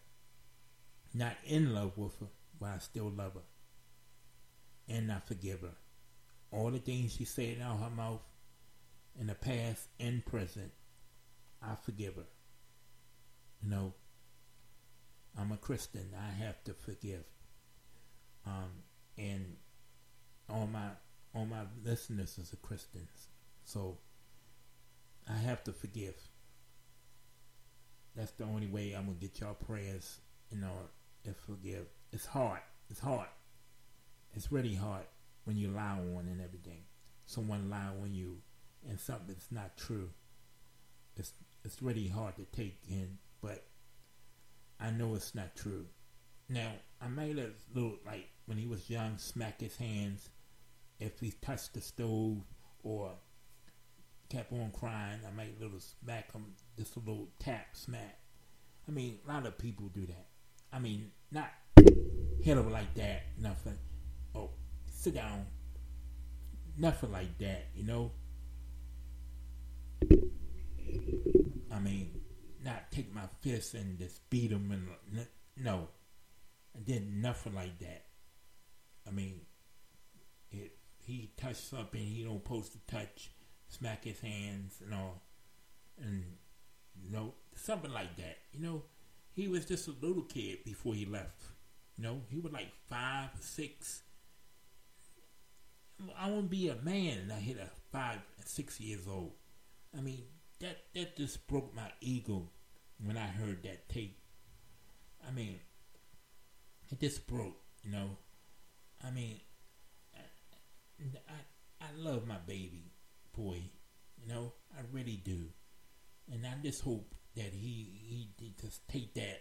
not 1.13 1.37
in 1.45 1.73
love 1.73 1.97
with 1.97 2.19
her, 2.19 2.27
but 2.59 2.69
I 2.69 2.77
still 2.79 3.09
love 3.15 3.35
her. 3.35 4.93
And 4.93 5.09
I 5.09 5.19
forgive 5.25 5.61
her. 5.61 5.75
All 6.51 6.69
the 6.69 6.79
things 6.79 7.13
she 7.13 7.23
said 7.23 7.61
out 7.63 7.75
of 7.75 7.83
her 7.83 7.89
mouth 7.89 8.19
in 9.17 9.27
the 9.27 9.35
past 9.35 9.87
and 9.97 10.25
present, 10.25 10.71
I 11.61 11.75
forgive 11.75 12.15
her. 12.15 12.27
You 13.63 13.69
know, 13.69 13.93
I'm 15.39 15.53
a 15.53 15.57
Christian. 15.57 16.09
I 16.17 16.43
have 16.43 16.61
to 16.65 16.73
forgive. 16.73 17.23
Um, 18.45 18.83
and 19.17 19.55
all 20.49 20.67
my 20.67 20.89
all 21.33 21.45
my 21.45 21.63
listeners 21.85 22.37
are 22.51 22.67
Christians, 22.67 23.27
so 23.63 23.99
I 25.29 25.37
have 25.37 25.63
to 25.65 25.71
forgive. 25.71 26.15
That's 28.15 28.31
the 28.31 28.43
only 28.43 28.67
way 28.67 28.93
I'm 28.93 29.05
gonna 29.05 29.17
get 29.17 29.39
y'all 29.39 29.53
prayers, 29.53 30.19
you 30.49 30.59
know, 30.59 30.73
and 31.25 31.35
forgive. 31.35 31.85
It's 32.11 32.25
hard. 32.25 32.59
It's 32.89 32.99
hard. 32.99 33.27
It's 34.33 34.51
really 34.51 34.75
hard 34.75 35.05
when 35.45 35.57
you 35.57 35.69
lie 35.69 35.97
on 36.15 36.27
and 36.29 36.41
everything. 36.41 36.83
Someone 37.25 37.69
lie 37.69 37.89
on 38.01 38.13
you 38.13 38.37
and 38.87 38.99
something's 38.99 39.47
not 39.51 39.77
true. 39.77 40.09
It's 41.15 41.33
it's 41.63 41.81
really 41.81 42.07
hard 42.07 42.35
to 42.37 42.45
take 42.45 42.79
in, 42.87 43.17
but 43.41 43.65
I 44.79 44.91
know 44.91 45.15
it's 45.15 45.35
not 45.35 45.55
true. 45.55 45.85
Now 46.47 46.71
I 47.01 47.07
made 47.07 47.37
a 47.37 47.51
little 47.73 47.97
like 48.05 48.29
when 48.45 48.57
he 48.57 48.65
was 48.65 48.89
young, 48.89 49.17
smack 49.17 49.61
his 49.61 49.77
hands 49.77 50.29
if 50.99 51.19
he 51.19 51.31
touched 51.41 51.73
the 51.73 51.81
stove 51.81 52.43
or 52.83 53.13
kept 54.29 54.53
on 54.53 54.71
crying. 54.71 55.19
I 55.27 55.35
might 55.35 55.59
little 55.59 55.79
smack 55.79 56.31
him, 56.31 56.53
just 56.77 56.95
a 56.95 56.99
little 56.99 57.29
tap 57.39 57.67
smack. 57.73 58.19
I 58.87 58.91
mean, 58.91 59.19
a 59.27 59.31
lot 59.31 59.45
of 59.45 59.57
people 59.57 59.87
do 59.87 60.05
that. 60.05 60.27
I 60.71 60.79
mean, 60.79 61.11
not 61.31 61.49
hit 62.41 62.57
him 62.57 62.71
like 62.71 62.93
that, 62.95 63.23
nothing. 63.39 63.77
Oh, 64.35 64.51
sit 64.87 65.15
down. 65.15 65.45
Nothing 66.77 67.11
like 67.11 67.37
that, 67.39 67.67
you 67.75 67.83
know. 67.83 68.11
I 71.71 71.79
mean, 71.79 72.21
not 72.63 72.91
take 72.91 73.13
my 73.13 73.27
fist 73.41 73.73
and 73.73 73.97
just 73.97 74.29
beat 74.29 74.51
him 74.51 74.71
and 74.71 75.27
no, 75.57 75.87
I 76.75 76.79
did 76.79 77.11
nothing 77.11 77.55
like 77.55 77.77
that. 77.79 78.05
I 79.07 79.11
mean, 79.11 79.41
it 80.51 80.77
he 81.03 81.31
touched 81.37 81.69
something 81.69 82.01
he 82.01 82.23
don't 82.23 82.43
supposed 82.43 82.73
to 82.73 82.79
touch, 82.87 83.31
smack 83.69 84.03
his 84.03 84.19
hands 84.19 84.81
and 84.83 84.93
all, 84.93 85.21
and 86.01 86.23
you 87.01 87.11
know 87.11 87.33
something 87.55 87.91
like 87.91 88.15
that. 88.17 88.37
You 88.51 88.61
know, 88.61 88.83
he 89.33 89.47
was 89.47 89.65
just 89.65 89.87
a 89.87 89.93
little 90.01 90.23
kid 90.23 90.63
before 90.65 90.93
he 90.93 91.05
left. 91.05 91.43
You 91.97 92.03
know, 92.03 92.21
he 92.29 92.39
was 92.39 92.51
like 92.51 92.71
five, 92.89 93.29
six. 93.39 94.01
I 96.17 96.29
want 96.29 96.43
to 96.43 96.49
be 96.49 96.69
a 96.69 96.75
man 96.75 97.19
and 97.19 97.33
I 97.33 97.39
hit 97.39 97.57
a 97.57 97.69
five, 97.91 98.19
six 98.45 98.79
years 98.79 99.07
old. 99.07 99.33
I 99.97 100.01
mean, 100.01 100.23
that 100.59 100.77
that 100.95 101.17
just 101.17 101.47
broke 101.47 101.75
my 101.75 101.91
ego 102.01 102.49
when 103.03 103.17
I 103.17 103.27
heard 103.27 103.63
that 103.63 103.89
tape. 103.89 104.17
I 105.27 105.31
mean, 105.31 105.59
it 106.89 106.99
just 106.99 107.27
broke, 107.27 107.57
you 107.83 107.91
know. 107.91 108.17
I 109.05 109.11
mean, 109.11 109.39
I, 110.15 110.21
I, 111.27 111.85
I 111.85 111.87
love 111.97 112.27
my 112.27 112.37
baby 112.45 112.91
boy, 113.39 113.61
you 114.17 114.27
know, 114.27 114.51
I 114.77 114.81
really 114.91 115.21
do, 115.23 115.39
and 116.31 116.45
I 116.45 116.53
just 116.61 116.83
hope 116.83 117.15
that 117.35 117.53
he 117.53 118.27
he 118.37 118.53
just 118.59 118.87
take 118.89 119.13
that 119.13 119.39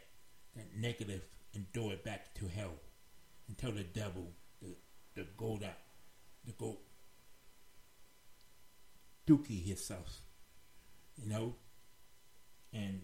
that 0.54 0.76
negative 0.76 1.22
and 1.54 1.66
throw 1.74 1.90
it 1.90 2.04
back 2.04 2.32
to 2.34 2.46
hell 2.46 2.74
and 3.48 3.58
tell 3.58 3.72
the 3.72 3.82
devil 3.82 4.30
to 4.60 4.76
to 5.16 5.26
go 5.36 5.54
uh, 5.54 5.58
that 5.60 5.78
to 6.46 6.52
go 6.52 6.78
dookie 9.26 9.66
himself, 9.66 10.22
you 11.16 11.28
know, 11.28 11.56
and 12.72 13.02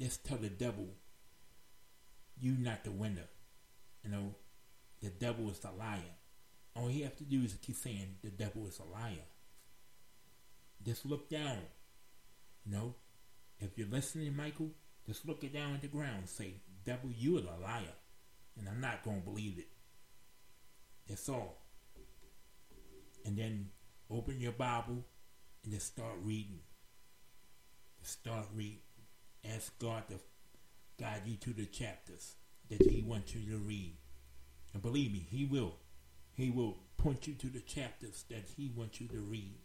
just 0.00 0.24
tell 0.24 0.38
the 0.38 0.50
devil 0.50 0.88
you 2.40 2.56
not 2.58 2.82
the 2.82 2.90
winner, 2.90 3.28
you 4.02 4.10
know, 4.10 4.34
the 5.00 5.10
devil 5.10 5.48
is 5.48 5.60
the 5.60 5.70
liar. 5.70 6.00
All 6.74 6.90
you 6.90 7.04
have 7.04 7.16
to 7.18 7.24
do 7.24 7.42
is 7.42 7.56
keep 7.62 7.76
saying 7.76 8.16
the 8.24 8.30
devil 8.30 8.66
is 8.66 8.80
a 8.80 8.84
liar. 8.84 9.22
Just 10.84 11.06
look 11.06 11.28
down. 11.30 11.58
You 12.64 12.72
know, 12.72 12.94
if 13.58 13.78
you're 13.78 13.88
listening, 13.88 14.36
Michael, 14.36 14.70
just 15.06 15.26
look 15.26 15.44
it 15.44 15.52
down 15.52 15.74
at 15.74 15.82
the 15.82 15.88
ground 15.88 16.18
and 16.18 16.28
say, 16.28 16.54
Devil, 16.84 17.10
you 17.16 17.38
are 17.38 17.42
the 17.42 17.62
liar. 17.62 17.94
And 18.58 18.68
I'm 18.68 18.80
not 18.80 19.02
going 19.02 19.20
to 19.20 19.24
believe 19.24 19.58
it. 19.58 19.68
That's 21.08 21.28
all. 21.28 21.62
And 23.24 23.36
then 23.36 23.70
open 24.10 24.40
your 24.40 24.52
Bible 24.52 25.04
and 25.64 25.72
just 25.72 25.86
start 25.86 26.14
reading. 26.22 26.60
Just 28.00 28.20
start 28.20 28.46
reading. 28.54 28.78
Ask 29.54 29.78
God 29.78 30.04
to 30.08 30.14
guide 30.98 31.22
you 31.26 31.36
to 31.36 31.50
the 31.50 31.66
chapters 31.66 32.34
that 32.68 32.82
He 32.82 33.02
wants 33.02 33.34
you 33.34 33.50
to 33.50 33.58
read. 33.58 33.96
And 34.72 34.82
believe 34.82 35.12
me, 35.12 35.26
He 35.30 35.44
will. 35.44 35.76
He 36.34 36.50
will 36.50 36.78
point 36.96 37.26
you 37.26 37.34
to 37.34 37.46
the 37.46 37.60
chapters 37.60 38.24
that 38.30 38.44
He 38.56 38.72
wants 38.74 39.00
you 39.00 39.08
to 39.08 39.20
read. 39.20 39.56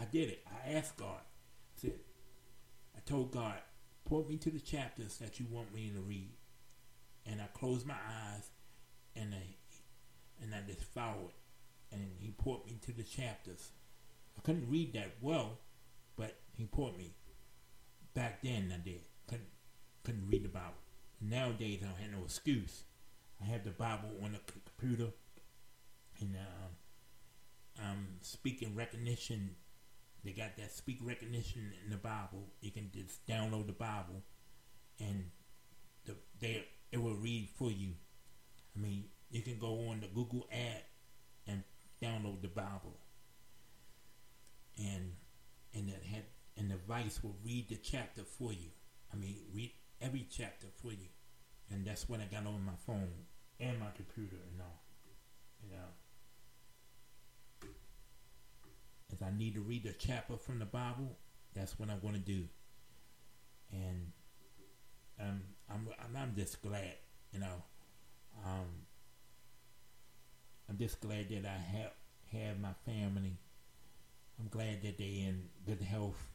I 0.00 0.04
did 0.04 0.30
it. 0.30 0.44
I 0.46 0.72
asked 0.72 0.96
God. 0.96 1.20
I 1.20 1.80
said, 1.80 1.92
I 2.96 3.00
told 3.08 3.32
God, 3.32 3.54
point 4.04 4.28
me 4.28 4.36
to 4.38 4.50
the 4.50 4.60
chapters 4.60 5.18
that 5.18 5.38
you 5.38 5.46
want 5.50 5.74
me 5.74 5.90
to 5.94 6.00
read. 6.00 6.30
And 7.26 7.40
I 7.40 7.46
closed 7.56 7.86
my 7.86 7.94
eyes 7.94 8.50
and 9.14 9.34
I 9.34 9.42
and 10.42 10.54
I 10.54 10.60
just 10.66 10.82
followed. 10.82 11.32
And 11.92 12.00
he 12.18 12.30
put 12.30 12.66
me 12.66 12.78
to 12.82 12.92
the 12.92 13.02
chapters. 13.02 13.70
I 14.36 14.40
couldn't 14.40 14.70
read 14.70 14.94
that 14.94 15.12
well, 15.20 15.58
but 16.16 16.36
he 16.56 16.64
put 16.64 16.96
me. 16.96 17.14
Back 18.14 18.42
then 18.42 18.72
I 18.74 18.78
did. 18.78 19.02
Couldn't 19.28 19.48
couldn't 20.02 20.28
read 20.28 20.44
the 20.44 20.48
Bible. 20.48 20.74
Nowadays 21.20 21.80
I 21.82 21.86
don't 21.86 22.00
have 22.00 22.18
no 22.18 22.24
excuse. 22.24 22.82
I 23.40 23.44
have 23.46 23.64
the 23.64 23.70
Bible 23.70 24.10
on 24.22 24.32
the 24.32 24.40
computer 24.78 25.12
and 26.20 26.36
uh, 26.36 27.82
I'm 27.82 28.06
speaking 28.22 28.74
recognition 28.74 29.56
they 30.24 30.32
got 30.32 30.56
that 30.56 30.72
speak 30.72 30.98
recognition 31.02 31.72
in 31.84 31.90
the 31.90 31.96
Bible. 31.96 32.48
You 32.60 32.70
can 32.70 32.90
just 32.94 33.26
download 33.26 33.66
the 33.66 33.72
Bible, 33.72 34.22
and 35.00 35.30
the, 36.04 36.14
they 36.40 36.64
it 36.92 37.02
will 37.02 37.16
read 37.16 37.48
for 37.56 37.70
you. 37.70 37.94
I 38.76 38.80
mean, 38.80 39.04
you 39.30 39.42
can 39.42 39.58
go 39.58 39.88
on 39.88 40.00
the 40.00 40.08
Google 40.08 40.46
app 40.52 40.84
and 41.46 41.64
download 42.00 42.42
the 42.42 42.48
Bible, 42.48 42.96
and 44.78 45.12
and 45.74 45.88
that 45.88 46.02
had 46.04 46.24
and 46.56 46.70
the 46.70 46.74
device 46.74 47.20
will 47.22 47.36
read 47.44 47.68
the 47.68 47.76
chapter 47.76 48.22
for 48.22 48.52
you. 48.52 48.70
I 49.12 49.16
mean, 49.16 49.36
read 49.52 49.72
every 50.00 50.26
chapter 50.30 50.66
for 50.80 50.92
you, 50.92 51.08
and 51.70 51.84
that's 51.84 52.08
what 52.08 52.20
I 52.20 52.24
got 52.24 52.46
on 52.46 52.64
my 52.64 52.76
phone 52.86 53.10
and 53.58 53.78
my 53.80 53.90
computer 53.96 54.36
and 54.52 54.60
all. 54.60 54.82
You 55.62 55.70
know. 55.70 55.88
If 59.12 59.21
I 59.32 59.38
need 59.38 59.54
to 59.54 59.60
read 59.60 59.86
a 59.86 59.92
chapter 59.92 60.36
from 60.36 60.58
the 60.58 60.64
Bible, 60.64 61.16
that's 61.54 61.78
what 61.78 61.90
I'm 61.90 62.00
going 62.00 62.14
to 62.14 62.20
do. 62.20 62.44
And 63.70 64.12
um, 65.20 65.40
I'm, 65.70 65.88
I'm, 66.04 66.16
I'm 66.16 66.34
just 66.36 66.60
glad, 66.62 66.94
you 67.32 67.40
know. 67.40 67.62
Um, 68.44 68.66
I'm 70.68 70.76
just 70.78 71.00
glad 71.00 71.28
that 71.30 71.46
I 71.46 71.76
have 71.76 71.92
have 72.32 72.60
my 72.60 72.72
family. 72.86 73.36
I'm 74.38 74.48
glad 74.48 74.82
that 74.82 74.98
they're 74.98 75.06
in 75.06 75.48
good 75.66 75.82
health. 75.82 76.28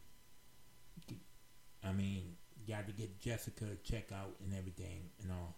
I 1.83 1.91
mean, 1.91 2.35
got 2.67 2.87
to 2.87 2.93
get 2.93 3.19
Jessica 3.19 3.65
check 3.83 4.11
out 4.11 4.35
and 4.43 4.53
everything, 4.57 5.09
and 5.21 5.31
all. 5.31 5.55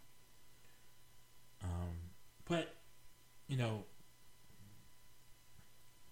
Um, 1.64 1.96
but 2.48 2.74
you 3.48 3.58
know, 3.58 3.84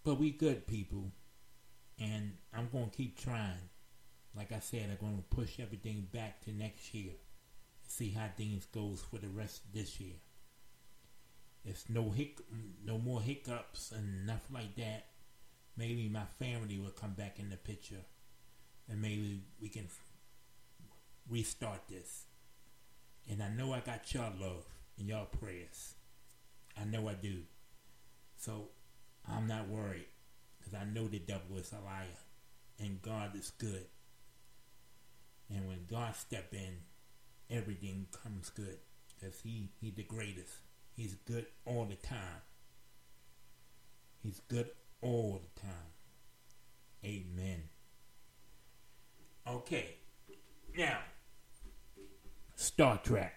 but 0.08 0.18
we 0.18 0.32
good 0.32 0.66
people, 0.68 1.12
and 1.99 2.32
I'm 2.53 2.70
gonna 2.72 2.89
keep 2.95 3.20
trying. 3.20 3.68
Like 4.34 4.53
I 4.53 4.60
said, 4.60 4.89
I'm 4.89 5.05
gonna 5.05 5.22
push 5.30 5.60
everything 5.60 6.08
back 6.14 6.39
to 6.45 6.51
next 6.53 6.93
year. 6.93 7.12
See 7.89 8.12
how 8.12 8.30
things 8.38 8.66
goes 8.68 9.01
for 9.01 9.18
the 9.18 9.28
rest 9.28 9.66
of 9.66 9.74
this 9.74 9.99
year. 9.99 10.16
There's 11.66 11.84
no 11.89 12.10
hic, 12.10 12.39
no 12.86 12.97
more 12.97 13.20
hiccups 13.22 13.91
and 13.91 14.26
nothing 14.26 14.53
like 14.53 14.78
that. 14.78 15.08
Maybe 15.76 16.08
my 16.08 16.24
family 16.39 16.80
will 16.80 16.91
come 16.91 17.12
back 17.12 17.38
in 17.38 17.49
the 17.49 17.58
picture, 17.58 18.05
and 18.89 19.01
maybe 19.01 19.41
we 19.62 19.68
can 19.68 19.89
restart 21.30 21.82
this. 21.89 22.28
And 23.30 23.43
I 23.43 23.49
know 23.49 23.74
I 23.74 23.82
got 23.82 24.14
y'all 24.14 24.32
love 24.39 24.64
and 24.97 25.10
y'all 25.10 25.26
prayers. 25.26 25.95
I 26.80 26.86
know 26.86 27.10
I 27.10 27.16
do. 27.16 27.41
So 28.38 28.70
I'm 29.30 29.47
not 29.47 29.67
worried 29.67 30.07
because 30.57 30.73
I 30.73 30.86
know 30.86 31.07
the 31.07 31.19
devil 31.19 31.57
is 31.57 31.71
a 31.71 31.84
liar 31.86 32.05
and 32.80 33.01
God 33.01 33.36
is 33.36 33.51
good. 33.57 33.86
And 35.49 35.67
when 35.67 35.86
God 35.89 36.15
step 36.15 36.53
in, 36.53 36.78
everything 37.49 38.07
comes 38.23 38.49
good 38.49 38.78
because 39.07 39.39
he, 39.41 39.69
he 39.82 39.91
the 39.91 40.03
greatest. 40.03 40.53
He's 40.95 41.15
good 41.25 41.45
all 41.65 41.86
the 41.86 41.95
time. 41.95 42.41
He's 44.23 44.41
good 44.47 44.69
all 45.01 45.41
the 45.41 45.61
time. 45.61 45.93
Amen. 47.05 47.63
Okay. 49.47 49.95
Now, 50.78 50.99
Star 52.55 52.99
Trek. 53.03 53.34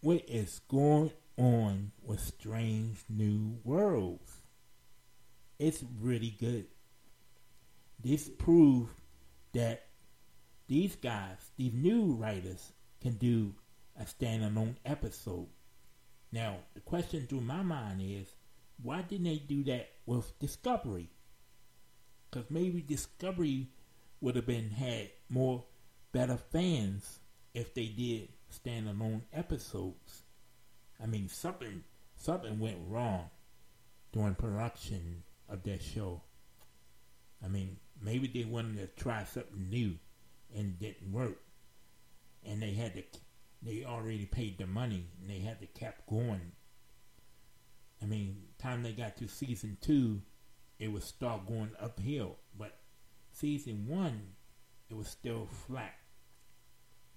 What 0.00 0.22
is 0.28 0.60
going 0.68 1.12
on 1.38 1.92
with 2.02 2.20
Strange 2.20 2.98
New 3.08 3.58
Worlds. 3.64 4.40
It's 5.58 5.84
really 6.00 6.36
good. 6.38 6.66
This 8.02 8.28
proves 8.28 8.90
that 9.54 9.86
these 10.66 10.96
guys, 10.96 11.38
these 11.56 11.72
new 11.72 12.12
writers, 12.12 12.72
can 13.00 13.14
do 13.14 13.54
a 13.98 14.04
standalone 14.04 14.76
episode. 14.84 15.48
Now, 16.30 16.56
the 16.74 16.80
question 16.80 17.26
through 17.26 17.40
my 17.40 17.62
mind 17.62 18.02
is, 18.02 18.28
why 18.82 19.02
didn't 19.02 19.24
they 19.24 19.38
do 19.38 19.64
that 19.64 19.88
with 20.06 20.38
Discovery? 20.38 21.08
Because 22.30 22.50
maybe 22.50 22.82
Discovery 22.82 23.68
would 24.20 24.36
have 24.36 24.46
been 24.46 24.70
had 24.70 25.10
more 25.28 25.64
better 26.12 26.36
fans 26.52 27.20
if 27.54 27.74
they 27.74 27.86
did 27.86 28.28
standalone 28.52 29.22
episodes. 29.32 30.22
I 31.02 31.06
mean, 31.06 31.28
something 31.28 31.84
something 32.16 32.58
went 32.58 32.78
wrong 32.88 33.30
during 34.12 34.34
production 34.34 35.22
of 35.48 35.62
that 35.64 35.82
show. 35.82 36.22
I 37.44 37.48
mean, 37.48 37.76
maybe 38.02 38.26
they 38.26 38.44
wanted 38.44 38.76
to 38.78 39.02
try 39.02 39.24
something 39.24 39.68
new 39.70 39.94
and 40.54 40.78
didn't 40.78 41.12
work, 41.12 41.40
and 42.44 42.60
they 42.60 42.72
had 42.72 42.94
to. 42.94 43.02
They 43.62 43.84
already 43.84 44.26
paid 44.26 44.58
the 44.58 44.66
money, 44.66 45.06
and 45.20 45.28
they 45.28 45.40
had 45.40 45.60
to 45.60 45.66
keep 45.66 45.94
going. 46.08 46.52
I 48.00 48.06
mean, 48.06 48.42
time 48.58 48.82
they 48.82 48.92
got 48.92 49.16
to 49.16 49.26
season 49.28 49.76
two, 49.80 50.22
it 50.78 50.88
would 50.88 51.02
start 51.02 51.46
going 51.46 51.72
uphill. 51.80 52.36
But 52.56 52.78
season 53.32 53.86
one, 53.88 54.20
it 54.88 54.96
was 54.96 55.08
still 55.08 55.48
flat. 55.66 55.94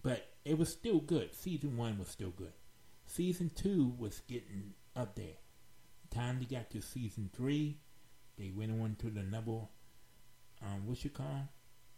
But 0.02 0.28
it 0.44 0.58
was 0.58 0.70
still 0.70 1.00
good. 1.00 1.36
Season 1.36 1.78
one 1.78 2.00
was 2.00 2.08
still 2.08 2.32
good. 2.32 2.54
Season 3.12 3.52
two 3.54 3.94
was 3.98 4.22
getting 4.30 4.74
up 4.96 5.16
there. 5.16 5.36
Time 6.12 6.40
they 6.40 6.46
got 6.46 6.70
to 6.70 6.82
season 6.82 7.30
three, 7.36 7.78
they 8.40 8.54
went 8.56 8.72
on 8.72 8.96
to 9.00 9.10
the 9.10 9.22
number, 9.22 9.68
um, 10.62 10.86
what 10.86 11.04
you 11.04 11.10
call, 11.10 11.50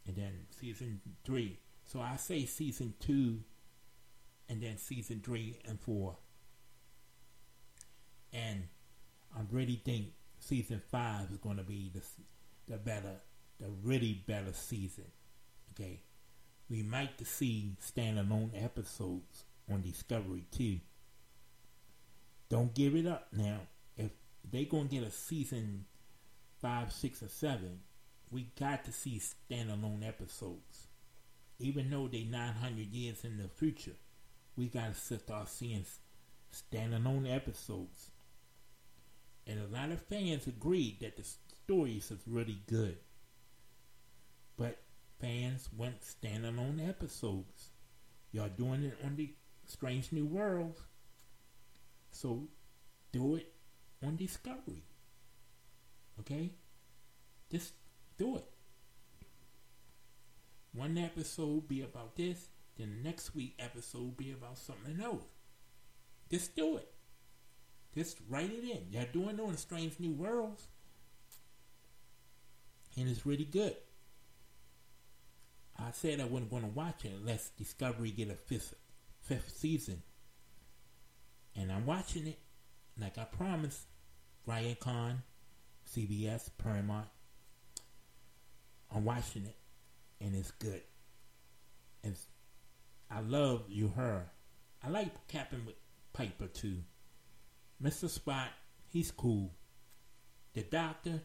and 0.07 0.15
then 0.15 0.31
season 0.59 1.01
three. 1.23 1.59
So 1.85 2.01
I 2.01 2.15
say 2.15 2.47
season 2.47 2.95
two, 2.99 3.41
and 4.49 4.59
then 4.59 4.79
season 4.79 5.21
three 5.23 5.59
and 5.67 5.79
four. 5.79 6.17
And 8.31 8.63
I 9.37 9.41
really 9.51 9.79
think 9.85 10.13
season 10.39 10.81
five 10.89 11.29
is 11.29 11.37
going 11.37 11.57
to 11.57 11.63
be 11.63 11.91
the 11.93 12.01
the 12.67 12.79
better, 12.79 13.17
the 13.59 13.69
really 13.83 14.23
better 14.25 14.53
season. 14.53 15.11
Okay, 15.75 16.01
we 16.71 16.81
might 16.81 17.23
see 17.27 17.75
standalone 17.79 18.49
episodes 18.63 19.43
on 19.71 19.81
Discovery 19.81 20.45
too. 20.49 20.79
Don't 22.53 22.75
give 22.75 22.95
it 22.95 23.07
up 23.07 23.29
now. 23.31 23.61
If 23.97 24.11
they 24.47 24.65
gonna 24.65 24.83
get 24.83 25.01
a 25.01 25.09
season 25.09 25.85
five, 26.61 26.93
six, 26.93 27.23
or 27.23 27.27
seven, 27.27 27.79
we 28.29 28.51
got 28.59 28.85
to 28.85 28.91
see 28.91 29.19
standalone 29.19 30.07
episodes. 30.07 30.89
Even 31.57 31.89
though 31.89 32.07
they 32.07 32.25
900 32.25 32.93
years 32.93 33.25
in 33.25 33.39
the 33.39 33.47
future, 33.47 33.95
we 34.55 34.67
got 34.67 34.93
to 34.93 35.17
start 35.17 35.49
seeing 35.49 35.83
standalone 36.53 37.27
episodes. 37.27 38.11
And 39.47 39.59
a 39.59 39.75
lot 39.75 39.89
of 39.89 40.03
fans 40.03 40.45
agreed 40.45 40.99
that 40.99 41.17
the 41.17 41.23
stories 41.63 42.11
is 42.11 42.21
really 42.27 42.59
good. 42.67 42.97
But 44.57 44.77
fans 45.19 45.69
want 45.75 46.01
standalone 46.01 46.87
episodes. 46.87 47.71
Y'all 48.31 48.47
doing 48.55 48.83
it 48.83 48.97
on 49.03 49.15
the 49.15 49.33
Strange 49.65 50.11
New 50.11 50.27
Worlds. 50.27 50.79
So 52.13 52.47
do 53.11 53.35
it 53.35 53.51
on 54.05 54.15
Discovery. 54.15 54.83
Okay? 56.19 56.51
Just 57.51 57.73
do 58.17 58.37
it. 58.37 58.45
One 60.73 60.97
episode 60.97 61.67
be 61.67 61.81
about 61.81 62.15
this, 62.15 62.47
then 62.77 62.97
the 62.97 63.09
next 63.09 63.35
week 63.35 63.55
episode 63.59 64.15
be 64.17 64.31
about 64.31 64.57
something 64.57 64.99
else. 65.03 65.25
Just 66.31 66.55
do 66.55 66.77
it. 66.77 66.91
Just 67.95 68.17
write 68.29 68.51
it 68.51 68.63
in. 68.63 68.91
Y'all 68.91 69.05
doing 69.11 69.37
it 69.37 69.41
on 69.41 69.57
Strange 69.57 69.99
New 69.99 70.13
Worlds. 70.13 70.67
And 72.97 73.09
it's 73.09 73.25
really 73.25 73.45
good. 73.45 73.75
I 75.77 75.91
said 75.91 76.19
I 76.19 76.25
wasn't 76.25 76.51
going 76.51 76.63
to 76.63 76.69
watch 76.69 77.05
it 77.05 77.11
unless 77.19 77.49
Discovery 77.49 78.11
get 78.11 78.29
a 78.29 78.35
fifth 78.35 78.75
fifth 79.21 79.55
season. 79.57 80.03
And 81.55 81.71
I'm 81.71 81.85
watching 81.85 82.27
it, 82.27 82.39
like 82.99 83.17
I 83.17 83.25
promised. 83.25 83.87
Viacom, 84.47 85.17
CBS, 85.89 86.49
Paramount. 86.57 87.07
I'm 88.93 89.05
watching 89.05 89.45
it, 89.45 89.55
and 90.19 90.35
it's 90.35 90.51
good. 90.51 90.81
It's, 92.03 92.27
I 93.09 93.21
love 93.21 93.69
Uhura. 93.69 94.23
I 94.83 94.89
like 94.89 95.27
Captain 95.27 95.65
Piper 96.11 96.47
too. 96.47 96.79
Mr. 97.81 98.05
Spock, 98.05 98.49
he's 98.89 99.11
cool. 99.11 99.51
The 100.53 100.63
doctor, 100.63 101.21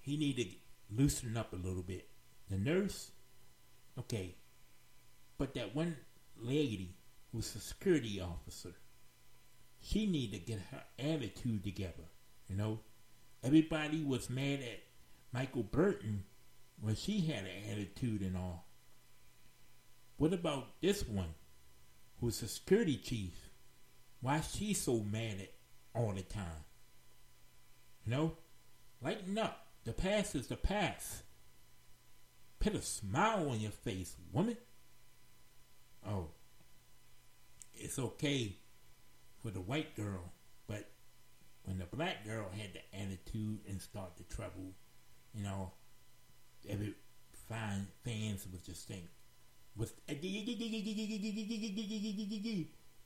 he 0.00 0.16
need 0.16 0.36
to 0.36 0.46
loosen 0.94 1.36
up 1.36 1.52
a 1.52 1.56
little 1.56 1.82
bit. 1.82 2.08
The 2.50 2.56
nurse, 2.56 3.12
okay. 3.98 4.34
But 5.38 5.54
that 5.54 5.74
one 5.74 5.96
lady 6.36 6.96
who's 7.32 7.54
a 7.54 7.60
security 7.60 8.20
officer, 8.20 8.74
she 9.86 10.06
need 10.06 10.32
to 10.32 10.38
get 10.38 10.58
her 10.72 10.82
attitude 10.98 11.62
together. 11.62 12.04
You 12.48 12.56
know, 12.56 12.80
everybody 13.42 14.02
was 14.02 14.28
mad 14.28 14.60
at 14.60 14.82
Michael 15.32 15.62
Burnham, 15.62 16.24
when 16.80 16.96
she 16.96 17.20
had 17.20 17.44
an 17.44 17.70
attitude 17.70 18.20
and 18.20 18.36
all. 18.36 18.66
What 20.16 20.32
about 20.32 20.80
this 20.80 21.06
one, 21.06 21.34
who's 22.20 22.42
a 22.42 22.48
security 22.48 22.96
chief? 22.96 23.32
Why 24.20 24.40
she 24.40 24.74
so 24.74 25.00
mad 25.00 25.40
at 25.40 25.52
all 25.94 26.12
the 26.12 26.22
time? 26.22 26.64
You 28.04 28.12
know, 28.12 28.32
lighten 29.02 29.38
up. 29.38 29.66
The 29.84 29.92
past 29.92 30.34
is 30.34 30.48
the 30.48 30.56
past. 30.56 31.22
Put 32.58 32.74
a 32.74 32.82
smile 32.82 33.50
on 33.50 33.60
your 33.60 33.70
face, 33.70 34.16
woman. 34.32 34.56
Oh, 36.06 36.28
it's 37.74 37.98
okay 37.98 38.56
for 39.46 39.52
the 39.52 39.60
white 39.60 39.94
girl, 39.94 40.32
but 40.66 40.90
when 41.62 41.78
the 41.78 41.84
black 41.84 42.26
girl 42.26 42.46
had 42.50 42.70
the 42.72 43.00
attitude 43.00 43.60
and 43.68 43.80
started 43.80 44.12
the 44.18 44.34
trouble, 44.34 44.72
you 45.32 45.44
know, 45.44 45.70
every 46.68 46.94
fine 47.48 47.86
fans 48.04 48.44
was 48.50 48.60
just 48.62 48.88
saying, 48.88 49.06
was 49.76 49.92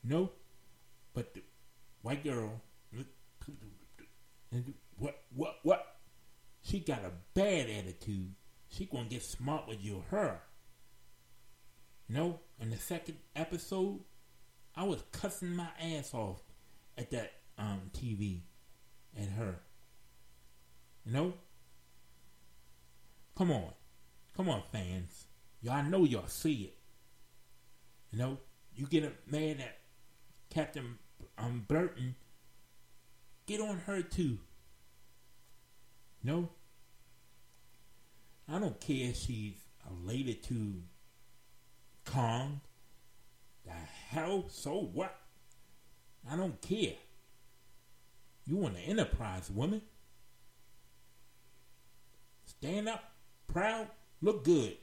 no, 0.03 0.30
but 1.12 1.34
the 1.34 1.43
white 2.01 2.24
girl, 2.24 2.62
what, 4.97 5.22
what, 5.34 5.57
what? 5.62 5.97
She 6.62 6.80
got 6.80 7.01
a 7.05 7.12
bad 7.34 7.68
attitude. 7.68 8.34
She 8.68 8.86
gonna 8.86 9.09
get 9.11 9.22
smart 9.22 9.68
with 9.68 9.84
you, 9.84 10.05
her. 10.11 10.41
No, 12.09 12.41
in 12.59 12.70
the 12.70 12.76
second 12.78 13.18
episode, 13.36 14.01
I 14.76 14.84
was 14.84 15.02
cussing 15.12 15.54
my 15.56 15.68
ass 15.80 16.14
off 16.14 16.42
at 16.96 17.10
that 17.10 17.32
um 17.58 17.90
TV 17.92 18.40
at 19.18 19.28
her. 19.30 19.60
You 21.04 21.12
know? 21.12 21.34
Come 23.36 23.50
on. 23.50 23.72
Come 24.36 24.48
on, 24.48 24.62
fans. 24.70 25.26
Y'all 25.62 25.82
know 25.82 26.04
y'all 26.04 26.26
see 26.26 26.62
it. 26.64 26.76
You 28.12 28.18
know? 28.18 28.38
You 28.74 28.86
get 28.86 29.04
mad 29.30 29.60
at 29.60 29.78
Captain 30.50 30.98
um, 31.38 31.64
Burnham. 31.66 32.14
Get 33.46 33.60
on 33.60 33.78
her 33.86 34.02
too. 34.02 34.38
No? 36.22 36.50
I 38.48 38.58
don't 38.58 38.80
care 38.80 39.08
if 39.10 39.16
she's 39.16 39.54
related 39.88 40.42
to 40.44 40.74
Khan. 42.04 42.60
The 43.64 43.72
hell? 44.11 44.44
So 44.48 44.90
what? 44.92 45.16
I 46.30 46.36
don't 46.36 46.61
care. 46.61 46.94
You 48.46 48.56
want 48.56 48.76
an 48.76 48.82
enterprise 48.82 49.50
woman? 49.50 49.82
Stand 52.44 52.88
up, 52.88 53.04
proud, 53.46 53.86
look 54.20 54.44
good. 54.44 54.76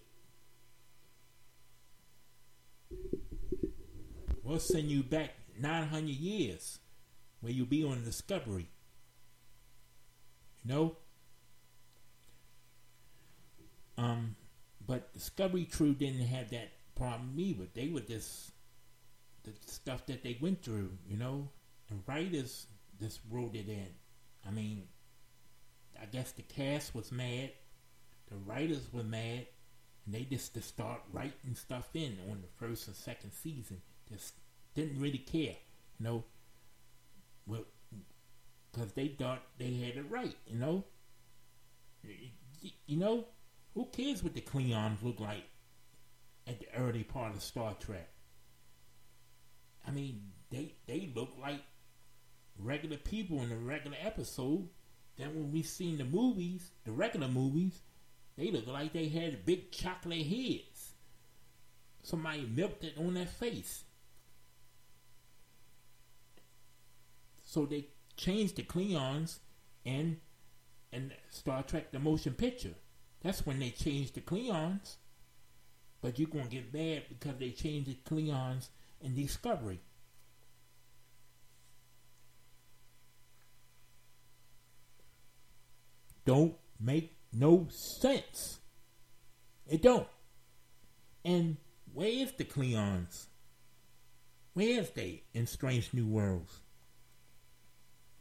We'll 4.43 4.59
send 4.59 4.89
you 4.89 5.03
back 5.03 5.31
900 5.59 6.07
years 6.07 6.79
where 7.41 7.51
you'll 7.51 7.65
be 7.65 7.83
on 7.83 8.05
Discovery. 8.05 8.69
You 10.63 10.73
know? 10.73 10.95
Um, 13.97 14.37
but 14.85 15.13
Discovery 15.13 15.65
Crew 15.65 15.93
didn't 15.93 16.25
have 16.27 16.49
that 16.51 16.69
problem 16.95 17.33
either. 17.37 17.65
They 17.73 17.89
were 17.89 17.99
just 17.99 18.51
the 19.47 19.71
stuff 19.71 20.05
that 20.07 20.23
they 20.23 20.37
went 20.41 20.61
through, 20.61 20.91
you 21.07 21.17
know? 21.17 21.49
And 21.89 22.03
writers 22.05 22.67
just 22.99 23.19
wrote 23.29 23.55
it 23.55 23.69
in. 23.69 23.87
I 24.47 24.51
mean, 24.51 24.83
I 26.01 26.05
guess 26.05 26.31
the 26.31 26.41
cast 26.43 26.93
was 26.93 27.11
mad, 27.11 27.51
the 28.29 28.37
writers 28.45 28.87
were 28.91 29.03
mad, 29.03 29.47
and 30.05 30.15
they 30.15 30.23
just 30.23 30.53
to 30.53 30.61
start 30.61 31.01
writing 31.11 31.55
stuff 31.55 31.89
in 31.93 32.17
on 32.29 32.41
the 32.41 32.65
first 32.65 32.87
and 32.87 32.95
second 32.95 33.31
season. 33.31 33.81
Just 34.09 34.33
didn't 34.73 34.99
really 34.99 35.17
care, 35.17 35.55
you 35.99 36.05
know, 36.05 36.23
well, 37.45 37.65
because 38.71 38.91
they 38.93 39.07
thought 39.07 39.41
they 39.57 39.73
had 39.73 39.97
it 39.97 40.05
right, 40.09 40.35
you 40.45 40.57
know. 40.57 40.83
You 42.85 42.97
know, 42.97 43.25
who 43.73 43.85
cares 43.85 44.23
what 44.23 44.33
the 44.33 44.41
Klingons 44.41 45.01
look 45.03 45.19
like 45.19 45.43
at 46.45 46.59
the 46.59 46.67
early 46.77 47.03
part 47.03 47.35
of 47.35 47.41
Star 47.41 47.75
Trek? 47.79 48.09
I 49.87 49.91
mean, 49.91 50.21
they 50.51 50.75
they 50.85 51.11
look 51.15 51.29
like 51.41 51.61
regular 52.59 52.97
people 52.97 53.41
in 53.41 53.49
the 53.49 53.55
regular 53.55 53.97
episode. 54.01 54.67
Then 55.17 55.33
when 55.33 55.51
we 55.51 55.63
seen 55.63 55.97
the 55.97 56.03
movies, 56.03 56.71
the 56.83 56.91
regular 56.91 57.27
movies, 57.27 57.81
they 58.37 58.51
look 58.51 58.67
like 58.67 58.93
they 58.93 59.07
had 59.07 59.45
big 59.45 59.71
chocolate 59.71 60.27
heads. 60.27 60.93
Somebody 62.03 62.45
milked 62.45 62.83
it 62.83 62.93
on 62.97 63.15
their 63.15 63.25
face. 63.25 63.83
So 67.43 67.65
they 67.65 67.87
changed 68.17 68.57
the 68.57 68.63
Klingons 68.63 69.39
and 69.85 70.17
and 70.91 71.13
Star 71.29 71.63
Trek 71.63 71.91
the 71.91 71.99
motion 71.99 72.33
picture. 72.33 72.75
That's 73.23 73.45
when 73.45 73.59
they 73.59 73.71
changed 73.71 74.15
the 74.15 74.21
Klingons. 74.21 74.97
But 76.01 76.19
you're 76.19 76.29
gonna 76.29 76.47
get 76.47 76.73
mad 76.73 77.03
because 77.09 77.39
they 77.39 77.51
changed 77.51 77.89
the 77.89 77.97
Klingons 78.07 78.67
in 79.01 79.15
Discovery. 79.15 79.79
Don't 86.25 86.55
make 86.79 87.15
no 87.31 87.67
sense. 87.69 88.59
It 89.65 89.81
don't. 89.81 90.07
And 91.23 91.57
where 91.93 92.09
is 92.09 92.33
the 92.33 92.43
Klingons? 92.43 93.27
Where 94.53 94.81
is 94.81 94.89
they 94.91 95.23
in 95.33 95.47
Strange 95.47 95.93
New 95.93 96.07
Worlds? 96.07 96.59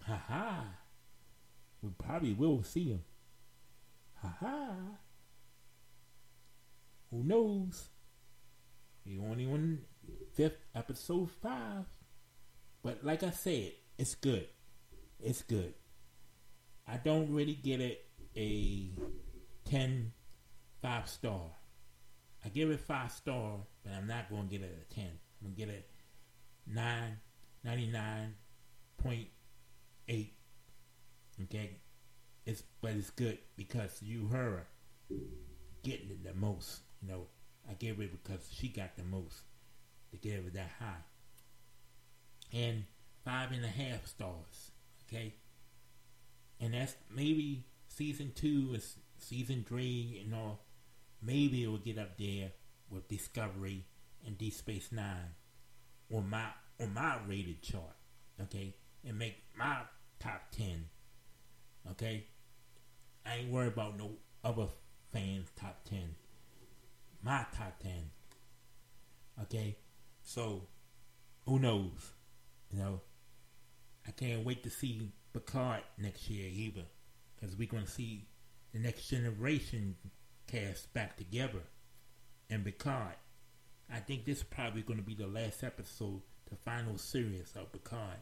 Ha 0.06 0.22
ha. 0.28 0.64
We 1.82 1.90
probably 1.98 2.32
will 2.32 2.62
see 2.62 2.90
them. 2.90 3.02
Ha 4.22 4.36
ha. 4.40 4.70
Who 7.10 7.24
knows? 7.24 7.88
We 9.04 9.18
only 9.18 9.46
on 9.46 9.78
fifth 10.36 10.58
episode 10.74 11.30
five. 11.42 11.86
But 12.82 13.02
like 13.02 13.22
I 13.22 13.30
said, 13.30 13.72
it's 13.98 14.14
good. 14.14 14.46
It's 15.18 15.40
good. 15.42 15.72
I 16.86 16.98
don't 16.98 17.32
really 17.32 17.54
get 17.54 17.80
it 17.80 18.04
a 18.36 18.90
10 19.64 20.12
5 20.82 21.08
star. 21.08 21.40
I 22.44 22.50
give 22.50 22.70
it 22.70 22.80
5 22.80 23.10
star, 23.10 23.60
but 23.82 23.94
I'm 23.94 24.06
not 24.06 24.28
going 24.30 24.48
to 24.48 24.48
get 24.48 24.60
it 24.60 24.86
a 24.88 24.94
10. 24.94 25.04
I'm 25.04 25.10
going 25.42 25.54
to 25.54 25.60
get 25.60 25.70
it 25.70 25.88
9 26.66 27.18
99.8. 27.66 30.30
Okay? 31.44 31.80
It's 32.44 32.62
but 32.80 32.92
it's 32.92 33.10
good 33.10 33.38
because 33.56 34.00
Uhura 34.06 34.60
getting 35.82 36.10
it 36.10 36.22
the 36.22 36.34
most, 36.34 36.82
you 37.02 37.08
know. 37.08 37.26
I 37.68 37.74
gave 37.74 38.00
it 38.00 38.12
because 38.12 38.48
she 38.52 38.68
got 38.68 38.96
the 38.96 39.02
most 39.02 39.42
to 40.20 40.28
give 40.28 40.46
it 40.46 40.54
that 40.54 40.70
high. 40.78 41.04
And 42.52 42.84
five 43.24 43.52
and 43.52 43.64
a 43.64 43.68
half 43.68 44.06
stars. 44.06 44.70
Okay? 45.08 45.34
and 46.60 46.74
that's 46.74 46.96
maybe 47.14 47.64
season 47.88 48.32
two 48.34 48.72
is 48.74 48.96
season 49.18 49.64
three 49.66 50.22
and 50.24 50.34
all. 50.34 50.60
Maybe 51.22 51.64
it 51.64 51.68
will 51.68 51.78
get 51.78 51.98
up 51.98 52.18
there 52.18 52.52
with 52.90 53.08
Discovery 53.08 53.84
and 54.24 54.38
Deep 54.38 54.52
Space 54.52 54.90
Nine 54.92 55.34
on 56.12 56.30
my 56.30 56.46
on 56.80 56.94
my 56.94 57.16
rated 57.26 57.62
chart. 57.62 57.96
Okay, 58.40 58.74
and 59.06 59.18
make 59.18 59.42
my 59.56 59.78
top 60.20 60.42
ten. 60.50 60.86
Okay, 61.90 62.26
I 63.24 63.36
ain't 63.36 63.52
worried 63.52 63.72
about 63.72 63.98
no 63.98 64.12
other 64.44 64.66
fans' 65.12 65.48
top 65.56 65.84
ten. 65.84 66.14
My 67.22 67.46
top 67.56 67.78
ten. 67.82 68.10
Okay, 69.42 69.76
so 70.26 70.66
who 71.46 71.60
knows? 71.60 72.12
You 72.72 72.80
know, 72.80 73.00
I 74.06 74.10
can't 74.10 74.44
wait 74.44 74.64
to 74.64 74.70
see 74.70 75.12
Picard 75.32 75.82
next 75.96 76.28
year 76.28 76.50
either, 76.52 76.82
because 77.34 77.56
we're 77.56 77.68
going 77.68 77.84
to 77.84 77.90
see 77.90 78.26
the 78.72 78.80
next 78.80 79.08
generation 79.08 79.94
cast 80.48 80.92
back 80.92 81.16
together 81.16 81.62
and 82.50 82.64
Picard. 82.64 83.14
I 83.92 84.00
think 84.00 84.24
this 84.24 84.38
is 84.38 84.44
probably 84.44 84.82
going 84.82 84.98
to 84.98 85.06
be 85.06 85.14
the 85.14 85.28
last 85.28 85.62
episode, 85.62 86.22
the 86.50 86.56
final 86.56 86.98
series 86.98 87.52
of 87.54 87.70
Picard. 87.70 88.18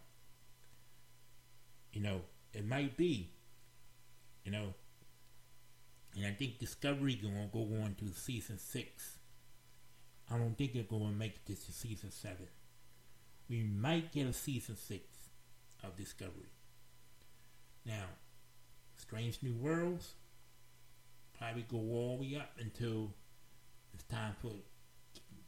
You 1.94 2.02
know, 2.02 2.20
it 2.52 2.66
might 2.68 2.98
be. 2.98 3.30
You 4.44 4.52
know, 4.52 4.74
and 6.14 6.26
I 6.26 6.32
think 6.32 6.58
Discovery 6.58 7.14
going 7.14 7.34
to 7.34 7.48
go 7.50 7.82
on 7.82 7.96
to 8.00 8.12
season 8.14 8.58
six. 8.58 9.18
I 10.30 10.38
don't 10.38 10.56
think 10.56 10.72
they're 10.72 10.82
going 10.82 11.12
to 11.12 11.18
make 11.18 11.44
this 11.44 11.64
to 11.66 11.72
season 11.72 12.10
seven. 12.10 12.48
We 13.48 13.62
might 13.62 14.12
get 14.12 14.26
a 14.26 14.32
season 14.32 14.76
six 14.76 15.04
of 15.82 15.96
Discovery. 15.96 16.50
Now, 17.84 18.04
Strange 18.96 19.38
New 19.42 19.54
Worlds, 19.54 20.14
probably 21.38 21.66
go 21.68 21.76
all 21.76 22.18
the 22.18 22.22
way 22.22 22.40
up 22.40 22.52
until 22.58 23.12
it's 23.92 24.04
time 24.04 24.34
for 24.40 24.52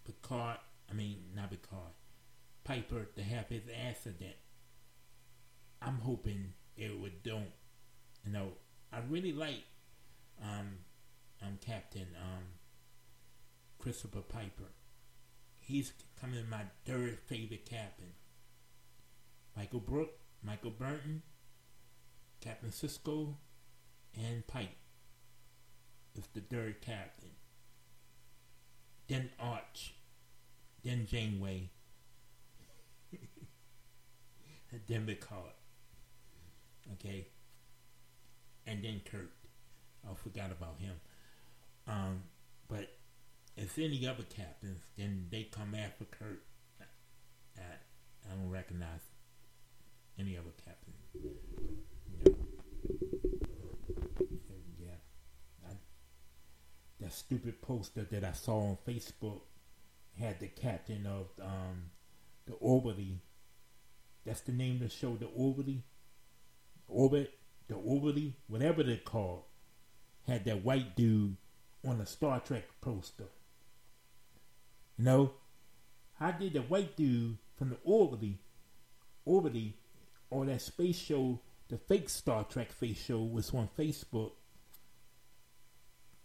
Picard, 0.04 0.58
I 0.90 0.94
mean, 0.94 1.18
not 1.34 1.50
Picard, 1.50 1.92
Piper 2.64 3.06
to 3.16 3.22
have 3.22 3.48
his 3.48 3.62
accident. 3.86 4.36
I'm 5.80 5.98
hoping 5.98 6.52
it 6.76 6.98
would 6.98 7.22
don't. 7.22 7.50
You 8.24 8.32
know, 8.32 8.48
I 8.92 8.98
really 9.08 9.32
like 9.32 9.64
um, 10.42 10.78
um 11.42 11.58
Captain 11.64 12.08
um 12.20 12.42
Christopher 13.86 14.22
Piper. 14.22 14.72
He's 15.60 15.92
coming 16.20 16.50
my 16.50 16.62
third 16.84 17.20
favorite 17.26 17.64
captain. 17.70 18.14
Michael 19.56 19.78
Brook, 19.78 20.10
Michael 20.42 20.72
Burnham, 20.72 21.22
Captain 22.40 22.70
Sisko, 22.70 23.34
and 24.12 24.44
Pike 24.48 24.76
is 26.16 26.24
the 26.34 26.40
third 26.40 26.80
captain. 26.80 27.28
Then 29.06 29.30
Arch, 29.38 29.94
then 30.82 31.06
Janeway, 31.06 31.70
and 34.72 34.80
then 34.88 35.06
Picard. 35.06 35.52
Okay, 36.94 37.28
and 38.66 38.82
then 38.82 39.00
Kirk. 39.08 39.30
I 40.04 40.12
forgot 40.14 40.50
about 40.50 40.80
him. 40.80 40.94
Um, 41.86 42.24
but 42.68 42.90
if 43.56 43.78
any 43.78 44.06
other 44.06 44.24
captains, 44.24 44.82
then 44.96 45.26
they 45.30 45.44
come 45.44 45.74
after 45.74 46.04
Kirk. 46.04 46.42
I, 47.58 47.62
I 47.62 48.34
don't 48.34 48.50
recognize 48.50 49.00
any 50.18 50.36
other 50.36 50.52
captain. 50.64 50.94
Yeah. 54.78 54.98
I, 55.66 55.72
that 57.00 57.12
stupid 57.12 57.62
poster 57.62 58.04
that 58.10 58.24
I 58.24 58.32
saw 58.32 58.58
on 58.58 58.78
Facebook 58.86 59.40
had 60.18 60.40
the 60.40 60.48
captain 60.48 61.06
of 61.06 61.28
um, 61.42 61.90
the 62.46 62.54
Orbital. 62.54 63.20
That's 64.24 64.40
the 64.40 64.52
name 64.52 64.76
of 64.76 64.80
the 64.80 64.88
show, 64.88 65.16
the 65.16 65.26
Orbital. 65.26 65.76
Orbit, 66.88 67.38
the 67.68 67.74
Orbital, 67.74 68.32
whatever 68.48 68.82
they're 68.82 68.96
called, 68.98 69.42
had 70.26 70.44
that 70.44 70.64
white 70.64 70.94
dude 70.96 71.36
on 71.86 72.00
a 72.00 72.06
Star 72.06 72.40
Trek 72.40 72.64
poster. 72.80 73.24
You 74.98 75.04
know, 75.04 75.32
how 76.18 76.30
did 76.30 76.54
the 76.54 76.62
white 76.62 76.96
dude 76.96 77.36
from 77.56 77.70
the 77.70 77.76
Orbital, 77.84 78.34
Orbital, 79.24 79.72
or 80.30 80.46
that 80.46 80.60
space 80.62 80.98
show, 80.98 81.40
the 81.68 81.78
fake 81.78 82.08
Star 82.08 82.44
Trek 82.44 82.72
face 82.72 82.98
show 82.98 83.22
was 83.22 83.52
on 83.52 83.68
Facebook. 83.78 84.32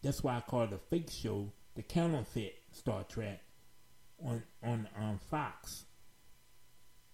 That's 0.02 0.24
why 0.24 0.38
I 0.38 0.42
call 0.42 0.64
it 0.64 0.74
a 0.74 0.78
fake 0.78 1.10
show, 1.10 1.52
the 1.76 1.84
counterfeit 1.84 2.56
Star 2.72 3.04
Trek 3.04 3.42
on 4.24 4.44
on 4.64 4.88
um, 4.98 5.20
Fox. 5.30 5.86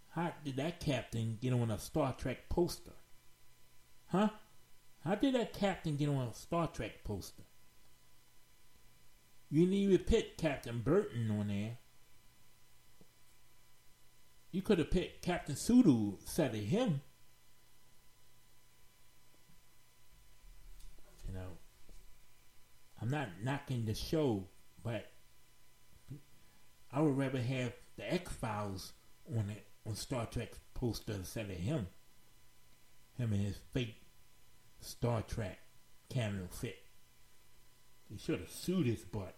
How 0.09 0.33
did 0.43 0.55
that 0.57 0.79
captain 0.79 1.37
get 1.41 1.53
on 1.53 1.69
a 1.71 1.79
Star 1.79 2.15
Trek 2.17 2.49
poster? 2.49 2.93
Huh? 4.07 4.29
How 5.03 5.15
did 5.15 5.35
that 5.35 5.53
captain 5.53 5.95
get 5.95 6.09
on 6.09 6.27
a 6.27 6.33
Star 6.33 6.67
Trek 6.67 7.03
poster? 7.03 7.43
You 9.49 9.61
didn't 9.61 9.75
even 9.75 9.99
pick 9.99 10.37
Captain 10.37 10.81
Burnham 10.83 11.39
on 11.39 11.47
there. 11.47 11.77
You 14.51 14.61
could 14.61 14.79
have 14.79 14.91
picked 14.91 15.23
Captain 15.23 15.55
Sulu 15.55 16.17
instead 16.19 16.53
of 16.53 16.61
him. 16.61 17.01
You 21.27 21.33
know, 21.33 21.57
I'm 23.01 23.09
not 23.09 23.29
knocking 23.43 23.85
the 23.85 23.93
show, 23.93 24.47
but 24.83 25.11
I 26.91 27.01
would 27.01 27.17
rather 27.17 27.41
have 27.41 27.73
the 27.97 28.13
X 28.13 28.31
Files 28.33 28.93
on 29.29 29.49
it 29.49 29.67
on 29.85 29.95
Star 29.95 30.25
Trek 30.25 30.51
poster 30.73 31.13
instead 31.13 31.49
of 31.49 31.57
him. 31.57 31.87
Him 33.17 33.33
and 33.33 33.41
his 33.41 33.59
fake 33.73 34.01
Star 34.79 35.21
Trek 35.21 35.59
cameo 36.09 36.47
fit. 36.51 36.77
He 38.09 38.17
should 38.17 38.39
have 38.39 38.51
sued 38.51 38.87
his 38.87 39.03
butt. 39.03 39.36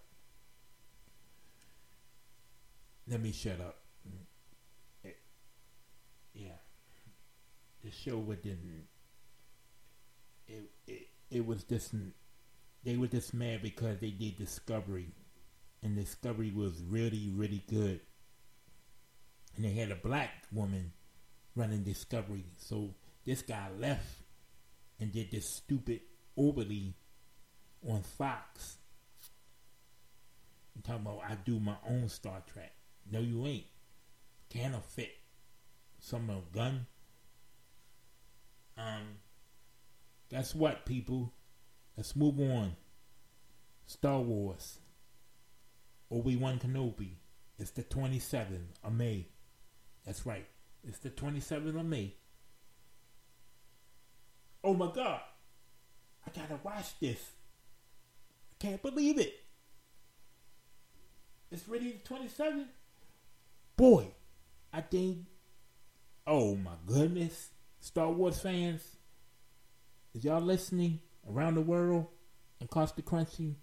Let 3.09 3.21
me 3.21 3.31
shut 3.31 3.59
up. 3.59 3.77
It, 5.03 5.17
yeah, 6.33 6.59
the 7.83 7.89
show 7.91 8.17
would 8.17 8.41
didn't. 8.43 8.87
It 10.47 10.69
it 10.87 11.07
it 11.31 11.45
was 11.45 11.63
just 11.63 11.93
they 12.83 12.97
were 12.97 13.07
just 13.07 13.33
mad 13.33 13.61
because 13.63 13.97
they 13.99 14.11
did 14.11 14.37
Discovery, 14.37 15.07
and 15.81 15.95
Discovery 15.95 16.51
was 16.51 16.83
really 16.87 17.31
really 17.33 17.63
good. 17.67 18.01
And 19.55 19.65
they 19.65 19.71
had 19.71 19.91
a 19.91 19.95
black 19.95 20.45
woman 20.51 20.93
running 21.55 21.83
Discovery, 21.83 22.45
so 22.57 22.93
this 23.25 23.41
guy 23.41 23.69
left 23.79 24.21
and 24.99 25.11
did 25.11 25.31
this 25.31 25.49
stupid 25.49 26.01
overly 26.37 26.93
on 27.87 28.03
Fox. 28.03 28.77
I'm 30.75 30.81
talking 30.83 31.01
about 31.07 31.23
I 31.27 31.35
do 31.43 31.59
my 31.59 31.75
own 31.89 32.07
Star 32.07 32.43
Trek. 32.53 32.73
No, 33.11 33.19
you 33.19 33.45
ain't. 33.45 33.65
Can't 34.49 34.83
fit 34.85 35.11
some 35.99 36.29
a 36.29 36.41
gun. 36.55 36.87
Um, 38.77 39.17
guess 40.29 40.55
what, 40.55 40.85
people? 40.85 41.33
Let's 41.97 42.15
move 42.15 42.39
on. 42.39 42.75
Star 43.85 44.19
Wars. 44.19 44.79
Obi 46.11 46.35
Wan 46.35 46.59
Kenobi. 46.59 47.15
It's 47.57 47.71
the 47.71 47.83
27th 47.83 48.67
of 48.83 48.93
May. 48.93 49.27
That's 50.05 50.25
right. 50.25 50.47
It's 50.87 50.99
the 50.99 51.09
27th 51.09 51.77
of 51.79 51.85
May. 51.85 52.15
Oh 54.63 54.73
my 54.73 54.91
God. 54.93 55.21
I 56.25 56.31
gotta 56.39 56.59
watch 56.63 56.97
this. 56.99 57.19
I 58.53 58.63
can't 58.63 58.81
believe 58.81 59.19
it. 59.19 59.33
It's 61.51 61.67
ready 61.67 62.01
the 62.03 62.15
27th. 62.15 62.67
Boy, 63.79 64.07
I 64.73 64.81
think. 64.81 65.19
Oh 66.27 66.53
my 66.53 66.73
goodness. 66.85 67.51
Star 67.79 68.11
Wars 68.11 68.37
fans. 68.37 68.83
Is 70.13 70.25
y'all 70.25 70.41
listening 70.41 70.99
around 71.29 71.55
the 71.55 71.61
world 71.61 72.07
and 72.59 72.69
Costa 72.69 73.01
Crunchy? 73.01 73.55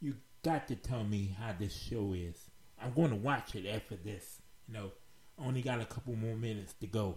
You 0.00 0.14
got 0.44 0.68
to 0.68 0.76
tell 0.76 1.02
me 1.02 1.34
how 1.40 1.52
this 1.58 1.76
show 1.76 2.12
is. 2.12 2.36
I'm 2.80 2.92
going 2.92 3.10
to 3.10 3.16
watch 3.16 3.56
it 3.56 3.66
after 3.66 3.96
this. 3.96 4.38
You 4.68 4.74
know, 4.74 4.92
only 5.44 5.60
got 5.60 5.80
a 5.80 5.86
couple 5.86 6.14
more 6.14 6.36
minutes 6.36 6.74
to 6.74 6.86
go. 6.86 7.16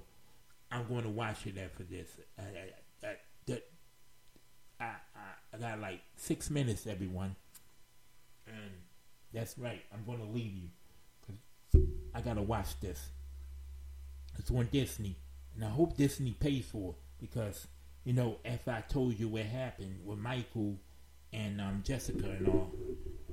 I'm 0.71 0.87
going 0.87 1.03
to 1.03 1.09
watch 1.09 1.45
it 1.45 1.59
after 1.59 1.83
this. 1.83 2.09
I, 2.39 3.05
I, 4.79 4.83
I, 4.83 4.95
I 5.53 5.57
got 5.59 5.79
like 5.79 6.01
six 6.15 6.49
minutes, 6.49 6.87
everyone. 6.87 7.35
And 8.47 8.71
that's 9.31 9.59
right. 9.59 9.83
I'm 9.93 10.03
going 10.07 10.25
to 10.25 10.33
leave 10.33 10.55
you. 10.55 10.69
I 12.13 12.21
got 12.21 12.35
to 12.35 12.41
watch 12.41 12.79
this. 12.79 13.09
It's 14.37 14.51
on 14.51 14.69
Disney. 14.71 15.17
And 15.55 15.63
I 15.63 15.69
hope 15.69 15.97
Disney 15.97 16.31
pays 16.31 16.65
for 16.65 16.91
it. 16.91 16.95
Because, 17.19 17.67
you 18.03 18.13
know, 18.13 18.37
if 18.43 18.67
I 18.67 18.81
told 18.81 19.19
you 19.19 19.27
what 19.27 19.43
happened 19.43 20.01
with 20.05 20.19
Michael 20.19 20.77
and 21.31 21.61
um, 21.61 21.81
Jessica 21.85 22.25
and 22.25 22.47
all, 22.47 22.71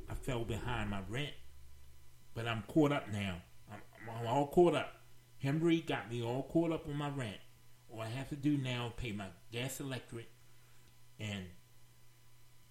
I 0.08 0.14
fell 0.14 0.44
behind 0.44 0.90
my 0.90 1.00
rent. 1.08 1.32
But 2.34 2.46
I'm 2.46 2.62
caught 2.68 2.92
up 2.92 3.10
now. 3.12 3.36
I'm, 3.70 3.80
I'm 4.08 4.26
all 4.26 4.46
caught 4.46 4.74
up. 4.74 4.94
Henry 5.38 5.80
got 5.80 6.10
me 6.10 6.22
all 6.22 6.44
caught 6.44 6.72
up 6.72 6.86
on 6.86 6.96
my 6.96 7.08
rent. 7.08 7.38
All 7.92 8.00
I 8.00 8.08
have 8.08 8.28
to 8.28 8.36
do 8.36 8.56
now 8.56 8.88
is 8.88 8.92
pay 8.96 9.12
my 9.12 9.26
gas, 9.50 9.80
electric, 9.80 10.28
and 11.18 11.46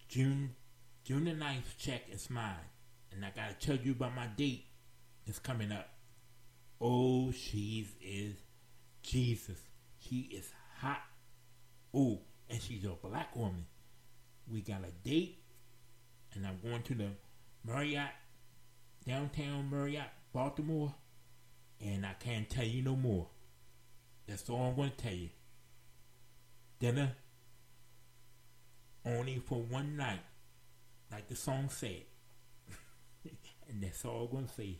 June 0.07 0.55
June 1.03 1.25
the 1.25 1.31
9th 1.31 1.77
check 1.77 2.03
is 2.11 2.29
mine. 2.29 2.53
And 3.11 3.25
I 3.25 3.31
gotta 3.35 3.55
tell 3.55 3.75
you 3.75 3.91
about 3.93 4.15
my 4.15 4.27
date. 4.27 4.65
It's 5.25 5.39
coming 5.39 5.71
up. 5.71 5.89
Oh, 6.81 7.31
she 7.31 7.87
is 8.01 8.35
Jesus. 9.01 9.59
She 9.99 10.29
is 10.31 10.51
hot. 10.79 11.01
Oh, 11.93 12.21
and 12.49 12.61
she's 12.61 12.85
a 12.85 12.89
black 12.89 13.35
woman. 13.35 13.65
We 14.51 14.61
got 14.61 14.81
a 14.83 15.07
date, 15.07 15.39
and 16.33 16.45
I'm 16.45 16.59
going 16.63 16.81
to 16.83 16.95
the 16.95 17.09
Marriott, 17.65 18.11
downtown 19.05 19.69
Marriott, 19.69 20.09
Baltimore 20.33 20.95
and 21.81 22.05
I 22.05 22.13
can't 22.13 22.49
tell 22.49 22.65
you 22.65 22.81
no 22.81 22.95
more. 22.95 23.27
That's 24.27 24.49
all 24.49 24.69
I'm 24.69 24.75
going 24.75 24.91
to 24.91 24.97
tell 24.97 25.13
you. 25.13 25.29
Dinner 26.79 27.11
only 29.05 29.41
for 29.45 29.61
one 29.61 29.97
night, 29.97 30.19
like 31.11 31.27
the 31.27 31.35
song 31.35 31.69
said. 31.69 32.03
and 33.69 33.81
that's 33.81 34.05
all 34.05 34.25
I'm 34.25 34.31
going 34.31 34.47
to 34.47 34.53
say. 34.53 34.77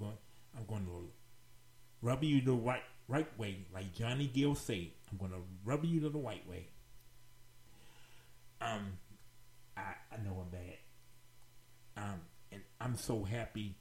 I'm 0.00 0.06
going, 0.06 0.18
I'm 0.56 0.66
going 0.66 0.86
to 0.86 1.10
rub 2.02 2.24
you 2.24 2.40
the 2.40 2.52
right, 2.52 2.82
right 3.08 3.38
way, 3.38 3.66
like 3.72 3.94
Johnny 3.94 4.26
Gill 4.26 4.54
said. 4.54 4.90
I'm 5.10 5.18
going 5.18 5.32
to 5.32 5.38
rub 5.64 5.84
you 5.84 6.00
the 6.00 6.10
right 6.10 6.46
way. 6.48 6.68
Um, 8.60 8.98
I 9.76 9.94
I 10.12 10.22
know 10.22 10.42
I'm 10.42 10.50
bad. 10.50 10.76
Um, 11.96 12.20
and 12.52 12.62
I'm 12.80 12.96
so 12.96 13.24
happy. 13.24 13.76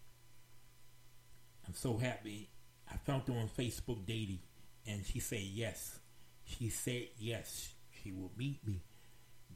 I'm 1.67 1.75
so 1.75 1.97
happy. 1.97 2.49
I 2.91 2.97
found 2.97 3.27
her 3.27 3.33
on 3.33 3.49
Facebook 3.49 4.05
dating, 4.05 4.39
and 4.87 5.05
she 5.05 5.19
said 5.19 5.41
yes. 5.41 5.99
She 6.43 6.69
said 6.69 7.07
yes. 7.17 7.73
She 7.91 8.11
will 8.11 8.31
meet 8.37 8.65
me. 8.65 8.81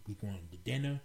We're 0.07 0.15
going 0.15 0.47
to 0.51 0.57
dinner. 0.57 1.01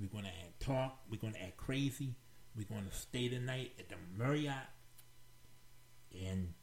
We're 0.00 0.08
going 0.08 0.24
to 0.24 0.64
talk. 0.64 0.98
We're 1.10 1.20
going 1.20 1.34
to 1.34 1.42
act 1.42 1.58
crazy. 1.58 2.14
We're 2.56 2.66
going 2.66 2.86
to 2.90 2.96
stay 2.96 3.28
the 3.28 3.38
night 3.38 3.72
at 3.78 3.88
the 3.88 3.96
Marriott. 4.16 4.54
And 6.12 6.54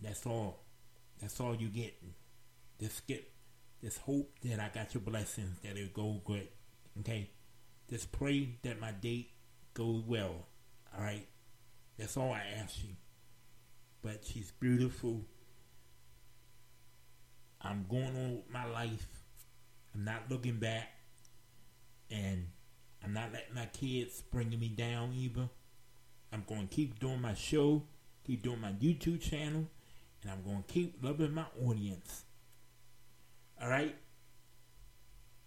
that's 0.00 0.26
all. 0.26 0.64
That's 1.20 1.38
all 1.40 1.54
you 1.54 1.68
get. 1.68 1.94
Just 2.80 3.06
get 3.06 3.32
just 3.82 3.98
hope 3.98 4.30
that 4.44 4.60
I 4.60 4.70
got 4.72 4.94
your 4.94 5.00
blessings, 5.00 5.58
that 5.64 5.76
it 5.76 5.92
go 5.92 6.20
good. 6.24 6.46
Okay? 7.00 7.30
Just 7.90 8.12
pray 8.12 8.58
that 8.62 8.80
my 8.80 8.92
date 8.92 9.30
goes 9.74 10.04
well. 10.06 10.46
Alright? 10.96 11.26
That's 11.98 12.16
all 12.16 12.32
I 12.32 12.42
ask 12.58 12.82
you. 12.84 12.94
But 14.00 14.24
she's 14.24 14.52
beautiful. 14.52 15.22
I'm 17.60 17.86
going 17.88 18.16
on 18.16 18.36
with 18.36 18.50
my 18.52 18.66
life. 18.66 19.08
I'm 19.94 20.04
not 20.04 20.30
looking 20.30 20.58
back. 20.58 20.88
And 22.08 22.46
I'm 23.04 23.12
not 23.12 23.32
letting 23.32 23.54
my 23.54 23.66
kids 23.66 24.22
bringing 24.30 24.60
me 24.60 24.68
down 24.68 25.12
either. 25.16 25.48
I'm 26.32 26.44
going 26.46 26.68
to 26.68 26.74
keep 26.74 26.98
doing 26.98 27.20
my 27.20 27.34
show, 27.34 27.82
keep 28.26 28.42
doing 28.42 28.60
my 28.60 28.72
YouTube 28.72 29.20
channel, 29.20 29.66
and 30.22 30.30
I'm 30.30 30.42
going 30.42 30.62
to 30.66 30.72
keep 30.72 30.96
loving 31.02 31.34
my 31.34 31.44
audience. 31.64 32.24
All 33.60 33.68
right? 33.68 33.94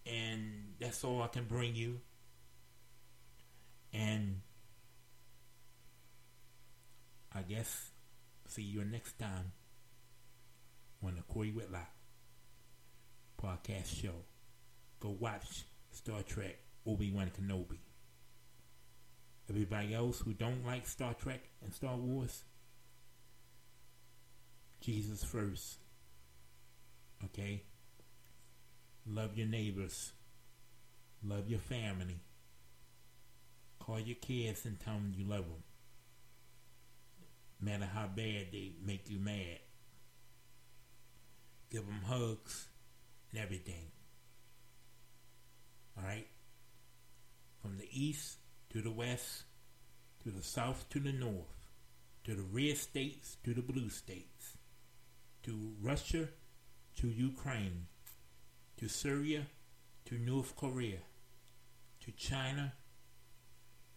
And 0.06 0.74
that's 0.80 1.02
all 1.02 1.22
I 1.22 1.26
can 1.26 1.44
bring 1.44 1.74
you. 1.74 2.00
And 3.92 4.42
I 7.34 7.42
guess 7.42 7.90
see 8.46 8.62
you 8.62 8.84
next 8.84 9.18
time 9.18 9.52
on 11.04 11.16
the 11.16 11.22
Corey 11.22 11.50
Whitlock 11.50 11.90
podcast 13.42 14.00
show. 14.00 14.14
Go 15.00 15.16
watch 15.18 15.64
Star 15.90 16.22
Trek 16.22 16.58
Obi-Wan 16.86 17.30
Kenobi. 17.38 17.78
Everybody 19.48 19.94
else 19.94 20.20
who 20.20 20.32
don't 20.32 20.66
like 20.66 20.86
Star 20.86 21.14
Trek 21.14 21.40
and 21.62 21.72
Star 21.72 21.96
Wars, 21.96 22.42
Jesus 24.80 25.22
first. 25.22 25.78
Okay? 27.24 27.62
Love 29.06 29.36
your 29.36 29.46
neighbors. 29.46 30.12
Love 31.22 31.48
your 31.48 31.60
family. 31.60 32.20
Call 33.78 34.00
your 34.00 34.16
kids 34.16 34.64
and 34.64 34.80
tell 34.80 34.94
them 34.94 35.12
you 35.16 35.24
love 35.24 35.44
them. 35.44 35.62
Matter 37.60 37.88
how 37.92 38.06
bad 38.06 38.48
they 38.52 38.72
make 38.84 39.08
you 39.08 39.20
mad. 39.20 39.60
Give 41.70 41.86
them 41.86 42.02
hugs 42.04 42.68
and 43.30 43.40
everything. 43.40 43.92
Alright? 45.96 46.26
From 47.62 47.78
the 47.78 47.88
east 47.90 48.38
to 48.76 48.82
the 48.82 48.90
west, 48.90 49.44
to 50.22 50.28
the 50.28 50.42
south 50.42 50.86
to 50.90 51.00
the 51.00 51.10
north, 51.10 51.64
to 52.24 52.34
the 52.34 52.42
red 52.42 52.76
states 52.76 53.38
to 53.42 53.54
the 53.54 53.62
blue 53.62 53.88
states, 53.88 54.58
to 55.42 55.72
Russia 55.80 56.28
to 56.98 57.08
Ukraine, 57.08 57.86
to 58.76 58.86
Syria 58.86 59.46
to 60.04 60.18
North 60.18 60.54
Korea, 60.56 60.98
to 62.04 62.12
China, 62.12 62.74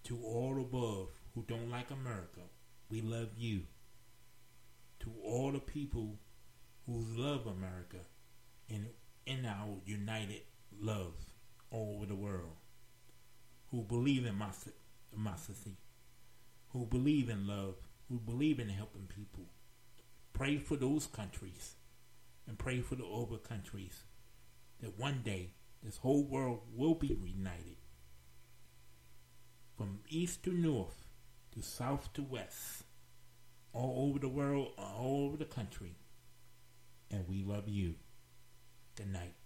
to 0.06 0.18
all 0.24 0.62
above 0.62 1.10
who 1.36 1.44
don't 1.46 1.70
like 1.70 1.92
America. 1.92 2.48
We 2.90 3.02
love 3.02 3.32
you. 3.38 3.64
To 5.02 5.12
all 5.26 5.52
the 5.52 5.60
people 5.60 6.20
who 6.86 7.06
love 7.18 7.48
America 7.48 7.98
in, 8.70 8.88
in 9.26 9.46
our 9.46 9.82
united 9.86 10.44
love 10.82 11.16
all 11.70 11.96
over 11.98 12.06
the 12.06 12.16
world, 12.16 12.56
who 13.72 13.84
believe 13.84 14.26
in 14.26 14.42
democracy, 15.12 15.78
who 16.70 16.86
believe 16.86 17.30
in 17.30 17.48
love, 17.48 17.76
who 18.10 18.20
believe 18.20 18.60
in 18.60 18.70
helping 18.70 19.08
people. 19.08 19.46
Pray 20.34 20.58
for 20.58 20.76
those 20.76 21.06
countries 21.08 21.76
and 22.48 22.58
pray 22.58 22.82
for 22.82 22.96
the 22.96 23.06
other 23.06 23.38
countries 23.38 24.04
that 24.82 24.98
one 24.98 25.22
day 25.24 25.52
this 25.84 25.98
whole 25.98 26.24
world 26.24 26.62
will 26.76 26.96
be 26.96 27.14
reunited. 27.14 27.78
From 29.78 30.00
east 30.10 30.44
to 30.44 30.52
north, 30.52 31.06
to 31.54 31.62
south 31.62 32.12
to 32.14 32.24
west, 32.24 32.84
all 33.74 34.10
over 34.10 34.20
the 34.20 34.28
world, 34.28 34.74
all 34.78 35.26
over 35.26 35.38
the 35.38 35.46
country. 35.46 35.96
And 37.12 37.28
we 37.28 37.44
love 37.44 37.68
you. 37.68 37.96
Good 38.96 39.12
night. 39.12 39.39